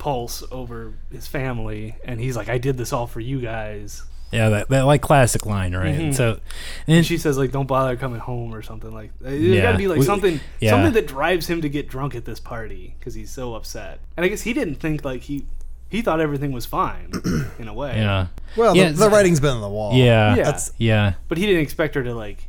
pulse 0.00 0.42
over 0.50 0.94
his 1.12 1.28
family, 1.28 1.94
and 2.04 2.18
he's 2.20 2.36
like, 2.36 2.48
"I 2.48 2.58
did 2.58 2.76
this 2.76 2.92
all 2.92 3.06
for 3.06 3.20
you 3.20 3.40
guys." 3.40 4.02
Yeah, 4.32 4.48
that, 4.50 4.68
that 4.68 4.82
like 4.82 5.00
classic 5.02 5.44
line, 5.44 5.74
right? 5.74 5.94
Mhm. 5.98 6.14
So, 6.14 6.38
And 6.86 6.98
and 6.98 7.06
she 7.06 7.18
says 7.18 7.36
like, 7.36 7.50
"Don't 7.52 7.66
bother 7.66 7.96
coming 7.96 8.20
home" 8.20 8.54
or 8.54 8.62
something 8.62 8.92
like. 8.92 9.10
There's 9.20 9.40
Yeah. 9.40 9.62
got 9.62 9.72
to 9.72 9.78
be 9.78 9.88
like 9.88 9.98
We- 10.00 10.04
something, 10.06 10.40
yeah. 10.60 10.70
something 10.70 10.92
that 10.92 11.06
drives 11.08 11.46
him 11.48 11.60
to 11.62 11.68
get 11.68 11.88
drunk 11.88 12.14
at 12.14 12.24
this 12.24 12.38
party 12.40 12.94
because 12.98 13.14
he's 13.14 13.30
so 13.30 13.54
upset. 13.54 13.98
And 14.16 14.24
I 14.24 14.28
guess 14.28 14.42
he 14.42 14.52
didn't 14.52 14.76
think 14.76 15.04
like 15.04 15.22
he, 15.22 15.46
he 15.88 16.00
thought 16.02 16.20
everything 16.20 16.52
was 16.52 16.64
fine 16.64 17.10
in 17.58 17.66
a 17.66 17.74
way. 17.74 17.96
yeah, 17.96 18.28
Well, 18.56 18.76
Yeah, 18.76 18.90
the, 18.90 18.98
the 19.06 19.10
writing's 19.10 19.40
been 19.40 19.50
on 19.50 19.60
the 19.62 19.68
wall. 19.68 19.94
yeah, 19.94 20.36
Yeah. 20.36 20.44
That's 20.44 20.72
yeah. 20.78 21.14
But 21.28 21.38
he 21.38 21.46
didn't 21.46 21.62
expect 21.62 21.96
her 21.96 22.04
to 22.04 22.14
like. 22.14 22.46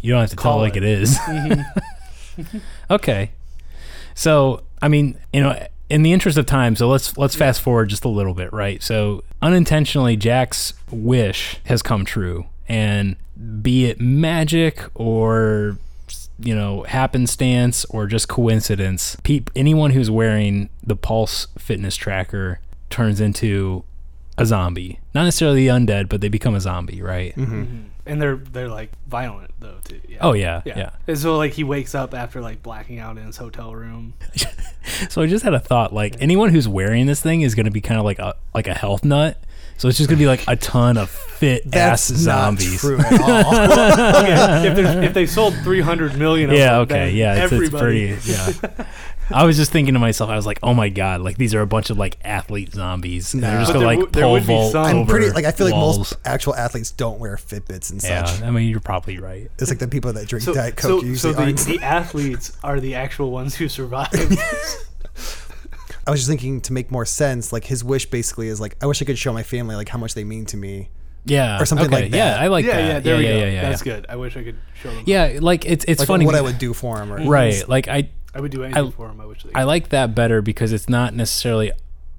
You 0.00 0.10
don't 0.12 0.20
have 0.22 0.30
to 0.30 0.36
tell 0.36 0.42
Call 0.42 0.58
it 0.58 0.62
like 0.62 0.76
it. 0.76 0.82
it 0.82 1.02
is. 1.02 1.16
okay. 2.90 3.30
So 4.14 4.62
I 4.80 4.88
mean, 4.88 5.18
you 5.32 5.40
know, 5.42 5.66
in 5.92 6.02
the 6.02 6.14
interest 6.14 6.38
of 6.38 6.46
time, 6.46 6.74
so 6.74 6.88
let's 6.88 7.18
let's 7.18 7.34
fast 7.34 7.60
forward 7.60 7.90
just 7.90 8.06
a 8.06 8.08
little 8.08 8.32
bit, 8.32 8.50
right? 8.50 8.82
So 8.82 9.22
unintentionally, 9.42 10.16
Jack's 10.16 10.72
wish 10.90 11.58
has 11.64 11.82
come 11.82 12.06
true, 12.06 12.46
and 12.66 13.16
be 13.60 13.84
it 13.84 14.00
magic 14.00 14.84
or 14.94 15.76
you 16.38 16.54
know 16.54 16.84
happenstance 16.84 17.84
or 17.90 18.06
just 18.06 18.26
coincidence, 18.26 19.18
peop, 19.22 19.50
anyone 19.54 19.90
who's 19.90 20.10
wearing 20.10 20.70
the 20.82 20.96
Pulse 20.96 21.48
fitness 21.58 21.94
tracker 21.94 22.60
turns 22.88 23.20
into 23.20 23.84
a 24.38 24.46
zombie. 24.46 24.98
Not 25.14 25.24
necessarily 25.24 25.66
the 25.66 25.74
undead, 25.74 26.08
but 26.08 26.22
they 26.22 26.30
become 26.30 26.54
a 26.54 26.60
zombie, 26.60 27.02
right? 27.02 27.34
Mm-hmm. 27.36 27.42
Mm-hmm. 27.42 27.62
Mm-hmm. 27.62 27.82
and 28.06 28.22
they're 28.22 28.36
they're 28.36 28.68
like 28.70 28.92
violent 29.08 29.50
though 29.60 29.76
too. 29.84 30.00
Yeah. 30.08 30.18
Oh 30.22 30.32
yeah, 30.32 30.62
yeah. 30.64 30.90
And 31.06 31.18
so 31.18 31.36
like 31.36 31.52
he 31.52 31.64
wakes 31.64 31.94
up 31.94 32.14
after 32.14 32.40
like 32.40 32.62
blacking 32.62 32.98
out 32.98 33.18
in 33.18 33.26
his 33.26 33.36
hotel 33.36 33.74
room. 33.74 34.14
So 35.10 35.22
I 35.22 35.26
just 35.26 35.44
had 35.44 35.54
a 35.54 35.60
thought, 35.60 35.92
like 35.92 36.16
anyone 36.20 36.50
who's 36.50 36.68
wearing 36.68 37.06
this 37.06 37.20
thing 37.20 37.42
is 37.42 37.54
going 37.54 37.66
to 37.66 37.72
be 37.72 37.80
kind 37.80 37.98
of 37.98 38.04
like 38.04 38.18
a 38.18 38.34
like 38.54 38.66
a 38.66 38.74
health 38.74 39.04
nut. 39.04 39.38
So 39.78 39.88
it's 39.88 39.98
just 39.98 40.08
going 40.08 40.18
to 40.18 40.22
be 40.22 40.28
like 40.28 40.44
a 40.46 40.54
ton 40.54 40.96
of 40.96 41.10
fit 41.10 41.62
ass 41.74 42.06
That's 42.08 42.24
not 42.24 42.44
zombies. 42.58 42.78
true 42.80 42.98
at 43.00 43.20
all. 43.20 44.20
okay, 44.22 44.68
if, 44.68 44.76
there's- 44.76 45.04
if 45.04 45.14
they 45.14 45.26
sold 45.26 45.54
300 45.64 46.16
million 46.16 46.50
of 46.50 46.56
Yeah, 46.56 46.72
them, 46.72 46.80
okay, 46.82 46.94
then 47.06 47.14
yeah, 47.16 47.34
it's, 47.34 47.44
it's 47.44 47.52
everybody, 47.52 48.14
pretty. 48.16 48.30
Yeah, 48.30 48.84
I 49.30 49.44
was 49.44 49.56
just 49.56 49.72
thinking 49.72 49.94
to 49.94 50.00
myself, 50.00 50.30
I 50.30 50.36
was 50.36 50.46
like, 50.46 50.58
oh 50.62 50.74
my 50.74 50.88
god, 50.88 51.22
like 51.22 51.36
these 51.36 51.54
are 51.54 51.62
a 51.62 51.66
bunch 51.66 51.90
of 51.90 51.96
like 51.98 52.18
athlete 52.22 52.72
zombies. 52.72 53.34
And 53.34 53.42
they're 53.42 53.54
Nah. 53.54 53.60
just 53.60 53.72
But 53.72 53.80
gonna 53.80 53.86
there 53.86 53.96
like 53.96 53.98
would- 54.04 54.12
there 54.12 54.22
pole 54.24 54.32
would 54.32 54.42
be 54.42 54.46
vault 54.46 54.72
some. 54.72 54.84
I'm 54.84 54.96
over 54.98 55.10
pretty 55.10 55.30
like 55.30 55.46
I 55.46 55.50
feel 55.52 55.66
like 55.66 55.74
walls. 55.74 55.98
most 55.98 56.16
actual 56.24 56.54
athletes 56.54 56.90
don't 56.92 57.18
wear 57.18 57.36
Fitbits 57.36 57.90
and 57.90 58.00
such. 58.00 58.40
Yeah, 58.40 58.46
I 58.46 58.50
mean 58.50 58.68
you're 58.68 58.78
probably 58.80 59.18
right. 59.18 59.50
It's 59.58 59.70
like 59.70 59.78
the 59.80 59.88
people 59.88 60.12
that 60.12 60.28
drink 60.28 60.44
So, 60.44 60.54
Diet 60.54 60.76
Coke 60.76 61.00
so 61.00 61.06
usually 61.06 61.32
the, 61.32 61.40
aren't. 61.42 61.58
the 61.60 61.80
athletes 61.80 62.56
are 62.62 62.78
the 62.78 62.94
actual 62.94 63.30
ones 63.32 63.54
who 63.56 63.68
survive. 63.68 64.10
I 66.06 66.10
was 66.10 66.20
just 66.20 66.28
thinking 66.28 66.60
to 66.62 66.72
make 66.72 66.90
more 66.90 67.04
sense, 67.04 67.52
like 67.52 67.64
his 67.64 67.84
wish 67.84 68.06
basically 68.06 68.48
is 68.48 68.60
like, 68.60 68.76
I 68.82 68.86
wish 68.86 69.00
I 69.00 69.04
could 69.04 69.18
show 69.18 69.32
my 69.32 69.42
family 69.42 69.76
like 69.76 69.88
how 69.88 69.98
much 69.98 70.14
they 70.14 70.24
mean 70.24 70.46
to 70.46 70.56
me. 70.56 70.88
Yeah, 71.24 71.62
Or 71.62 71.64
something 71.66 71.86
okay, 71.86 72.04
like 72.06 72.12
Yeah. 72.12 72.36
I 72.40 72.48
like 72.48 72.64
yeah, 72.64 72.72
that. 72.76 72.86
yeah, 72.88 72.98
there 73.00 73.16
we 73.18 73.24
yeah, 73.24 73.30
go. 73.32 73.38
Yeah, 73.38 73.46
yeah, 73.46 73.62
That's 73.62 73.86
yeah. 73.86 73.94
good. 73.94 74.06
I 74.08 74.16
wish 74.16 74.36
I 74.36 74.42
could 74.42 74.56
show 74.82 74.92
them. 74.92 75.04
Yeah, 75.06 75.38
like 75.40 75.64
it's 75.64 75.84
it's 75.86 76.00
Like 76.00 76.08
funny 76.08 76.26
what 76.26 76.34
I 76.34 76.40
would 76.40 76.58
do 76.58 76.74
for 76.74 76.98
him. 77.00 77.12
Or, 77.12 77.18
mm-hmm. 77.20 77.28
right. 77.28 77.68
Like 77.68 77.86
I 77.86 78.10
I 78.34 78.40
would 78.40 78.50
do 78.50 78.64
anything 78.64 78.88
I- 78.88 78.90
for 78.90 79.06
them. 79.06 79.20
I 79.20 79.26
wish 79.26 79.44
they. 79.44 79.50
I 79.54 79.62
like 79.62 79.90
that 79.90 80.14
better 80.16 80.42
because 80.42 80.72
it's 80.72 80.88
not 80.88 81.14
necessarily 81.14 81.70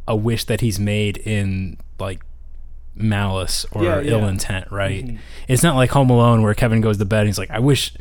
a 0.08 0.16
wish 0.16 0.46
that 0.46 0.62
he's 0.62 0.80
made 0.80 1.18
in 1.18 1.78
like 2.00 2.22
malice 2.96 3.66
or 3.72 3.84
Yeah, 3.84 4.00
yeah. 4.00 4.12
ill 4.12 4.26
intent, 4.28 4.72
right? 4.72 5.06
Mm-hmm. 5.06 5.18
It's 5.48 5.64
not 5.64 5.76
like 5.76 5.90
Home 5.92 6.10
Alone 6.10 6.42
where 6.42 6.54
Kevin 6.54 6.82
goes 6.82 6.98
to 7.00 7.06
bed 7.06 7.20
and 7.22 7.28
he's 7.28 7.38
like, 7.38 7.52
I 7.52 7.60
wish 7.60 7.94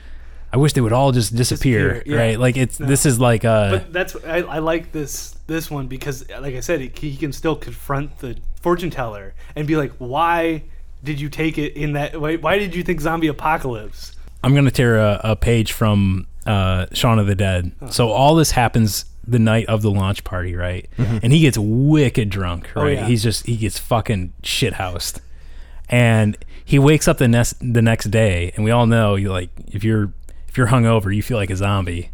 I 0.53 0.59
wish 0.59 0.75
they 0.75 0.81
would 0.83 0.93
all 0.93 1.13
just 1.13 1.35
disappear, 1.35 1.95
Disappear, 1.95 2.15
yeah. 2.17 2.23
right? 2.23 2.39
Like 2.39 2.57
it's 2.59 2.79
No. 2.79 2.87
this 2.87 3.07
is 3.07 3.19
like 3.19 3.45
uh 3.45 3.71
but 3.71 3.93
that's 3.93 4.15
I, 4.25 4.39
I 4.43 4.59
like 4.59 4.93
this 4.93 5.37
this 5.47 5.71
one 5.71 5.87
because, 5.87 6.29
like 6.41 6.55
I 6.55 6.61
said, 6.61 6.81
he, 6.81 6.93
he 6.95 7.17
can 7.17 7.33
still 7.33 7.57
confront 7.57 8.19
the 8.19 8.37
fortune 8.61 8.91
teller 8.91 9.35
and 9.57 9.67
be 9.67 9.77
like, 9.77 9.93
"Why 9.99 10.63
did 11.03 11.21
you 11.21 11.29
take 11.29 11.59
it 11.59 11.75
in 11.77 11.95
that? 11.95 12.21
Why, 12.21 12.37
why 12.37 12.59
did 12.59 12.75
you 12.75 12.83
think 12.83 13.01
zombie 13.01 13.27
apocalypse?" 13.29 14.15
I'm 14.45 14.55
gonna 14.55 14.71
tear 14.71 14.99
a, 14.99 15.21
a 15.25 15.37
page 15.37 15.73
from 15.73 16.27
uh, 16.47 16.87
Shaun 16.93 17.19
of 17.19 17.27
the 17.27 17.35
Dead. 17.35 17.73
So 17.91 18.11
all 18.11 18.35
this 18.35 18.51
happens 18.53 19.05
the 19.27 19.39
night 19.39 19.67
of 19.67 19.83
the 19.83 19.91
launch 19.91 20.25
party, 20.25 20.55
right? 20.57 20.89
And 20.99 21.33
he 21.33 21.41
gets 21.41 21.57
wicked 21.59 22.29
drunk, 22.29 22.69
Oh, 22.77 22.83
right? 22.83 22.99
yeah. 22.99 23.07
He's 23.07 23.23
just 23.23 23.47
he 23.47 23.57
gets 23.57 23.79
fucking 23.79 24.33
shithoused, 24.43 25.21
and 25.89 26.37
he 26.65 26.79
wakes 26.79 27.09
up 27.09 27.19
the 27.19 27.29
next 27.29 27.55
the 27.61 27.83
next 27.83 28.07
day, 28.11 28.53
and 28.57 28.65
we 28.65 28.71
all 28.71 28.87
know 28.87 29.15
you 29.17 29.31
like 29.31 29.51
if 29.69 29.85
you're 29.85 30.13
if 30.53 30.59
you're 30.59 30.67
hungover, 30.69 31.15
you 31.15 31.23
feel 31.23 31.39
like 31.39 31.49
a 31.51 31.57
zombie. 31.57 32.11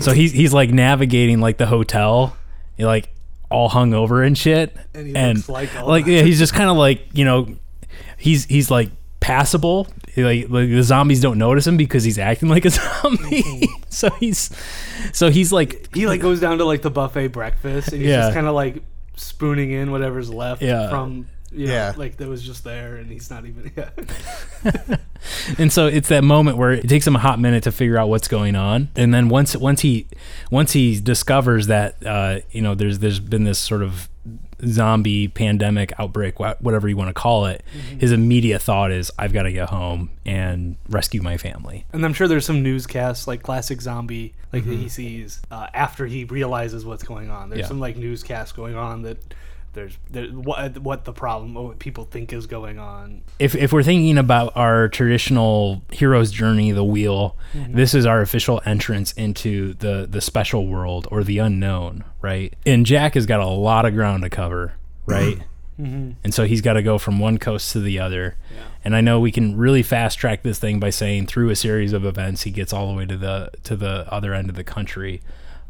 so 0.00 0.12
he's 0.12 0.30
he's 0.32 0.54
like 0.54 0.70
navigating 0.70 1.40
like 1.40 1.58
the 1.58 1.66
hotel, 1.66 2.36
you're 2.76 2.86
like 2.86 3.08
all 3.50 3.68
hungover 3.68 4.24
and 4.26 4.38
shit, 4.38 4.74
And 4.94 5.08
he 5.08 5.12
looks 5.12 5.48
like 5.48 5.76
all 5.76 5.88
like 5.88 6.06
yeah, 6.06 6.22
he's 6.22 6.38
just 6.38 6.54
kind 6.54 6.70
of 6.70 6.76
like 6.76 7.06
you 7.12 7.24
know 7.24 7.56
he's 8.16 8.44
he's 8.46 8.70
like 8.70 8.90
passable. 9.20 9.88
Like, 10.16 10.48
like 10.50 10.68
the 10.68 10.82
zombies 10.82 11.20
don't 11.20 11.38
notice 11.38 11.66
him 11.66 11.76
because 11.76 12.04
he's 12.04 12.18
acting 12.18 12.48
like 12.48 12.64
a 12.66 12.70
zombie. 12.70 13.66
so 13.88 14.10
he's 14.10 14.50
so 15.12 15.30
he's 15.30 15.52
like 15.52 15.88
He 15.94 16.06
like 16.06 16.20
goes 16.20 16.38
down 16.38 16.58
to 16.58 16.64
like 16.64 16.82
the 16.82 16.90
buffet 16.90 17.28
breakfast 17.28 17.92
and 17.92 18.00
he's 18.02 18.10
Yeah. 18.10 18.20
just 18.22 18.34
kind 18.34 18.46
of 18.46 18.54
like 18.54 18.82
spooning 19.16 19.70
in 19.72 19.90
whatever's 19.90 20.30
left 20.30 20.60
Yeah. 20.62 20.88
from 20.90 21.26
you 21.54 21.66
know, 21.66 21.72
Yeah. 21.72 21.94
like 21.96 22.16
that 22.18 22.28
was 22.28 22.42
just 22.42 22.64
there 22.64 22.96
and 22.96 23.10
he's 23.10 23.30
not 23.30 23.44
even 23.46 23.70
yeah. 23.76 23.90
and 25.58 25.72
so 25.72 25.86
it's 25.86 26.08
that 26.08 26.24
moment 26.24 26.56
where 26.56 26.72
it 26.72 26.88
takes 26.88 27.06
him 27.06 27.16
a 27.16 27.18
hot 27.18 27.38
minute 27.40 27.62
to 27.64 27.72
figure 27.72 27.96
out 27.98 28.08
what's 28.08 28.28
going 28.28 28.56
on 28.56 28.88
and 28.96 29.12
then 29.12 29.28
once 29.28 29.56
once 29.56 29.80
he 29.80 30.06
once 30.50 30.72
he 30.72 31.00
discovers 31.00 31.66
that 31.68 31.96
uh, 32.06 32.38
you 32.50 32.60
know 32.62 32.74
there's 32.74 32.98
there's 33.00 33.20
been 33.20 33.44
this 33.44 33.58
sort 33.58 33.82
of 33.82 34.08
zombie 34.64 35.26
pandemic 35.26 35.92
outbreak 35.98 36.38
whatever 36.38 36.88
you 36.88 36.96
want 36.96 37.08
to 37.08 37.12
call 37.14 37.46
it 37.46 37.64
his 37.98 38.12
immediate 38.12 38.60
thought 38.62 38.92
is 38.92 39.10
i've 39.18 39.32
got 39.32 39.42
to 39.42 39.50
get 39.50 39.68
home 39.70 40.08
and 40.24 40.76
rescue 40.88 41.20
my 41.20 41.36
family 41.36 41.84
And 41.92 42.04
I'm 42.04 42.12
sure 42.14 42.28
there's 42.28 42.46
some 42.46 42.62
newscasts 42.62 43.26
like 43.26 43.42
classic 43.42 43.80
zombie 43.80 44.34
like 44.52 44.62
Mm-hmm. 44.62 44.70
that 44.70 44.76
he 44.76 44.88
sees 44.90 45.40
uh, 45.50 45.66
after 45.74 46.06
he 46.06 46.24
realizes 46.24 46.84
what's 46.84 47.02
going 47.02 47.30
on. 47.30 47.48
There's 47.48 47.60
Yeah. 47.62 47.66
some 47.68 47.80
like 47.80 47.96
newscasts 47.96 48.52
going 48.52 48.76
on 48.76 49.00
that 49.02 49.34
there's 49.72 49.98
there, 50.10 50.26
what 50.26 50.78
what 50.78 51.04
the 51.04 51.12
problem 51.12 51.54
what 51.54 51.78
people 51.78 52.04
think 52.04 52.32
is 52.32 52.46
going 52.46 52.78
on. 52.78 53.22
if, 53.38 53.54
if 53.54 53.72
we're 53.72 53.82
thinking 53.82 54.18
about 54.18 54.56
our 54.56 54.88
traditional 54.88 55.82
hero's 55.90 56.30
journey 56.30 56.72
the 56.72 56.84
wheel 56.84 57.36
mm-hmm. 57.52 57.74
this 57.74 57.94
is 57.94 58.06
our 58.06 58.20
official 58.20 58.60
entrance 58.64 59.12
into 59.12 59.74
the 59.74 60.06
the 60.08 60.20
special 60.20 60.66
world 60.66 61.08
or 61.10 61.24
the 61.24 61.38
unknown 61.38 62.04
right? 62.20 62.54
And 62.66 62.86
jack 62.86 63.14
has 63.14 63.26
got 63.26 63.40
a 63.40 63.46
lot 63.46 63.84
of 63.84 63.94
ground 63.94 64.22
to 64.22 64.30
cover 64.30 64.74
right? 65.06 65.38
Mm-hmm. 65.80 66.12
And 66.22 66.34
so 66.34 66.44
he's 66.44 66.60
got 66.60 66.74
to 66.74 66.82
go 66.82 66.98
from 66.98 67.18
one 67.18 67.38
coast 67.38 67.72
to 67.72 67.80
the 67.80 67.98
other. 67.98 68.36
And 68.84 68.94
i 68.94 69.00
know 69.00 69.18
we 69.18 69.32
can 69.32 69.56
really 69.56 69.82
fast 69.82 70.18
track 70.18 70.42
this 70.42 70.58
thing 70.58 70.78
by 70.78 70.90
saying 70.90 71.28
through 71.28 71.48
a 71.48 71.56
series 71.56 71.94
of 71.94 72.04
events 72.04 72.42
he 72.42 72.50
gets 72.50 72.74
all 72.74 72.88
the 72.88 72.96
way 72.96 73.06
to 73.06 73.16
the 73.16 73.50
to 73.64 73.74
the 73.74 74.06
other 74.12 74.34
end 74.34 74.50
of 74.50 74.54
the 74.54 74.64
country 74.64 75.22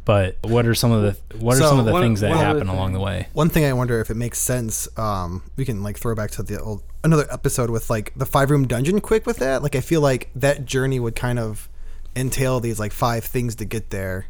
but 0.04 0.36
what 0.42 0.66
are 0.66 0.74
some 0.74 0.90
of 0.92 1.02
the 1.02 1.36
what 1.38 1.54
are 1.56 1.60
So 1.60 1.68
some 1.68 1.78
of 1.78 1.84
the 1.86 1.92
one- 1.92 2.02
things 2.02 2.20
that 2.20 2.30
one 2.30 2.38
other 2.38 2.46
happen 2.58 2.68
along 2.68 2.92
the 2.92 3.00
way 3.00 3.28
One 3.32 3.48
thing 3.48 3.64
I 3.64 3.72
wonder 3.72 4.00
if 4.00 4.10
it 4.10 4.16
makes 4.16 4.38
sense. 4.38 4.88
Um, 4.98 5.42
we 5.56 5.64
can 5.64 5.82
like 5.82 5.96
throw 5.98 6.14
back 6.14 6.30
to 6.32 6.42
the 6.42 6.60
old 6.60 6.82
another 7.04 7.26
episode 7.30 7.70
with 7.70 7.88
like 7.90 8.12
the 8.16 8.26
five 8.26 8.50
room 8.50 8.66
dungeon. 8.66 9.00
Quick 9.00 9.26
with 9.26 9.38
that, 9.38 9.62
like 9.62 9.74
I 9.76 9.80
feel 9.80 10.00
like 10.00 10.30
that 10.34 10.64
journey 10.64 10.98
would 11.00 11.14
kind 11.16 11.38
of 11.38 11.68
entail 12.14 12.60
these 12.60 12.78
like 12.78 12.92
five 12.92 13.24
things 13.24 13.54
to 13.56 13.64
get 13.64 13.90
there. 13.90 14.26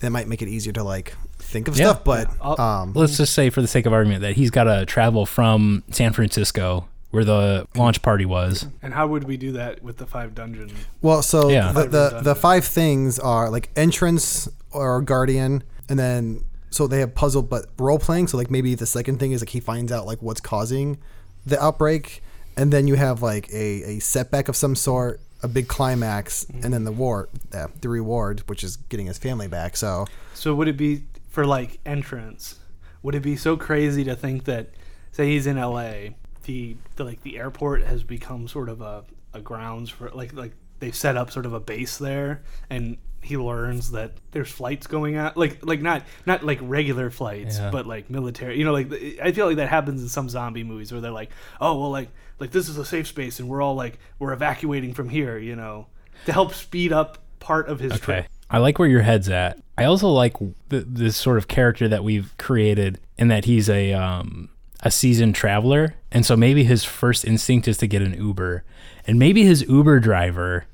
That 0.00 0.10
might 0.10 0.28
make 0.28 0.40
it 0.42 0.48
easier 0.48 0.72
to 0.74 0.82
like 0.84 1.14
think 1.38 1.68
of 1.68 1.76
Yeah. 1.76 1.90
stuff. 1.90 2.04
But 2.04 2.30
I'll- 2.40 2.60
um, 2.60 2.92
let's 2.94 3.16
just 3.16 3.34
say 3.34 3.50
for 3.50 3.60
the 3.60 3.68
sake 3.68 3.86
of 3.86 3.92
argument 3.92 4.22
that 4.22 4.34
he's 4.36 4.50
got 4.50 4.64
to 4.64 4.86
travel 4.86 5.26
from 5.26 5.82
San 5.90 6.12
Francisco 6.12 6.86
where 7.10 7.24
the 7.24 7.66
launch 7.74 8.02
party 8.02 8.26
was. 8.26 8.66
And 8.82 8.92
how 8.92 9.06
would 9.06 9.24
we 9.24 9.36
do 9.38 9.52
that 9.52 9.82
with 9.82 9.96
the 9.96 10.06
five 10.06 10.34
dungeon? 10.34 10.70
Well, 11.00 11.22
so 11.22 11.48
Yeah. 11.48 11.72
the, 11.72 11.84
the, 11.86 12.20
the 12.22 12.34
five 12.34 12.64
things 12.66 13.18
are 13.18 13.48
like 13.50 13.70
entrance 13.76 14.46
or 14.72 15.00
guardian, 15.02 15.62
and 15.88 15.98
then 15.98 16.44
so 16.70 16.86
they 16.86 17.00
have 17.00 17.14
puzzle 17.14 17.42
but 17.42 17.66
role 17.78 17.98
playing. 17.98 18.28
So 18.28 18.36
like 18.36 18.50
maybe 18.50 18.74
the 18.74 18.86
second 18.86 19.18
thing 19.18 19.32
is 19.32 19.42
like 19.42 19.50
he 19.50 19.60
finds 19.60 19.92
out 19.92 20.06
like 20.06 20.20
what's 20.22 20.40
causing 20.40 20.98
the 21.46 21.62
outbreak, 21.62 22.22
and 22.56 22.72
then 22.72 22.86
you 22.86 22.94
have 22.96 23.22
like 23.22 23.48
a, 23.50 23.96
a 23.96 23.98
setback 24.00 24.48
of 24.48 24.56
some 24.56 24.74
sort, 24.74 25.20
a 25.42 25.48
big 25.48 25.68
climax, 25.68 26.46
and 26.62 26.72
then 26.72 26.84
the 26.84 26.92
war, 26.92 27.28
uh, 27.54 27.68
the 27.80 27.88
reward, 27.88 28.40
which 28.48 28.62
is 28.62 28.76
getting 28.76 29.06
his 29.06 29.18
family 29.18 29.48
back. 29.48 29.76
So 29.76 30.06
So 30.34 30.54
would 30.54 30.68
it 30.68 30.76
be 30.76 31.04
for 31.28 31.46
like 31.46 31.78
entrance? 31.86 32.56
Would 33.02 33.14
it 33.14 33.22
be 33.22 33.36
so 33.36 33.56
crazy 33.56 34.04
to 34.04 34.16
think 34.16 34.44
that 34.44 34.70
say 35.12 35.28
he's 35.28 35.46
in 35.46 35.56
LA, 35.56 36.10
the, 36.44 36.76
the 36.96 37.04
like 37.04 37.22
the 37.22 37.38
airport 37.38 37.82
has 37.82 38.02
become 38.02 38.48
sort 38.48 38.68
of 38.68 38.80
a, 38.80 39.04
a 39.32 39.40
grounds 39.40 39.90
for 39.90 40.10
like 40.10 40.32
like 40.32 40.52
they've 40.80 40.94
set 40.94 41.16
up 41.16 41.30
sort 41.30 41.46
of 41.46 41.52
a 41.52 41.60
base 41.60 41.98
there 41.98 42.42
and 42.70 42.96
he 43.20 43.36
learns 43.36 43.90
that 43.92 44.12
there's 44.30 44.50
flights 44.50 44.86
going 44.86 45.16
out 45.16 45.36
like 45.36 45.58
like 45.64 45.82
not 45.82 46.02
not 46.24 46.42
like 46.44 46.58
regular 46.62 47.10
flights 47.10 47.58
Yeah. 47.58 47.70
but 47.70 47.86
like 47.86 48.08
military 48.08 48.58
you 48.58 48.64
know 48.64 48.72
like 48.72 48.90
i 49.22 49.32
feel 49.32 49.46
like 49.46 49.56
that 49.56 49.68
happens 49.68 50.00
in 50.02 50.08
some 50.08 50.28
zombie 50.28 50.64
movies 50.64 50.92
where 50.92 51.00
they're 51.00 51.10
like 51.10 51.30
oh 51.60 51.78
well 51.78 51.90
like 51.90 52.08
like 52.38 52.52
this 52.52 52.68
is 52.68 52.78
a 52.78 52.84
safe 52.84 53.06
space 53.08 53.38
and 53.40 53.48
we're 53.48 53.60
all 53.60 53.74
like 53.74 53.98
we're 54.18 54.32
evacuating 54.32 54.94
from 54.94 55.08
here 55.08 55.36
you 55.36 55.56
know 55.56 55.86
to 56.26 56.32
help 56.32 56.54
speed 56.54 56.92
up 56.92 57.18
part 57.40 57.68
of 57.68 57.80
his 57.80 57.92
Okay. 57.92 58.00
trip 58.04 58.26
I 58.50 58.58
like 58.58 58.78
where 58.78 58.88
your 58.88 59.02
head's 59.02 59.28
at. 59.28 59.58
I 59.76 59.84
also 59.84 60.08
like 60.08 60.38
th- 60.70 60.84
this 60.88 61.18
sort 61.18 61.36
of 61.36 61.48
character 61.48 61.86
that 61.86 62.02
we've 62.02 62.34
created 62.38 62.98
in 63.18 63.28
that 63.28 63.44
he's 63.44 63.68
a 63.68 63.92
um, 63.92 64.48
a 64.82 64.90
seasoned 64.90 65.34
traveler, 65.34 65.96
and 66.10 66.24
so 66.24 66.34
maybe 66.34 66.64
his 66.64 66.82
first 66.82 67.26
instinct 67.26 67.68
is 67.68 67.76
to 67.76 67.86
get 67.86 68.00
an 68.00 68.14
Uber, 68.14 68.64
and 69.06 69.18
maybe 69.18 69.44
his 69.44 69.68
Uber 69.68 70.00
driver 70.00 70.64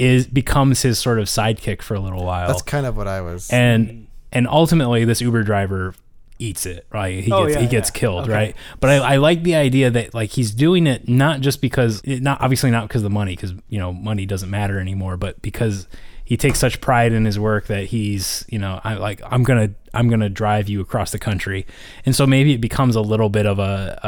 is 0.00 0.26
becomes 0.26 0.82
his 0.82 0.98
sort 0.98 1.18
of 1.18 1.26
sidekick 1.26 1.82
for 1.82 1.94
a 1.94 2.00
little 2.00 2.24
while. 2.24 2.48
that's 2.48 2.62
kind 2.62 2.86
of 2.86 2.96
what 2.96 3.06
I 3.08 3.20
was. 3.20 3.50
and 3.50 4.06
and 4.32 4.46
ultimately 4.48 5.04
this 5.04 5.20
Uber 5.20 5.42
driver 5.42 5.94
eats 6.38 6.64
it 6.64 6.86
right 6.90 7.22
he 7.22 7.30
Oh, 7.30 7.44
gets 7.44 7.54
yeah, 7.56 7.60
he 7.62 7.66
gets 7.68 7.90
yeah. 7.94 8.00
killed 8.00 8.24
Okay. 8.24 8.32
right 8.32 8.56
but 8.80 8.88
I, 8.90 8.96
I 9.14 9.16
like 9.16 9.42
the 9.42 9.56
idea 9.56 9.90
that 9.90 10.14
like 10.14 10.30
he's 10.30 10.52
doing 10.52 10.86
it 10.86 11.06
not 11.06 11.42
just 11.42 11.60
because 11.60 12.00
not 12.06 12.40
obviously 12.40 12.70
not 12.70 12.88
because 12.88 13.00
of 13.02 13.04
the 13.04 13.10
money 13.10 13.32
because 13.36 13.52
you 13.68 13.78
know 13.78 13.92
money 13.92 14.24
doesn't 14.24 14.48
matter 14.48 14.80
anymore 14.80 15.18
but 15.18 15.42
because 15.42 15.86
he 16.24 16.38
takes 16.38 16.58
such 16.58 16.80
pride 16.80 17.12
in 17.12 17.26
his 17.26 17.38
work 17.38 17.66
that 17.66 17.86
he's 17.86 18.46
you 18.48 18.58
know 18.58 18.80
I 18.84 18.94
like 18.94 19.20
I'm 19.26 19.42
gonna 19.42 19.70
I'm 19.92 20.08
gonna 20.08 20.30
drive 20.30 20.68
you 20.70 20.80
across 20.80 21.10
the 21.10 21.18
country, 21.18 21.66
and 22.06 22.14
so 22.14 22.24
maybe 22.24 22.52
it 22.54 22.60
becomes 22.60 22.94
a 22.94 23.00
little 23.00 23.28
bit 23.28 23.44
of 23.46 23.58
a 23.58 23.98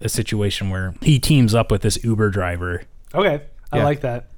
a, 0.00 0.04
a 0.06 0.08
situation 0.08 0.70
where 0.70 0.94
he 1.02 1.18
teams 1.18 1.54
up 1.54 1.70
with 1.70 1.82
this 1.82 2.02
Uber 2.02 2.30
driver. 2.30 2.84
Okay, 3.14 3.42
I 3.70 3.76
Yeah. 3.76 3.84
like 3.84 4.00
that. 4.00 4.30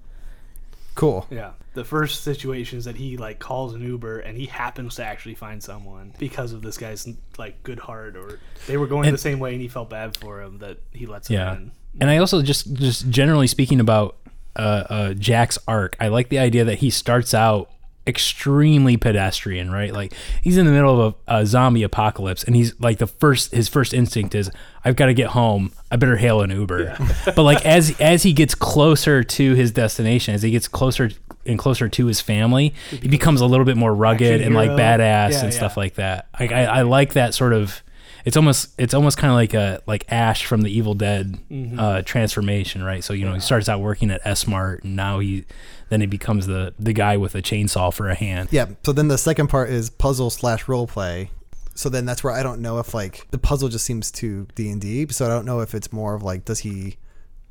Cool. 0.99 1.27
Yeah. 1.31 1.53
The 1.75 1.85
first 1.85 2.25
situation 2.25 2.77
is 2.79 2.87
that 2.87 2.97
he 2.97 3.17
like 3.17 3.39
calls 3.39 3.73
an 3.73 3.83
Uber 3.83 4.19
and 4.19 4.37
he 4.37 4.47
happens 4.47 4.97
to 4.97 5.05
actually 5.05 5.37
find 5.37 5.63
someone 5.63 6.13
because 6.19 6.53
of 6.53 6.61
this 6.61 6.77
guy's 6.77 7.09
like 7.39 7.63
good 7.63 7.79
heart 7.79 8.17
or 8.17 8.41
they 8.67 8.77
were 8.77 8.89
going 8.89 9.07
And- 9.07 9.15
the 9.15 9.19
same 9.19 9.39
way 9.39 9.53
and 9.53 9.63
he 9.63 9.69
felt 9.69 9.89
bad 9.91 10.17
for 10.17 10.43
him 10.43 10.59
that 10.59 10.79
he 10.93 11.07
lets 11.07 11.29
him 11.29 11.35
Yeah, 11.37 11.55
in. 11.55 11.71
and 12.01 12.11
I 12.11 12.17
also 12.19 12.43
just 12.43 12.73
just 12.75 13.09
generally 13.11 13.47
speaking 13.47 13.79
about 13.79 14.17
uh, 14.57 14.61
uh, 14.91 15.15
Jack's 15.15 15.57
arc, 15.69 15.97
I 16.01 16.09
like 16.09 16.31
the 16.31 16.41
idea 16.41 16.65
that 16.65 16.79
he 16.79 16.91
starts 16.91 17.33
out 17.33 17.71
extremely 18.09 18.97
pedestrian, 18.97 19.71
right? 19.71 19.93
Like 19.93 20.13
he's 20.43 20.57
in 20.57 20.67
the 20.67 20.73
middle 20.73 21.01
of 21.01 21.15
a, 21.29 21.37
a 21.41 21.47
zombie 21.47 21.83
apocalypse, 21.83 22.43
and 22.45 22.57
he's 22.57 22.79
like 22.81 22.99
the 22.99 23.07
first 23.07 23.53
his 23.55 23.69
first 23.69 23.93
instinct 23.95 24.35
is 24.35 24.51
I've 24.85 24.97
got 24.97 25.07
to 25.07 25.15
get 25.15 25.29
home. 25.29 25.73
I 25.91 25.97
better 25.97 26.17
hail 26.17 26.41
an 26.41 26.51
Uber. 26.51 26.97
but 27.27 27.43
like 27.43 27.65
as 27.67 27.99
as 28.01 28.23
he 28.23 28.33
gets 28.33 28.55
closer 28.55 29.23
to 29.23 29.55
his 29.55 29.71
destination, 29.71 30.35
as 30.35 30.43
he 30.43 30.51
gets 30.51 30.67
closer 30.67 31.11
and 31.47 31.59
closer 31.59 31.89
to 31.89 32.07
his 32.07 32.21
family, 32.21 32.75
he 32.91 33.09
becomes 33.09 33.41
a 33.41 33.47
little 33.47 33.65
bit 33.67 33.77
more 33.77 33.95
rugged 33.95 34.41
and 34.41 34.55
like 34.55 34.71
badass 34.71 35.33
Yeah, 35.33 35.45
and 35.45 35.55
stuff 35.55 35.77
like 35.77 35.95
that. 35.95 36.29
Like 36.41 36.53
I, 36.53 36.65
I 36.65 36.83
like 36.83 37.13
that 37.13 37.35
sort 37.35 37.53
of. 37.53 37.83
It's 38.25 38.37
almost 38.37 38.69
it's 38.79 38.93
almost 38.93 39.17
kind 39.17 39.31
of 39.31 39.37
like 39.37 39.55
a 39.55 39.81
like 39.87 40.05
Ash 40.13 40.45
from 40.45 40.61
the 40.63 40.71
Evil 40.71 40.95
Dead 40.95 41.39
Mm-hmm. 41.51 41.79
uh, 41.81 42.03
transformation, 42.03 42.83
right? 42.83 43.03
So 43.03 43.13
you 43.15 43.25
know 43.25 43.33
he 43.33 43.41
starts 43.41 43.69
out 43.69 43.81
working 43.81 44.11
at 44.11 44.21
S 44.27 44.47
Mart, 44.47 44.85
and 44.85 44.97
now 44.97 45.19
he 45.21 45.45
then 45.89 46.01
he 46.01 46.07
becomes 46.07 46.47
the 46.47 46.75
the 46.79 46.93
guy 46.93 47.17
with 47.17 47.35
a 47.35 47.43
chainsaw 47.43 47.93
for 47.93 48.09
a 48.09 48.15
hand. 48.15 48.49
Yeah. 48.51 48.67
So 48.85 48.93
then 48.93 49.09
the 49.09 49.19
second 49.19 49.49
part 49.49 49.71
is 49.71 49.91
puzzle 49.91 50.31
slash 50.31 50.69
role 50.69 50.87
play. 50.87 51.31
So 51.75 51.89
then 51.89 52.05
that's 52.07 52.25
where 52.25 52.33
I 52.35 52.43
don't 52.43 52.61
know 52.61 52.79
if 52.79 52.93
like 52.95 53.27
the 53.31 53.39
puzzle 53.39 53.69
just 53.69 53.85
seems 53.85 54.11
too 54.11 54.47
D 54.55 54.69
and 54.71 54.81
D. 54.81 55.07
So 55.11 55.27
I 55.27 55.29
don't 55.29 55.45
know 55.45 55.61
if 55.61 55.75
it's 55.75 55.93
more 55.93 56.15
of 56.15 56.23
like 56.23 56.45
does 56.45 56.61
he 56.61 56.97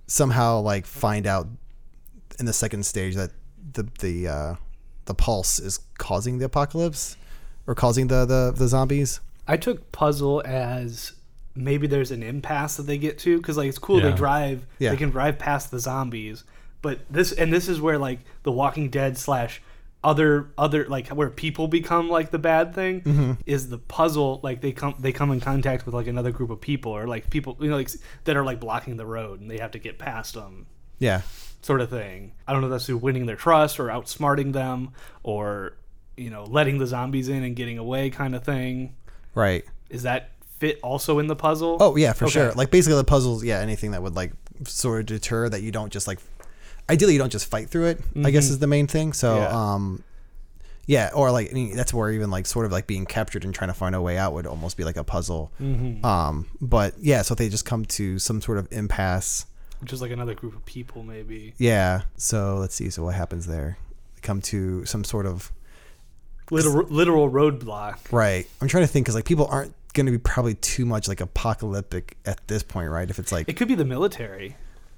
somehow 0.07 0.59
like 0.61 0.85
find 0.85 1.25
out 1.27 1.47
in 2.39 2.45
the 2.45 2.53
second 2.53 2.85
stage 2.85 3.15
that 3.15 3.31
the 3.73 3.87
the 3.99 4.27
uh, 4.27 4.55
the 5.05 5.13
pulse 5.13 5.59
is 5.59 5.79
causing 5.97 6.37
the 6.37 6.45
apocalypse 6.45 7.17
or 7.65 7.75
causing 7.75 8.07
the 8.07 8.25
the, 8.25 8.53
the 8.55 8.67
zombies. 8.67 9.19
I 9.47 9.57
took 9.57 9.91
puzzle 9.91 10.41
as 10.45 11.13
maybe 11.55 11.87
there's 11.87 12.11
an 12.11 12.21
impasse 12.21 12.77
that 12.77 12.83
they 12.83 12.97
get 12.97 13.17
to 13.19 13.37
because 13.37 13.57
like 13.57 13.69
it's 13.69 13.79
cool 13.79 13.99
Yeah. 13.99 14.09
they 14.11 14.15
drive 14.15 14.65
Yeah. 14.77 14.91
they 14.91 14.97
can 14.97 15.09
drive 15.09 15.39
past 15.39 15.71
the 15.71 15.79
zombies 15.79 16.43
but 16.81 16.99
this 17.09 17.31
and 17.31 17.51
this 17.51 17.67
is 17.67 17.79
where 17.81 17.97
like 17.97 18.19
the 18.43 18.51
walking 18.51 18.89
dead 18.89 19.17
slash 19.17 19.61
other 20.03 20.49
other 20.57 20.85
like 20.87 21.07
where 21.09 21.29
people 21.29 21.67
become 21.67 22.07
like 22.09 22.29
the 22.31 22.37
bad 22.39 22.73
thing 22.75 23.01
Mm-hmm. 23.01 23.31
is 23.45 23.69
the 23.69 23.77
puzzle 23.79 24.39
like 24.43 24.61
they 24.61 24.71
come 24.71 24.93
they 24.99 25.11
come 25.11 25.31
in 25.31 25.39
contact 25.39 25.85
with 25.85 25.95
like 25.95 26.07
another 26.07 26.31
group 26.31 26.49
of 26.51 26.61
people 26.61 26.91
or 26.91 27.07
like 27.07 27.29
people 27.29 27.57
you 27.59 27.69
know 27.69 27.75
like 27.77 27.89
that 28.25 28.37
are 28.37 28.43
like 28.45 28.59
blocking 28.59 28.95
the 28.97 29.05
road 29.05 29.41
and 29.41 29.49
they 29.49 29.57
have 29.57 29.71
to 29.71 29.79
get 29.79 29.97
past 29.97 30.35
them 30.35 30.67
Yeah. 30.99 31.21
sort 31.61 31.81
of 31.81 31.89
thing. 31.89 32.33
I 32.47 32.53
don't 32.53 32.61
know 32.61 32.67
if 32.67 32.71
that's 32.71 32.85
through 32.85 32.97
winning 32.97 33.25
their 33.25 33.35
trust 33.35 33.79
or 33.79 33.87
outsmarting 33.87 34.53
them 34.53 34.91
or 35.23 35.73
you 36.15 36.29
know 36.29 36.43
letting 36.43 36.77
the 36.77 36.85
zombies 36.87 37.27
in 37.27 37.43
and 37.43 37.55
getting 37.55 37.77
away 37.79 38.09
kind 38.11 38.35
of 38.35 38.43
thing. 38.43 38.95
Right. 39.33 39.65
Is 39.89 40.03
that 40.03 40.29
fit 40.59 40.79
also 40.83 41.17
in 41.19 41.27
the 41.27 41.35
puzzle? 41.35 41.77
Oh 41.79 41.95
yeah, 41.95 42.13
for 42.13 42.25
Okay. 42.25 42.33
sure. 42.33 42.51
Like 42.53 42.69
basically 42.71 42.97
the 42.97 43.03
puzzles, 43.03 43.43
yeah, 43.43 43.59
anything 43.59 43.91
that 43.91 44.03
would 44.03 44.15
like 44.15 44.31
sort 44.65 44.99
of 45.01 45.05
deter 45.07 45.49
that 45.49 45.61
you 45.63 45.71
don't 45.71 45.91
just 45.91 46.07
like 46.07 46.19
ideally 46.89 47.13
you 47.13 47.19
don't 47.19 47.31
just 47.31 47.45
fight 47.47 47.69
through 47.69 47.87
it, 47.87 48.01
I 48.23 48.31
guess 48.31 48.49
is 48.49 48.59
the 48.59 48.67
main 48.67 48.87
thing. 48.87 49.13
So 49.13 49.29
Mm-hmm. 49.35 49.41
Yeah. 49.43 49.73
um 49.73 50.03
yeah, 50.89 51.09
or 51.13 51.31
like 51.31 51.49
I 51.51 51.53
mean 51.53 51.75
that's 51.75 51.93
where 51.93 52.09
even 52.11 52.31
like 52.31 52.45
sort 52.45 52.65
of 52.65 52.71
like 52.71 52.87
being 52.87 53.05
captured 53.05 53.43
and 53.43 53.53
trying 53.53 53.69
to 53.69 53.73
find 53.73 53.93
a 53.93 54.01
way 54.01 54.17
out 54.17 54.31
would 54.33 54.47
almost 54.47 54.77
be 54.77 54.83
like 54.85 54.95
a 54.97 55.03
puzzle. 55.03 55.51
Mm-hmm. 55.61 56.05
Um 56.05 56.47
but 56.61 56.93
yeah, 56.99 57.21
so 57.23 57.35
they 57.35 57.49
just 57.49 57.65
come 57.65 57.83
to 57.85 58.19
some 58.19 58.39
sort 58.41 58.57
of 58.57 58.67
impasse. 58.71 59.45
which 59.81 59.91
is 59.91 60.01
like 60.01 60.11
another 60.11 60.33
group 60.33 60.55
of 60.55 60.65
people 60.65 61.03
maybe. 61.03 61.53
Yeah. 61.57 62.03
So 62.15 62.55
let's 62.57 62.73
see. 62.75 62.89
So 62.89 63.03
what 63.03 63.15
happens 63.15 63.47
there? 63.47 63.77
They 64.15 64.21
come 64.21 64.41
to 64.43 64.85
some 64.85 65.03
sort 65.03 65.25
of 65.25 65.51
Literal, 66.49 66.87
literal 66.87 67.29
roadblock. 67.29 67.97
right. 68.13 68.47
I'm 68.61 68.69
trying 68.69 68.83
to 68.83 68.87
think 68.87 69.05
because 69.05 69.15
like 69.15 69.25
people 69.25 69.47
aren't 69.51 69.73
going 69.93 70.05
to 70.05 70.13
be 70.13 70.17
probably 70.17 70.53
too 70.55 70.85
much 70.85 71.09
like 71.09 71.19
apocalyptic 71.19 72.15
at 72.25 72.47
this 72.47 72.63
point, 72.63 72.89
right? 72.89 73.09
If 73.09 73.19
it's 73.19 73.33
like 73.33 73.49
It 73.49 73.57
could 73.57 73.67
be 73.67 73.75
the 73.75 73.83
military. 73.83 74.55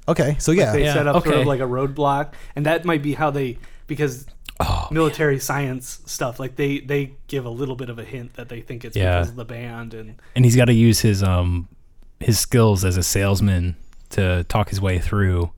Okay, 0.10 0.36
so 0.40 0.52
yeah, 0.52 0.72
They 0.72 0.84
Yeah, 0.84 0.94
set 0.94 1.08
up 1.08 1.24
sort 1.24 1.36
of 1.36 1.48
like 1.48 1.60
a 1.62 1.64
roadblock, 1.64 2.34
and 2.56 2.66
that 2.66 2.86
might 2.86 3.02
be 3.02 3.14
how 3.14 3.32
they 3.32 3.58
because 3.88 4.26
Oh, 4.62 4.90
military 4.92 5.40
science 5.40 6.02
stuff 6.06 6.38
like 6.38 6.58
they 6.58 6.80
they 6.82 7.14
give 7.28 7.46
a 7.46 7.50
little 7.50 7.78
bit 7.78 7.90
of 7.90 7.98
a 7.98 8.04
hint 8.04 8.34
that 8.34 8.50
they 8.50 8.60
think 8.60 8.84
it's 8.84 8.98
Yeah. 8.98 9.20
because 9.20 9.30
of 9.30 9.36
the 9.38 9.46
band 9.46 9.94
and 9.94 10.16
and 10.36 10.44
he's 10.44 10.58
got 10.58 10.66
to 10.66 10.74
use 10.74 11.00
his 11.00 11.24
um 11.24 11.70
his 12.20 12.38
skills 12.40 12.84
as 12.84 12.98
a 12.98 13.04
salesman 13.04 13.78
to 14.10 14.44
talk 14.50 14.68
his 14.70 14.82
way 14.82 15.00
through. 15.00 15.52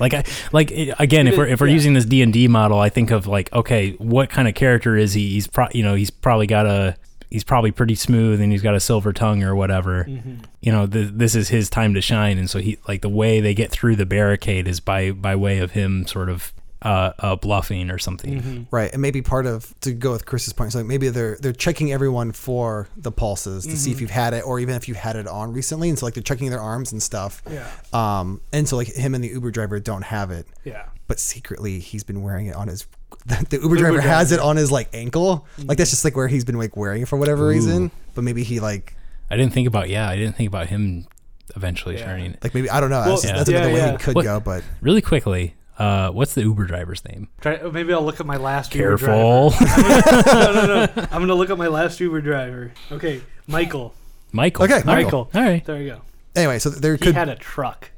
Like 0.00 0.14
I 0.14 0.24
like 0.52 0.70
it, 0.70 0.94
again, 0.98 1.26
if 1.28 1.36
we're 1.36 1.46
if 1.46 1.60
we're 1.60 1.66
Yeah. 1.66 1.74
using 1.74 1.92
this 1.92 2.06
D 2.06 2.22
and 2.22 2.32
D 2.32 2.48
model, 2.48 2.78
I 2.80 2.88
think 2.88 3.10
of 3.10 3.26
like 3.26 3.52
okay, 3.52 3.90
what 3.98 4.30
kind 4.30 4.48
of 4.48 4.54
character 4.54 4.96
is 4.96 5.12
he? 5.12 5.28
He's 5.32 5.46
pro- 5.46 5.68
you 5.72 5.82
know 5.82 5.94
he's 5.94 6.10
probably 6.10 6.46
got 6.46 6.64
a 6.64 6.96
he's 7.30 7.44
probably 7.44 7.70
pretty 7.70 7.94
smooth 7.94 8.40
and 8.40 8.52
he's 8.52 8.62
got 8.62 8.74
a 8.74 8.80
silver 8.80 9.12
tongue 9.12 9.42
or 9.42 9.54
whatever. 9.54 10.04
Mm-hmm. 10.04 10.36
You 10.60 10.72
know, 10.72 10.86
th- 10.86 11.10
this 11.12 11.34
is 11.34 11.48
his 11.48 11.68
time 11.68 11.94
to 11.94 12.00
shine, 12.00 12.38
and 12.38 12.48
so 12.48 12.58
he 12.58 12.78
like 12.88 13.02
the 13.02 13.08
way 13.08 13.40
they 13.40 13.54
get 13.54 13.70
through 13.70 13.96
the 13.96 14.06
barricade 14.06 14.68
is 14.68 14.80
by 14.80 15.10
by 15.12 15.36
way 15.36 15.58
of 15.58 15.72
him 15.72 16.06
sort 16.06 16.28
of 16.28 16.52
uh, 16.82 17.12
uh 17.18 17.36
bluffing 17.36 17.90
or 17.90 17.98
something. 17.98 18.40
Mm-hmm. 18.40 18.62
Right, 18.70 18.92
and 18.92 19.00
maybe 19.00 19.22
part 19.22 19.46
of 19.46 19.74
to 19.80 19.92
go 19.92 20.12
with 20.12 20.26
Chris's 20.26 20.52
point, 20.52 20.72
so 20.72 20.78
like 20.78 20.86
maybe 20.86 21.08
they're 21.08 21.36
they're 21.40 21.52
checking 21.52 21.92
everyone 21.92 22.32
for 22.32 22.88
the 22.96 23.12
pulses 23.12 23.66
to 23.66 23.76
see 23.76 23.90
if 23.90 24.00
you've 24.00 24.10
had 24.10 24.34
it, 24.34 24.46
or 24.46 24.60
even 24.60 24.74
if 24.76 24.88
you've 24.88 24.96
had 24.96 25.16
it 25.16 25.26
on 25.26 25.52
recently, 25.52 25.88
and 25.88 25.98
so 25.98 26.06
like 26.06 26.14
they're 26.14 26.22
checking 26.22 26.50
their 26.50 26.60
arms 26.60 26.92
and 26.92 27.02
stuff. 27.02 27.42
yeah 27.50 27.68
Um, 27.92 28.40
and 28.52 28.68
so 28.68 28.76
like 28.76 28.88
him 28.88 29.14
and 29.14 29.24
the 29.24 29.28
Uber 29.28 29.50
driver 29.50 29.80
don't 29.80 30.02
have 30.02 30.30
it, 30.30 30.46
yeah 30.64 30.86
but 31.06 31.18
secretly 31.18 31.78
he's 31.78 32.04
been 32.04 32.22
wearing 32.22 32.46
it 32.46 32.54
on 32.54 32.68
his. 32.68 32.86
The 33.50 33.58
Uber 33.60 33.76
driver 33.76 34.00
has 34.00 34.32
it 34.32 34.40
on 34.40 34.56
his 34.56 34.70
like 34.70 34.88
ankle, 34.92 35.46
like 35.64 35.78
that's 35.78 35.90
just 35.90 36.04
like 36.04 36.16
where 36.16 36.28
he's 36.28 36.44
been 36.44 36.58
like 36.58 36.76
wearing 36.76 37.02
it 37.02 37.08
for 37.08 37.16
whatever 37.16 37.46
reason. 37.48 37.90
But 38.14 38.22
maybe 38.24 38.42
he 38.44 38.60
like 38.60 38.94
I 39.30 39.36
didn't 39.36 39.52
think 39.52 39.66
about 39.68 39.88
yeah, 39.88 40.08
I 40.08 40.16
didn't 40.16 40.36
think 40.36 40.48
about 40.48 40.68
him 40.68 41.06
eventually 41.54 41.96
Yeah. 41.98 42.06
turning. 42.06 42.36
like 42.42 42.54
maybe 42.54 42.70
I 42.70 42.80
don't 42.80 42.90
know. 42.90 43.00
Well, 43.00 43.08
that's 43.10 43.24
yeah. 43.24 43.36
that's 43.36 43.48
another 43.48 43.68
Yeah, 43.68 43.74
way 43.74 43.80
yeah. 43.80 43.90
he 43.92 43.96
could 43.98 44.14
What- 44.14 44.24
go, 44.24 44.40
but 44.40 44.62
Really 44.80 45.02
quickly, 45.02 45.54
uh, 45.78 46.10
what's 46.10 46.34
the 46.34 46.42
Uber 46.42 46.64
driver's 46.66 47.04
name? 47.04 47.28
Try, 47.40 47.58
maybe 47.70 47.92
I'll 47.92 48.04
look 48.04 48.20
at 48.20 48.26
my 48.26 48.36
last 48.36 48.74
Uber 48.74 48.96
driver. 48.96 49.50
Careful, 49.50 49.66
no, 50.34 50.52
no, 50.52 50.66
no. 50.66 51.02
I'm 51.10 51.20
gonna 51.20 51.34
look 51.34 51.50
at 51.50 51.58
my 51.58 51.68
last 51.68 51.98
Uber 52.00 52.20
driver. 52.20 52.72
Okay, 52.92 53.22
Michael. 53.46 53.92
Michael. 54.32 54.64
Okay, 54.64 54.74
All 54.74 54.80
right. 54.82 55.04
Michael. 55.04 55.30
All 55.34 55.40
right. 55.42 55.64
There 55.64 55.80
you 55.80 55.90
go. 55.90 56.00
anyway, 56.34 56.58
so 56.58 56.70
there 56.70 56.94
He 56.94 56.98
could 56.98 57.14
had 57.14 57.28
a 57.28 57.36
truck. 57.36 57.90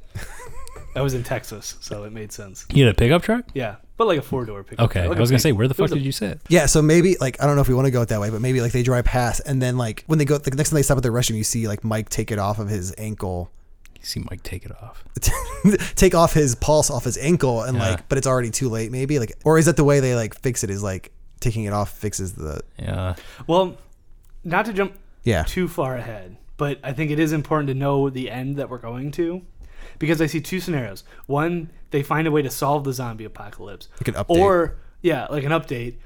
That 0.98 1.02
was 1.04 1.14
in 1.14 1.22
Texas, 1.22 1.76
so 1.80 2.02
it 2.04 2.12
made 2.12 2.32
sense. 2.32 2.66
You 2.72 2.84
had 2.84 2.94
a 2.94 2.96
pickup 2.98 3.22
truck? 3.22 3.44
Yeah, 3.54 3.76
but 3.96 4.06
like 4.08 4.18
a 4.18 4.22
four 4.22 4.44
door 4.44 4.64
pickup. 4.64 4.86
Okay. 4.86 5.00
truck. 5.00 5.08
Like 5.10 5.18
I 5.18 5.20
was 5.20 5.30
gonna 5.30 5.36
big- 5.36 5.42
say, 5.42 5.52
where 5.52 5.68
the 5.68 5.74
fuck 5.74 5.84
was 5.84 5.92
a- 5.92 5.94
did 5.94 6.04
you 6.04 6.12
sit? 6.12 6.40
Yeah, 6.48 6.66
so 6.66 6.82
maybe 6.82 7.16
like 7.20 7.40
I 7.42 7.46
don't 7.46 7.54
know 7.56 7.62
if 7.62 7.68
we 7.68 7.74
want 7.74 7.86
to 7.86 7.90
go 7.92 8.02
it 8.02 8.08
that 8.08 8.20
way, 8.20 8.30
but 8.30 8.40
maybe 8.40 8.60
like 8.60 8.72
they 8.72 8.82
drive 8.82 9.04
past 9.04 9.40
and 9.46 9.62
then 9.62 9.76
like 9.78 10.02
when 10.06 10.18
they 10.18 10.24
go 10.24 10.38
the 10.38 10.50
next 10.50 10.70
time 10.70 10.76
they 10.76 10.82
stop 10.82 10.96
at 10.96 11.02
the 11.04 11.08
restroom, 11.10 11.36
you 11.36 11.44
see 11.44 11.68
like 11.68 11.84
Mike 11.84 12.08
take 12.08 12.30
it 12.32 12.38
off 12.38 12.58
of 12.58 12.68
his 12.68 12.92
ankle, 12.98 13.50
You 13.98 14.04
see 14.04 14.24
Mike 14.30 14.42
take 14.42 14.64
it 14.64 14.72
off. 14.82 15.04
take 15.94 16.14
off 16.14 16.32
his 16.34 16.54
pulse 16.56 16.90
off 16.90 17.04
his 17.04 17.16
ankle, 17.18 17.62
and 17.62 17.76
Yeah. 17.76 17.90
like, 17.90 18.08
but 18.08 18.18
it's 18.18 18.26
already 18.26 18.50
too 18.50 18.68
late. 18.68 18.90
Maybe 18.92 19.18
like, 19.18 19.32
or 19.44 19.58
is 19.58 19.66
that 19.66 19.76
the 19.76 19.84
way 19.84 20.00
they 20.00 20.14
like 20.14 20.34
fix 20.40 20.64
it? 20.64 20.70
Is 20.70 20.82
like 20.82 21.12
taking 21.40 21.64
it 21.64 21.72
off 21.72 21.90
fixes 21.96 22.32
the 22.34 22.60
Yeah. 22.78 23.14
Well, 23.46 23.76
not 24.44 24.64
to 24.66 24.72
jump 24.72 24.94
yeah 25.24 25.42
too 25.44 25.68
far 25.68 25.96
ahead, 25.96 26.36
but 26.56 26.78
I 26.82 26.92
think 26.92 27.10
it 27.10 27.18
is 27.18 27.32
important 27.32 27.68
to 27.68 27.74
know 27.74 28.08
the 28.10 28.30
end 28.30 28.56
that 28.56 28.70
we're 28.70 28.78
going 28.78 29.10
to, 29.12 29.42
because 29.98 30.20
I 30.20 30.26
see 30.26 30.40
two 30.40 30.60
scenarios. 30.60 31.04
One, 31.26 31.70
they 31.90 32.02
find 32.02 32.26
a 32.26 32.30
way 32.30 32.42
to 32.42 32.50
solve 32.50 32.84
the 32.84 32.92
zombie 32.92 33.24
apocalypse, 33.24 33.88
Like 34.00 34.08
an 34.08 34.14
update. 34.14 34.36
or 34.38 34.76
yeah, 35.02 35.26
like 35.30 35.44
an 35.44 35.52
update, 35.52 35.96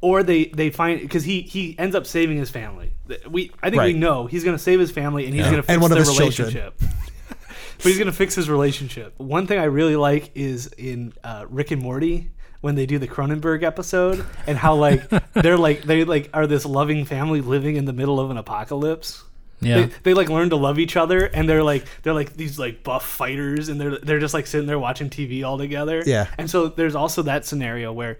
or 0.00 0.22
they 0.22 0.46
they 0.46 0.70
find 0.70 1.00
because 1.00 1.24
he 1.24 1.42
he 1.42 1.76
ends 1.78 1.94
up 1.94 2.06
saving 2.06 2.36
his 2.38 2.50
family. 2.50 2.92
We 3.28 3.50
I 3.62 3.70
think 3.70 3.82
we 3.82 3.92
know 3.92 4.26
he's 4.26 4.44
going 4.44 4.56
to 4.56 4.62
save 4.62 4.80
his 4.80 4.90
family 4.90 5.26
and 5.26 5.34
he's 5.34 5.44
Yeah. 5.44 5.50
going 5.50 5.62
to 5.62 5.66
fix 5.66 5.72
And 5.72 5.82
one 5.82 5.92
of 5.92 5.96
their 5.96 6.04
his 6.06 6.18
relationship. 6.18 6.74
but 6.78 7.86
he's 7.86 7.96
going 7.98 8.06
to 8.06 8.12
fix 8.12 8.34
his 8.34 8.48
relationship. 8.50 9.14
One 9.18 9.46
thing 9.46 9.58
I 9.58 9.64
really 9.64 9.96
like 9.96 10.30
is 10.34 10.66
in 10.78 11.12
uh, 11.24 11.46
Rick 11.48 11.70
and 11.70 11.80
Morty 11.82 12.30
when 12.60 12.74
they 12.74 12.84
do 12.84 12.98
the 12.98 13.08
Cronenberg 13.08 13.62
episode 13.62 14.24
and 14.46 14.58
how 14.58 14.74
like 14.74 15.08
they're 15.32 15.56
like 15.56 15.82
they 15.84 16.04
like 16.04 16.28
are 16.34 16.46
this 16.46 16.66
loving 16.66 17.04
family 17.06 17.40
living 17.40 17.76
in 17.76 17.86
the 17.86 17.92
middle 17.94 18.20
of 18.20 18.30
an 18.30 18.36
apocalypse. 18.36 19.24
Yeah. 19.60 19.86
They, 19.86 19.92
they 20.04 20.14
like 20.14 20.28
learn 20.28 20.50
to 20.50 20.56
love 20.56 20.78
each 20.78 20.96
other 20.96 21.26
and 21.26 21.48
they're 21.48 21.62
like 21.62 21.84
they're 22.02 22.14
like 22.14 22.34
these 22.34 22.58
like 22.58 22.82
buff 22.82 23.06
fighters 23.06 23.68
and 23.68 23.80
they're 23.80 23.98
they're 23.98 24.18
just 24.18 24.34
like 24.34 24.46
sitting 24.46 24.66
there 24.66 24.78
watching 24.78 25.10
TV 25.10 25.44
all 25.44 25.58
together. 25.58 26.02
Yeah. 26.06 26.28
And 26.38 26.50
so 26.50 26.68
there's 26.68 26.94
also 26.94 27.22
that 27.22 27.44
scenario 27.44 27.92
where 27.92 28.18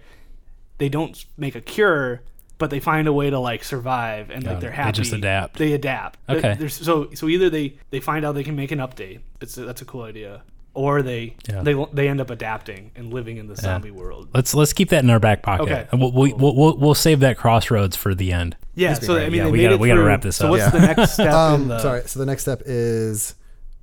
they 0.77 0.89
don't 0.89 1.25
make 1.37 1.55
a 1.55 1.61
cure 1.61 2.21
but 2.57 2.69
they 2.69 2.79
find 2.79 3.07
a 3.07 3.13
way 3.13 3.27
to 3.31 3.39
like 3.39 3.63
survive 3.63 4.29
and 4.29 4.43
Yeah, 4.43 4.51
like 4.51 4.59
they're 4.59 4.69
they 4.69 4.75
happy. 4.75 4.91
They 4.91 5.03
just 5.03 5.13
adapt. 5.13 5.57
They 5.57 5.73
adapt. 5.73 6.19
Okay. 6.29 6.55
There's, 6.59 6.75
so 6.75 7.09
so 7.15 7.27
either 7.27 7.49
they 7.49 7.77
they 7.89 7.99
find 7.99 8.23
out 8.23 8.35
they 8.35 8.43
can 8.43 8.55
make 8.55 8.71
an 8.71 8.77
update. 8.77 9.21
It's 9.41 9.57
a, 9.57 9.65
that's 9.65 9.81
a 9.81 9.85
cool 9.85 10.03
idea. 10.03 10.43
Or 10.73 11.01
they 11.01 11.35
Yeah. 11.49 11.61
they 11.63 11.75
they 11.93 12.07
end 12.07 12.21
up 12.21 12.29
adapting 12.29 12.91
and 12.95 13.13
living 13.13 13.37
in 13.37 13.47
the 13.47 13.55
zombie 13.55 13.91
world. 13.91 14.29
Let's 14.33 14.53
let's 14.53 14.73
keep 14.73 14.89
that 14.89 15.03
in 15.03 15.09
our 15.09 15.19
back 15.19 15.43
pocket. 15.43 15.63
Okay. 15.63 15.87
And 15.91 15.99
we'll, 15.99 16.11
we'll, 16.11 16.35
we'll, 16.37 16.55
we'll, 16.55 16.77
we'll 16.77 16.93
save 16.95 17.19
that 17.21 17.37
crossroads 17.37 17.95
for 17.97 18.15
the 18.15 18.31
end. 18.31 18.55
Yeah, 18.75 18.93
so 18.93 19.17
I 19.17 19.25
mean, 19.29 19.33
Yeah, 19.33 19.43
they 19.45 19.51
we 19.51 19.57
made 19.57 19.63
gotta- 19.65 19.77
we 19.77 19.87
gotta 19.89 20.03
wrap 20.03 20.21
this 20.21 20.37
so 20.37 20.45
up. 20.45 20.51
what's 20.51 20.63
Yeah. 20.63 20.69
the 20.69 20.79
next 20.95 21.11
step? 21.13 21.33
Um, 21.33 21.67
the, 21.67 21.79
sorry. 21.79 22.03
So 22.07 22.19
the 22.19 22.25
next 22.25 22.43
step 22.43 22.61
is 22.65 23.35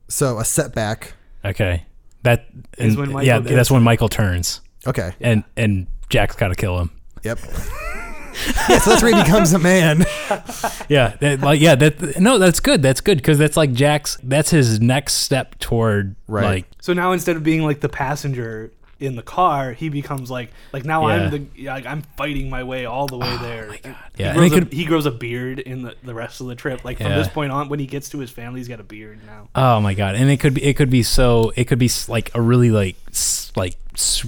so 0.08 0.38
a 0.38 0.44
setback. 0.44 1.12
Okay. 1.44 1.84
That 2.22 2.46
Is 2.78 2.94
and- 2.94 2.98
when 2.98 3.12
Michael 3.12 3.26
yeah, 3.26 3.38
gets 3.40 3.50
that's 3.54 3.70
when 3.70 3.82
Michael 3.82 4.08
turns 4.08 4.60
Okay. 4.86 5.12
and 5.20 5.44
and 5.56 5.86
Jack's 6.08 6.36
got 6.36 6.48
to 6.48 6.54
kill 6.54 6.78
him. 6.78 6.90
Yep. 7.22 7.38
yeah, 8.68 8.78
so 8.78 8.90
that's 8.90 9.02
where 9.02 9.14
he 9.16 9.22
becomes 9.22 9.52
a 9.52 9.58
man. 9.58 10.04
Yeah, 10.88 11.16
that, 11.20 11.40
like 11.40 11.60
yeah, 11.60 11.74
that 11.74 12.18
no, 12.18 12.38
that's 12.38 12.60
good. 12.60 12.80
That's 12.82 13.00
good 13.02 13.18
because 13.18 13.36
that's 13.38 13.56
like 13.56 13.72
Jack's. 13.72 14.16
That's 14.22 14.50
his 14.50 14.80
next 14.80 15.14
step 15.14 15.58
toward 15.58 16.16
Right. 16.26 16.44
like 16.44 16.66
So 16.80 16.92
now 16.94 17.12
instead 17.12 17.36
of 17.36 17.42
being 17.42 17.62
like 17.62 17.80
the 17.80 17.88
passenger 17.90 18.72
in 19.00 19.16
the 19.16 19.22
car, 19.22 19.72
he 19.72 19.88
becomes 19.90 20.30
like 20.30 20.50
like 20.72 20.84
now 20.86 21.06
Yeah. 21.08 21.14
I'm 21.14 21.30
the 21.30 21.64
like 21.66 21.84
I'm 21.86 22.02
fighting 22.16 22.48
my 22.50 22.64
way 22.64 22.84
all 22.86 23.06
the 23.06 23.18
way 23.18 23.28
oh 23.30 23.38
there. 23.42 23.76
Yeah, 23.84 23.94
he 24.16 24.22
and 24.24 24.36
grows, 24.38 24.52
it 24.52 24.56
a, 24.56 24.60
could- 24.64 24.72
he 24.72 24.84
grows 24.86 25.06
a 25.06 25.10
beard 25.10 25.58
in 25.60 25.82
the, 25.82 25.94
the 26.02 26.14
rest 26.14 26.40
of 26.40 26.46
the 26.46 26.54
trip. 26.54 26.84
Like 26.84 26.96
from 26.98 27.06
Yeah. 27.08 27.18
this 27.18 27.28
point 27.28 27.52
on, 27.52 27.68
when 27.68 27.78
he 27.80 27.86
gets 27.86 28.08
to 28.10 28.18
his 28.18 28.30
family, 28.30 28.60
he's 28.60 28.68
got 28.68 28.80
a 28.80 28.84
beard 28.84 29.20
now. 29.26 29.48
Oh 29.54 29.80
my 29.80 29.92
god! 29.94 30.14
And 30.14 30.30
it 30.30 30.38
could 30.40 30.54
be 30.54 30.64
it 30.64 30.74
could 30.74 30.90
be 30.90 31.02
so 31.02 31.52
it 31.54 31.64
could 31.64 31.78
be 31.78 31.90
like 32.08 32.30
a 32.34 32.40
really 32.40 32.70
like 32.70 32.96
like 33.56 33.76
s- 33.94 34.26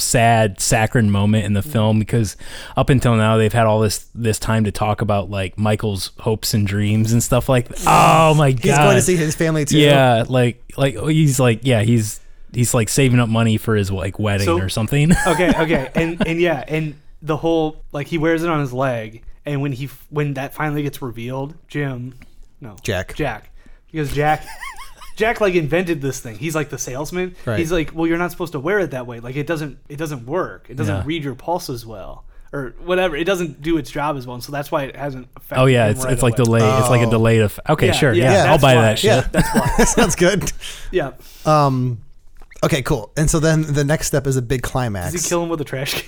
sad 0.00 0.60
saccharine 0.60 1.10
moment 1.10 1.44
in 1.44 1.52
the 1.52 1.60
mm-hmm. 1.60 1.70
film 1.70 1.98
because 1.98 2.36
up 2.76 2.90
until 2.90 3.16
now 3.16 3.36
they've 3.36 3.52
had 3.52 3.66
all 3.66 3.80
this 3.80 4.08
this 4.14 4.38
time 4.38 4.64
to 4.64 4.72
talk 4.72 5.00
about 5.00 5.30
like 5.30 5.58
Michael's 5.58 6.10
hopes 6.20 6.54
and 6.54 6.66
dreams 6.66 7.12
and 7.12 7.22
stuff 7.22 7.48
like 7.48 7.68
that. 7.68 7.82
Oh 7.86 8.34
my 8.34 8.52
god! 8.52 8.64
He's 8.64 8.78
going 8.78 8.96
to 8.96 9.02
see 9.02 9.16
his 9.16 9.34
family 9.34 9.64
too. 9.64 9.78
Yeah, 9.78 10.24
like 10.28 10.62
like 10.76 10.96
oh, 10.96 11.06
he's 11.06 11.38
like 11.38 11.60
yeah 11.62 11.82
he's 11.82 12.20
he's 12.52 12.74
like 12.74 12.88
saving 12.88 13.20
up 13.20 13.28
money 13.28 13.56
for 13.56 13.76
his 13.76 13.90
like 13.90 14.18
wedding 14.18 14.46
So- 14.46 14.58
or 14.58 14.68
something. 14.68 15.12
Okay, 15.26 15.52
okay, 15.56 15.90
and 15.94 16.26
and 16.26 16.40
yeah, 16.40 16.64
and 16.66 16.94
the 17.22 17.36
whole 17.36 17.82
like 17.92 18.06
he 18.06 18.18
wears 18.18 18.42
it 18.42 18.50
on 18.50 18.60
his 18.60 18.72
leg, 18.72 19.22
and 19.44 19.62
when 19.62 19.72
he 19.72 19.88
when 20.08 20.34
that 20.34 20.54
finally 20.54 20.82
gets 20.82 21.00
revealed, 21.02 21.54
Jim, 21.68 22.14
no, 22.60 22.76
Jack. 22.82 23.14
Jack, 23.14 23.50
because 23.90 24.12
Jack. 24.12 24.44
Jack 25.20 25.40
like 25.40 25.54
invented 25.54 26.00
this 26.00 26.18
thing. 26.20 26.36
He's 26.38 26.54
like 26.54 26.70
the 26.70 26.78
salesman. 26.78 27.36
Right. 27.46 27.58
He's 27.58 27.70
like, 27.70 27.92
well, 27.94 28.06
you're 28.06 28.18
not 28.18 28.30
supposed 28.32 28.52
to 28.52 28.60
wear 28.60 28.80
it 28.80 28.90
that 28.90 29.06
way. 29.06 29.20
Like 29.20 29.36
it 29.36 29.46
doesn't, 29.46 29.78
it 29.88 29.96
doesn't 29.96 30.26
work. 30.26 30.66
It 30.68 30.76
doesn't 30.76 30.94
Yeah. 30.96 31.02
read 31.06 31.22
your 31.22 31.34
pulses 31.34 31.86
well, 31.86 32.24
or 32.52 32.74
whatever. 32.84 33.14
It 33.16 33.24
doesn't 33.24 33.62
do 33.62 33.76
its 33.78 33.90
job 33.90 34.16
as 34.16 34.26
well, 34.26 34.34
and 34.34 34.42
so 34.42 34.50
that's 34.50 34.72
why 34.72 34.84
it 34.84 34.96
hasn't. 34.96 35.28
Affected 35.36 35.62
oh 35.62 35.66
yeah, 35.66 35.84
him 35.86 35.90
it's 35.92 36.04
right 36.04 36.12
it's 36.14 36.22
like 36.22 36.38
away. 36.38 36.44
delayed. 36.60 36.80
It's 36.80 36.90
like 36.90 37.02
a 37.02 37.06
Oh. 37.06 37.10
delayed. 37.10 37.40
Eff- 37.42 37.60
okay, 37.68 37.86
Yeah, 37.88 37.92
sure. 37.92 38.12
yeah, 38.12 38.32
Yeah, 38.44 38.50
I'll 38.52 38.58
buy 38.58 38.74
why. 38.74 38.82
that 38.82 38.98
shit. 38.98 39.10
Yeah, 39.10 39.28
That's 39.32 39.54
why. 39.54 39.84
sounds 40.02 40.16
good. 40.16 40.50
Yeah. 40.90 41.12
Um, 41.46 41.98
okay, 42.64 42.82
cool. 42.82 43.12
And 43.16 43.30
so 43.30 43.38
then 43.40 43.62
the 43.62 43.84
next 43.84 44.06
step 44.06 44.26
is 44.26 44.36
a 44.36 44.42
big 44.42 44.62
climax. 44.62 45.12
Does 45.12 45.22
he 45.24 45.28
kill 45.28 45.42
him 45.42 45.48
with 45.50 45.60
a 45.60 45.64
trash 45.64 45.94
can? 45.94 46.04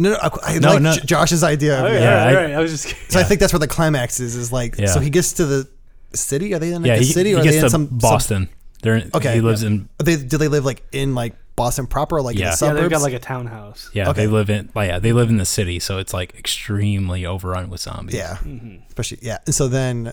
No, 0.00 0.10
no, 0.10 0.16
I, 0.22 0.30
I 0.54 0.58
No, 0.60 0.68
like 0.74 0.82
no. 0.82 0.94
Josh's 0.96 1.42
idea. 1.42 1.80
Oh, 1.82 1.86
yeah. 1.86 2.00
Yeah, 2.00 2.22
all 2.22 2.28
I- 2.28 2.34
right. 2.34 2.50
I 2.54 2.58
was 2.60 2.70
just. 2.70 2.94
So 3.10 3.18
I 3.18 3.24
think 3.24 3.40
that's 3.40 3.52
where 3.52 3.58
the 3.60 3.66
climax 3.66 4.20
is. 4.20 4.36
Is 4.36 4.52
like 4.52 4.78
Yeah. 4.78 4.86
so 4.86 5.00
he 5.00 5.10
gets 5.10 5.32
to 5.34 5.44
the 5.46 5.68
city. 6.14 6.54
Are 6.54 6.58
they 6.58 6.72
in 6.72 6.82
like 6.82 6.88
Yeah, 6.88 6.98
the 6.98 7.04
he, 7.04 7.12
city 7.12 7.30
he 7.30 7.34
or 7.36 7.40
are 7.40 7.42
gets 7.44 7.56
they 7.56 7.60
to 7.60 7.66
in 7.66 7.70
some 7.70 7.88
some- 7.88 7.98
Boston. 7.98 8.48
They're 8.82 8.94
in, 8.96 9.10
Okay. 9.14 9.34
He 9.34 9.40
lives 9.40 9.62
in 9.64 9.88
Are 10.00 10.04
they 10.04 10.16
do 10.16 10.38
they 10.38 10.48
live 10.48 10.64
like 10.64 10.82
in 10.92 11.14
like 11.14 11.34
Boston 11.56 11.86
proper 11.88 12.16
or 12.18 12.22
like 12.22 12.36
in 12.36 12.40
Yeah. 12.42 12.46
the 12.46 12.50
Yeah, 12.50 12.54
suburbs? 12.54 12.80
they've 12.82 12.90
got 12.90 13.02
like 13.02 13.12
a 13.14 13.18
townhouse. 13.18 13.90
yeah. 13.92 14.10
Okay. 14.10 14.22
They 14.22 14.26
live 14.28 14.48
in 14.50 14.70
like 14.74 14.88
yeah. 14.88 14.98
They 15.00 15.12
live 15.12 15.28
in 15.30 15.36
the 15.38 15.44
city, 15.44 15.80
so 15.80 15.98
it's 15.98 16.14
like 16.14 16.34
extremely 16.38 17.26
overrun 17.26 17.70
with 17.70 17.80
zombies. 17.80 18.14
yeah, 18.14 18.36
Mm-hmm. 18.36 18.76
especially 18.88 19.18
yeah. 19.22 19.38
And 19.46 19.54
so 19.54 19.66
then 19.68 20.12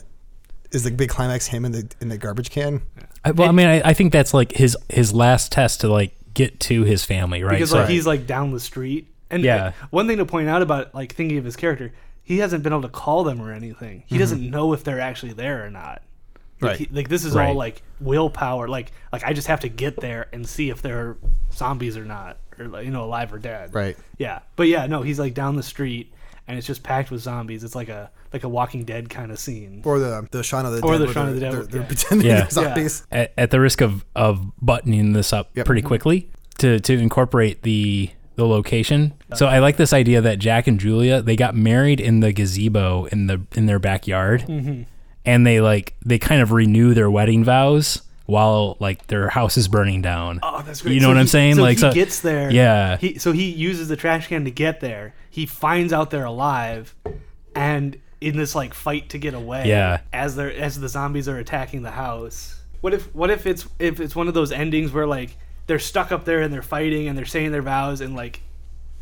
is 0.72 0.84
the 0.84 0.92
big 0.92 1.10
climax 1.10 1.48
him 1.48 1.64
in 1.66 1.72
the 1.74 1.88
in 2.02 2.10
the 2.10 2.18
garbage 2.18 2.50
can? 2.50 2.82
I, 3.24 3.32
well, 3.32 3.50
I 3.50 3.52
mean, 3.52 3.68
I, 3.68 3.82
I 3.90 3.94
think 3.94 4.12
that's 4.12 4.34
like 4.34 4.52
his 4.52 4.76
his 4.90 5.14
last 5.14 5.52
test 5.52 5.82
to 5.82 5.88
like 5.88 6.16
get 6.34 6.60
to 6.62 6.84
his 6.84 7.06
family, 7.06 7.44
right? 7.44 7.54
because 7.54 7.70
So- 7.70 7.78
like 7.82 7.90
he's 7.90 8.06
like 8.08 8.26
down 8.28 8.52
the 8.52 8.60
street. 8.60 9.08
And 9.32 9.44
Yeah. 9.44 9.72
one 9.90 10.08
thing 10.08 10.18
to 10.18 10.26
point 10.26 10.50
out 10.50 10.62
about 10.62 10.94
like 10.94 11.14
thinking 11.16 11.38
of 11.38 11.46
his 11.46 11.56
character, 11.56 11.92
he 12.26 12.40
hasn't 12.40 12.64
been 12.64 12.74
able 12.74 12.82
to 12.82 12.90
call 12.90 13.24
them 13.24 13.42
or 13.42 13.54
anything. 13.54 14.04
He 14.08 14.18
doesn't 14.18 14.40
mm-hmm. 14.40 14.50
know 14.50 14.74
if 14.74 14.84
they're 14.84 15.00
actually 15.00 15.34
there 15.34 15.66
or 15.66 15.70
not. 15.70 16.02
Like, 16.60 16.70
Right. 16.70 16.78
he- 16.80 16.90
like 16.92 17.08
this 17.08 17.24
is 17.24 17.36
Right. 17.36 17.50
all 17.50 17.54
like 17.54 17.84
willpower. 18.02 18.68
Like 18.68 18.92
like 19.14 19.24
I 19.24 19.32
just 19.34 19.48
have 19.48 19.62
to 19.62 19.70
get 19.70 20.00
there 20.02 20.28
and 20.34 20.48
see 20.48 20.70
if 20.70 20.82
they're 20.82 21.18
zombies 21.54 21.96
or 21.96 22.04
not, 22.04 22.38
or 22.60 22.82
you 22.82 22.92
know 22.92 23.06
alive 23.06 23.32
or 23.32 23.40
dead. 23.40 23.74
Right. 23.74 23.96
Yeah. 24.18 24.40
But 24.56 24.68
yeah, 24.68 24.88
no, 24.88 25.04
he's 25.04 25.20
like 25.20 25.34
down 25.34 25.56
the 25.56 25.64
street 25.64 26.12
and 26.48 26.58
it's 26.58 26.68
just 26.68 26.84
packed 26.84 27.12
with 27.12 27.22
zombies. 27.22 27.64
It's 27.64 27.76
like 27.76 27.90
a 27.90 28.10
like 28.34 28.44
a 28.44 28.50
Walking 28.50 28.84
Dead 28.86 29.10
kind 29.10 29.32
of 29.32 29.40
scene. 29.40 29.82
Or 29.86 30.00
the 30.00 30.28
the 30.32 30.44
Shaun 30.44 30.66
of 30.66 30.74
the 30.74 30.82
Or 30.82 30.94
Dead 30.94 31.02
the 31.02 31.06
where 31.06 31.14
Shaun 31.14 31.28
of 31.30 31.36
the 31.36 31.42
Dead, 31.42 31.54
They're, 31.54 31.64
they're 31.64 31.82
yeah. 31.82 31.88
pretending 31.88 32.28
Yeah. 32.28 32.40
they're 32.42 32.50
zombies. 32.50 33.04
at, 33.12 33.34
at 33.38 33.52
the 33.52 33.60
risk 33.60 33.82
of 33.82 34.04
of 34.16 34.52
buttoning 34.62 35.14
this 35.14 35.32
up 35.32 35.52
Yep. 35.56 35.66
pretty 35.68 35.82
mm-hmm. 35.82 35.88
quickly 35.90 36.30
to 36.58 36.80
to 36.80 36.94
incorporate 36.98 37.62
the 37.62 38.10
the 38.36 38.46
location. 38.48 39.14
So 39.36 39.48
I 39.48 39.60
like 39.60 39.78
this 39.78 39.94
idea 39.94 40.22
that 40.22 40.40
Jack 40.40 40.68
and 40.68 40.80
Julia 40.80 41.22
they 41.22 41.36
got 41.36 41.56
married 41.56 42.00
in 42.00 42.20
the 42.20 42.32
gazebo 42.34 43.06
in 43.06 43.28
the 43.28 43.42
in 43.54 43.66
their 43.66 43.80
backyard, 43.80 44.42
Mm-hmm. 44.48 44.84
and 45.26 45.46
they 45.48 45.62
like 45.62 45.96
they 46.06 46.20
kind 46.20 46.42
of 46.42 46.52
renew 46.52 46.94
their 46.94 47.10
wedding 47.12 47.44
vows 47.44 48.02
while 48.28 48.76
like 48.80 49.06
their 49.08 49.30
house 49.30 49.56
is 49.58 49.68
burning 49.68 50.02
down. 50.02 50.40
Oh, 50.42 50.62
that's 50.66 50.82
great. 50.82 50.96
You 50.96 51.00
know 51.00 51.06
So 51.08 51.10
what 51.10 51.18
I'm 51.18 51.28
saying? 51.28 51.56
So 51.56 51.62
like 51.62 51.78
he 51.78 51.82
so, 51.82 51.94
gets 51.94 52.22
there. 52.22 52.52
Yeah. 52.52 52.98
He 52.98 53.20
so 53.20 53.32
he 53.32 53.50
uses 53.52 53.88
the 53.88 53.96
trash 53.96 54.28
can 54.28 54.46
to 54.46 54.52
get 54.52 54.80
there. 54.80 55.14
He 55.30 55.46
finds 55.46 55.92
out 55.94 56.12
they're 56.12 56.24
alive, 56.26 56.96
and 57.56 57.98
in 58.22 58.38
this 58.38 58.56
like 58.56 58.74
fight 58.74 59.10
to 59.10 59.18
get 59.18 59.34
away. 59.34 59.68
Yeah. 59.68 60.00
As 60.14 60.36
they're 60.36 60.52
as 60.52 60.80
the 60.80 60.90
zombies 60.90 61.28
are 61.28 61.38
attacking 61.38 61.84
the 61.84 61.92
house. 61.92 62.60
What 62.82 62.94
if 62.94 63.14
what 63.16 63.30
if 63.30 63.46
it's 63.46 63.68
if 63.80 64.00
it's 64.00 64.16
one 64.16 64.28
of 64.28 64.34
those 64.34 64.52
endings 64.52 64.92
where 64.92 65.08
like 65.08 65.38
they're 65.68 65.80
stuck 65.80 66.12
up 66.12 66.26
there 66.26 66.42
and 66.42 66.54
they're 66.54 66.62
fighting 66.62 67.08
and 67.08 67.18
they're 67.18 67.26
saying 67.26 67.52
their 67.52 67.62
vows 67.62 68.02
and 68.02 68.16
like 68.16 68.42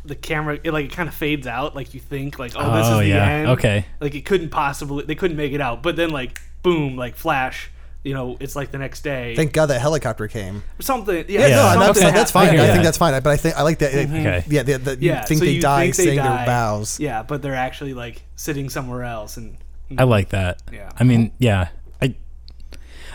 the 0.04 0.14
camera 0.14 0.58
it 0.62 0.72
like 0.72 0.86
it 0.86 0.92
kind 0.92 1.08
of 1.08 1.14
fades 1.14 1.46
out 1.46 1.74
like 1.74 1.94
you 1.94 2.00
think 2.00 2.38
like 2.38 2.52
oh 2.56 2.76
this 2.76 2.86
Oh, 2.86 2.92
is 2.94 2.98
the 3.00 3.08
yeah. 3.08 3.28
end 3.28 3.48
Okay. 3.50 3.86
like 4.00 4.14
it 4.14 4.24
couldn't 4.26 4.50
possibly 4.50 5.04
they 5.04 5.14
couldn't 5.14 5.36
make 5.36 5.52
it 5.52 5.60
out 5.60 5.82
but 5.82 5.96
then 5.96 6.10
like 6.10 6.40
boom 6.62 6.96
like 6.96 7.16
flash 7.16 7.70
you 8.02 8.12
know 8.12 8.36
it's 8.38 8.54
like 8.54 8.70
the 8.70 8.76
next 8.78 9.00
day 9.02 9.34
Thank 9.34 9.54
God 9.54 9.66
that 9.66 9.80
helicopter 9.80 10.28
came. 10.28 10.62
something 10.80 11.24
Yeah, 11.26 11.40
yeah, 11.40 11.46
Yeah, 11.48 11.56
no, 11.56 11.62
something 11.62 11.78
that's, 11.80 11.98
okay. 12.00 12.10
that's 12.10 12.30
fine. 12.30 12.48
I, 12.48 12.52
hear 12.52 12.72
think 12.72 12.84
that's 12.84 12.98
fine. 12.98 13.22
But 13.22 13.30
I 13.30 13.36
think 13.38 13.56
I 13.56 13.62
like 13.62 13.78
that. 13.78 13.94
Okay. 13.94 14.04
Mm-hmm. 14.04 14.52
Yeah, 14.52 14.62
the, 14.62 14.76
the, 14.76 14.96
Yeah, 15.00 15.20
you 15.22 15.26
think 15.26 15.38
so 15.38 15.44
they 15.46 15.50
you 15.52 15.62
die 15.62 15.84
think 15.84 15.96
they 15.96 16.04
saying 16.04 16.18
die. 16.18 16.36
their 16.36 16.46
vows. 16.46 17.00
Yeah, 17.00 17.22
but 17.22 17.40
they're 17.40 17.54
actually 17.54 17.94
like 17.94 18.22
sitting 18.36 18.68
somewhere 18.68 19.04
else, 19.04 19.38
and 19.38 19.56
I 19.90 20.02
mm. 20.02 20.08
like 20.08 20.28
that. 20.30 20.60
Yeah. 20.70 20.90
I 20.98 21.04
mean, 21.04 21.32
yeah. 21.38 21.68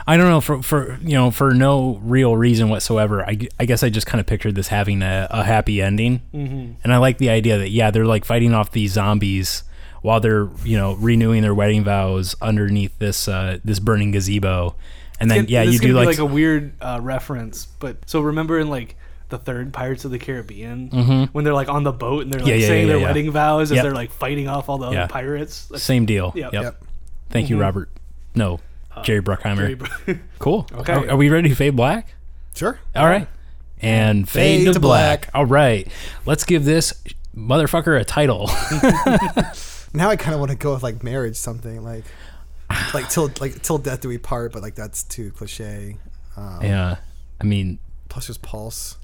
I 0.10 0.18
don't 0.18 0.28
know 0.28 0.42
for 0.42 0.64
for 0.64 0.98
you 1.04 1.14
know 1.14 1.30
for 1.30 1.54
no 1.54 2.00
real 2.02 2.36
reason 2.36 2.68
whatsoever. 2.70 3.24
I, 3.24 3.38
I 3.60 3.66
guess 3.66 3.84
I 3.84 3.90
just 3.90 4.08
kind 4.08 4.20
of 4.20 4.26
pictured 4.26 4.56
this 4.56 4.68
having 4.68 5.04
a, 5.04 5.28
a 5.30 5.44
happy 5.44 5.84
ending, 5.84 6.22
mm-hmm. 6.34 6.72
and 6.84 6.92
I 6.92 6.98
like 6.98 7.20
the 7.20 7.30
idea 7.30 7.60
that 7.60 7.70
yeah 7.70 7.92
they're 7.92 8.08
like 8.08 8.26
fighting 8.26 8.56
off 8.56 8.72
these 8.72 8.94
zombies 8.94 9.64
while 10.02 10.20
they're 10.20 10.50
you 10.64 10.78
know 10.78 10.94
renewing 10.96 11.44
their 11.44 11.54
wedding 11.54 11.84
vows 11.84 12.36
underneath 12.42 12.98
this 12.98 13.28
uh, 13.28 13.60
this 13.64 13.78
burning 13.78 14.10
gazebo, 14.10 14.76
and 15.20 15.30
then 15.30 15.46
Can- 15.46 15.50
yeah 15.50 15.62
you 15.62 15.78
do 15.78 15.94
like, 15.94 16.08
like 16.08 16.18
a 16.18 16.26
weird 16.26 16.74
uh, 16.82 17.00
reference. 17.04 17.68
But 17.68 17.98
so 18.10 18.22
remember 18.22 18.58
in 18.58 18.68
like 18.68 18.96
the 19.30 19.38
third 19.38 19.72
Pirates 19.72 20.06
of 20.06 20.12
the 20.12 20.18
Caribbean 20.18 21.30
when 21.34 21.44
they're 21.44 21.54
like 21.54 21.70
on 21.70 21.84
the 21.84 21.92
boat 21.92 22.24
and 22.24 22.34
they're 22.34 22.40
like 22.42 22.50
Mm-hmm. 22.50 22.60
Yeah, 22.60 22.62
yeah, 22.64 22.68
saying 22.68 22.88
yeah, 22.88 22.94
their 22.94 23.02
yeah. 23.02 23.08
wedding 23.10 23.30
vows 23.30 23.72
as 23.72 23.76
Yep. 23.76 23.84
they're 23.84 23.94
like 23.94 24.10
fighting 24.10 24.48
off 24.48 24.70
all 24.70 24.80
the 24.80 24.90
Yeah. 24.90 25.04
other 25.04 25.14
pirates. 25.14 25.68
That's 25.68 25.84
same 25.84 26.08
deal. 26.08 26.34
Yep. 26.36 26.54
Yep. 26.54 26.64
Yep. 26.64 26.84
Thank 27.30 27.52
you, 27.52 27.62
Robert. 27.62 27.92
No, 28.34 28.60
Jerry 29.04 29.22
Bruckheimer. 29.22 29.78
br- 29.78 30.12
cool. 30.40 30.68
Okay. 30.74 30.94
Are, 30.94 31.12
are 31.12 31.18
we 31.18 31.30
ready 31.30 31.50
to 31.50 31.56
fade 31.56 31.76
black? 31.76 32.14
Sure. 32.56 32.80
All 32.96 33.06
right. 33.08 33.28
And 33.82 34.28
fade, 34.28 34.60
Fade 34.60 34.68
to 34.68 34.74
to 34.74 34.80
black. 34.80 35.22
black. 35.22 35.36
All 35.36 35.46
right. 35.46 35.88
Let's 36.26 36.44
give 36.44 36.66
this 36.66 36.94
motherfucker 37.36 38.00
a 38.00 38.04
title. 38.04 38.50
Now 39.92 40.10
I 40.10 40.18
kind 40.18 40.36
of 40.36 40.40
want 40.40 40.52
to 40.52 40.58
go 40.58 40.74
with 40.74 40.84
like 40.84 41.02
marriage, 41.04 41.36
something 41.36 41.84
like 41.84 42.04
like 42.94 43.10
till 43.10 43.32
like 43.42 43.60
till 43.64 43.80
death 43.80 44.02
do 44.02 44.08
we 44.08 44.20
part, 44.20 44.52
but 44.54 44.62
like 44.62 44.76
that's 44.76 45.02
too 45.04 45.32
cliche. 45.32 45.98
Um, 46.38 46.60
yeah. 46.62 46.98
I 47.42 47.44
mean, 47.44 47.80
Plus, 48.08 48.28
there's 48.28 48.38
pulse. 48.38 48.98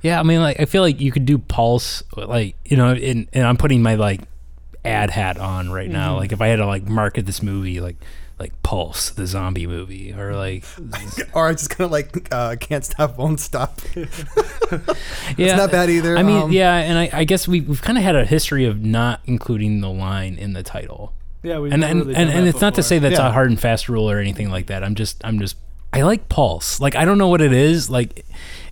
yeah, 0.00 0.18
I 0.18 0.22
mean, 0.22 0.40
like, 0.40 0.58
I 0.60 0.64
feel 0.64 0.80
like 0.82 1.00
you 1.02 1.10
could 1.12 1.26
do 1.26 1.36
Pulse, 1.38 2.02
like, 2.16 2.54
you 2.64 2.76
know, 2.76 2.92
and, 2.92 3.28
and 3.32 3.44
I'm 3.46 3.56
putting 3.56 3.82
my, 3.82 3.94
like, 3.96 4.20
ad 4.84 5.10
hat 5.10 5.36
on 5.38 5.70
right 5.70 5.88
now. 5.90 6.16
Like, 6.16 6.32
if 6.32 6.40
I 6.42 6.48
had 6.48 6.56
to, 6.56 6.66
like, 6.66 6.86
market 6.86 7.24
this 7.26 7.42
movie, 7.42 7.80
like, 7.80 7.96
like 8.42 8.62
Pulse, 8.62 9.10
the 9.10 9.26
zombie 9.26 9.66
movie, 9.66 10.12
or 10.12 10.34
like, 10.36 10.64
Or 11.34 11.48
I 11.48 11.52
just 11.52 11.70
kind 11.70 11.86
of 11.86 11.90
like 11.92 12.28
uh, 12.32 12.56
can't 12.60 12.84
stop, 12.84 13.16
won't 13.16 13.40
stop. 13.40 13.80
yeah, 13.94 14.84
it's 15.38 15.56
not 15.56 15.70
bad 15.70 15.88
either. 15.90 16.16
I 16.18 16.22
mean, 16.22 16.42
Um, 16.42 16.52
yeah, 16.52 16.74
and 16.76 16.98
I, 16.98 17.10
I 17.12 17.24
guess 17.24 17.46
we, 17.48 17.60
we've 17.60 17.82
kind 17.82 17.96
of 17.98 18.04
had 18.04 18.16
a 18.16 18.24
history 18.24 18.64
of 18.64 18.82
not 18.82 19.20
including 19.24 19.80
the 19.80 19.88
line 19.90 20.36
in 20.36 20.52
the 20.52 20.62
title. 20.62 21.12
yeah, 21.42 21.58
we've 21.58 21.72
and 21.72 21.84
and, 21.84 22.00
really 22.00 22.14
and, 22.14 22.28
done 22.28 22.36
and 22.38 22.46
that 22.46 22.50
it's 22.50 22.60
not 22.60 22.74
to 22.74 22.82
say 22.82 22.98
that's 22.98 23.18
Yeah. 23.18 23.28
a 23.28 23.32
hard 23.32 23.48
and 23.50 23.60
fast 23.60 23.88
rule 23.88 24.10
or 24.10 24.18
anything 24.18 24.50
like 24.50 24.66
that. 24.66 24.82
I'm 24.84 24.94
just 24.94 25.24
I'm 25.24 25.38
just 25.38 25.56
I 25.92 26.02
like 26.02 26.28
Pulse. 26.28 26.80
Like 26.80 26.96
I 26.96 27.04
don't 27.04 27.18
know 27.18 27.28
what 27.28 27.40
it 27.40 27.52
is. 27.52 27.88
Like 27.90 28.24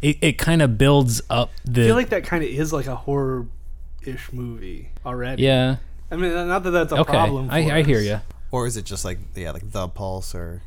it, 0.03 0.16
it 0.21 0.39
kind 0.39 0.62
of 0.62 0.79
builds 0.79 1.21
up 1.31 1.51
the 1.64 1.83
I 1.83 1.87
feel 1.87 1.95
like 1.97 2.11
that 2.11 2.25
kind 2.25 2.43
of 2.45 2.51
is 2.51 2.73
like 2.73 2.87
a 2.87 2.97
horror-ish 2.97 4.33
movie 4.33 4.91
already. 5.07 5.43
yeah. 5.43 5.77
I 6.12 6.16
mean, 6.16 6.33
not 6.33 6.64
that 6.64 6.71
that's 6.73 6.93
a 6.93 6.97
Okay, 7.03 7.12
problem. 7.12 7.49
For 7.49 7.55
I, 7.55 7.59
I 7.79 7.83
hear 7.85 8.01
you. 8.01 8.21
Or 8.53 8.66
is 8.66 8.76
it 8.76 8.84
just 8.84 9.05
like 9.05 9.18
yeah, 9.34 9.53
like 9.53 9.70
the 9.70 9.88
pulse 9.88 10.34
or 10.34 10.62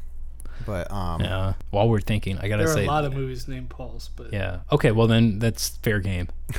But 0.66 0.90
um, 0.92 1.22
Yeah. 1.22 1.54
While 1.72 1.90
we're 1.90 2.00
thinking, 2.02 2.38
I 2.40 2.48
gotta 2.48 2.64
There 2.64 2.72
are 2.72 2.76
say. 2.76 2.86
a 2.86 2.88
lot 2.88 3.04
of 3.06 3.14
movies 3.14 3.48
named 3.48 3.70
Pulse, 3.70 4.10
but 4.16 4.32
Yeah. 4.32 4.60
Okay. 4.72 4.92
Well, 4.92 5.08
then 5.08 5.40
that's 5.40 5.78
fair 5.78 6.00
game. 6.00 6.30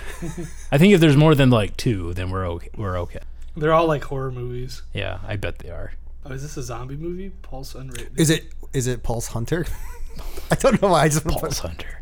I 0.72 0.78
think 0.78 0.92
if 0.92 1.00
there's 1.00 1.16
more 1.16 1.34
than 1.34 1.50
like 1.50 1.76
two, 1.76 2.12
then 2.14 2.30
we're 2.30 2.46
okay. 2.50 2.70
We're 2.76 2.98
okay. 3.00 3.20
they're 3.56 3.72
all 3.72 3.86
like 3.86 4.04
horror 4.04 4.30
movies. 4.32 4.82
Yeah, 4.92 5.18
I 5.26 5.36
bet 5.36 5.60
they 5.60 5.70
are. 5.70 5.92
Oh, 6.26 6.32
is 6.32 6.42
this 6.42 6.56
a 6.56 6.62
zombie 6.62 6.96
movie? 6.96 7.30
Pulse 7.42 7.74
unrated. 7.74 8.18
is 8.18 8.30
it 8.30 8.44
is 8.72 8.86
it 8.86 9.02
Pulse 9.02 9.28
Hunter? 9.28 9.64
I 10.50 10.54
don't 10.56 10.80
know 10.82 10.88
why. 10.88 11.02
I 11.04 11.08
just 11.08 11.24
Pulse 11.26 11.58
Hunter. 11.60 12.00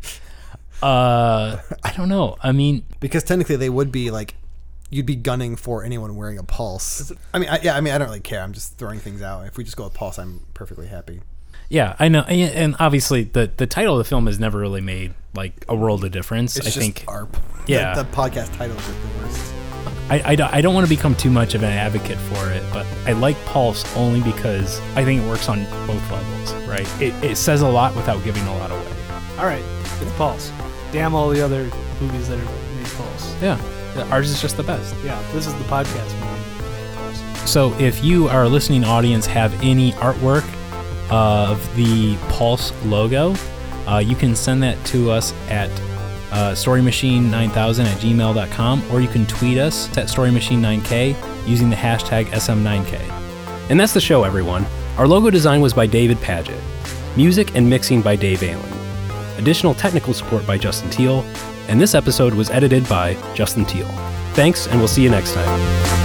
Uh, 0.81 1.59
I 1.83 1.93
don't 1.95 2.09
know. 2.09 2.35
I 2.41 2.51
mean, 2.51 2.83
because 2.99 3.23
technically 3.23 3.55
they 3.55 3.69
would 3.69 3.91
be 3.91 4.11
like 4.11 4.35
you'd 4.93 5.05
be 5.05 5.15
gunning 5.15 5.55
for 5.55 5.83
anyone 5.83 6.15
wearing 6.15 6.37
a 6.37 6.43
pulse. 6.43 7.11
I 7.33 7.39
mean, 7.39 7.49
I, 7.49 7.59
yeah, 7.61 7.75
I 7.75 7.81
mean, 7.81 7.93
I 7.93 7.97
don't 7.97 8.07
really 8.07 8.19
care. 8.19 8.41
I'm 8.41 8.53
just 8.53 8.77
throwing 8.77 8.99
things 8.99 9.21
out. 9.21 9.45
If 9.47 9.57
we 9.57 9.63
just 9.63 9.75
go 9.77 9.83
with 9.85 9.93
pulse, 9.93 10.17
I'm 10.19 10.41
perfectly 10.53 10.87
happy. 10.87 11.21
yeah, 11.69 11.95
I 11.99 12.07
know, 12.09 12.21
and 12.21 12.51
and 12.53 12.75
obviously 12.79 13.23
the 13.23 13.51
the 13.57 13.65
title 13.67 13.95
of 13.95 13.97
the 13.99 14.09
film 14.09 14.27
has 14.27 14.39
never 14.39 14.59
really 14.59 14.81
made 14.81 15.13
like 15.35 15.65
a 15.67 15.75
world 15.75 16.03
of 16.05 16.11
difference. 16.11 16.55
It's 16.57 16.67
I 16.67 16.69
just 16.69 16.77
think 16.77 17.03
ARP. 17.07 17.35
Yeah. 17.67 17.95
the, 17.95 18.03
the 18.03 18.09
podcast 18.11 18.55
titles 18.57 18.87
are 18.87 18.91
the 18.93 19.23
worst. 19.25 19.53
I, 20.09 20.21
I, 20.31 20.35
don't- 20.35 20.53
I 20.53 20.59
don't 20.61 20.73
want 20.75 20.85
to 20.85 20.89
become 20.93 21.15
too 21.15 21.31
much 21.31 21.55
of 21.55 21.63
an 21.63 21.71
advocate 21.71 22.17
for 22.17 22.51
it, 22.51 22.61
but 22.73 22.85
I 23.07 23.13
like 23.13 23.37
Pulse 23.45 23.83
only 23.95 24.19
because 24.21 24.79
I 24.97 25.03
think 25.05 25.21
it 25.23 25.27
works 25.27 25.47
on 25.47 25.63
both 25.87 26.11
levels, 26.11 26.53
right? 26.67 26.85
It, 27.01 27.13
it 27.23 27.37
says 27.37 27.61
a 27.61 27.67
lot 27.69 27.95
without 27.95 28.21
giving 28.25 28.43
a 28.45 28.57
lot 28.57 28.69
away. 28.69 28.85
all 29.39 29.45
right, 29.45 29.63
it's 30.01 30.11
Pulse. 30.17 30.51
Damn 30.91 31.15
all 31.15 31.29
the 31.29 31.41
other 31.41 31.63
movies 32.01 32.27
that 32.27 32.37
are 32.37 32.45
made 32.75 32.85
Pulse. 32.97 33.41
Yeah, 33.41 33.57
ours 34.11 34.29
is 34.29 34.41
just 34.41 34.57
the 34.57 34.63
best. 34.63 34.95
Yeah, 35.03 35.21
this 35.31 35.47
is 35.47 35.53
the 35.53 35.63
podcast 35.65 36.11
movie. 36.19 36.95
Pulse. 36.95 37.51
So 37.51 37.73
if 37.79 38.03
you, 38.03 38.27
our 38.27 38.47
listening 38.47 38.83
audience, 38.83 39.25
have 39.25 39.53
any 39.61 39.91
artwork 39.93 40.47
of 41.09 41.75
the 41.75 42.17
Pulse 42.29 42.71
logo, 42.85 43.35
uh, 43.87 43.99
you 43.99 44.15
can 44.15 44.35
send 44.35 44.63
that 44.63 44.83
to 44.87 45.11
us 45.11 45.33
at 45.49 45.69
uh, 46.31 46.51
storymachine9000 46.53 47.85
at 47.85 47.97
gmail.com 47.99 48.83
or 48.91 49.01
you 49.01 49.07
can 49.07 49.25
tweet 49.27 49.57
us 49.57 49.87
at 49.97 50.07
storymachine9k 50.07 51.47
using 51.47 51.69
the 51.69 51.75
hashtag 51.75 52.25
SM9k. 52.25 52.99
And 53.69 53.79
that's 53.79 53.93
the 53.93 54.01
show, 54.01 54.23
everyone. 54.23 54.65
Our 54.97 55.07
logo 55.07 55.29
design 55.29 55.61
was 55.61 55.73
by 55.73 55.85
David 55.85 56.19
Paget. 56.21 56.59
Music 57.15 57.55
and 57.55 57.69
mixing 57.69 58.01
by 58.01 58.15
Dave 58.15 58.41
Allen. 58.43 58.73
Additional 59.37 59.73
technical 59.75 60.13
support 60.13 60.45
by 60.47 60.57
Justin 60.57 60.89
Teal. 60.89 61.23
And 61.67 61.79
this 61.79 61.95
episode 61.95 62.33
was 62.33 62.49
edited 62.49 62.87
by 62.89 63.15
Justin 63.33 63.65
Teal. 63.65 63.87
Thanks, 64.33 64.67
and 64.67 64.79
we'll 64.79 64.87
see 64.87 65.03
you 65.03 65.09
next 65.09 65.33
time. 65.33 66.02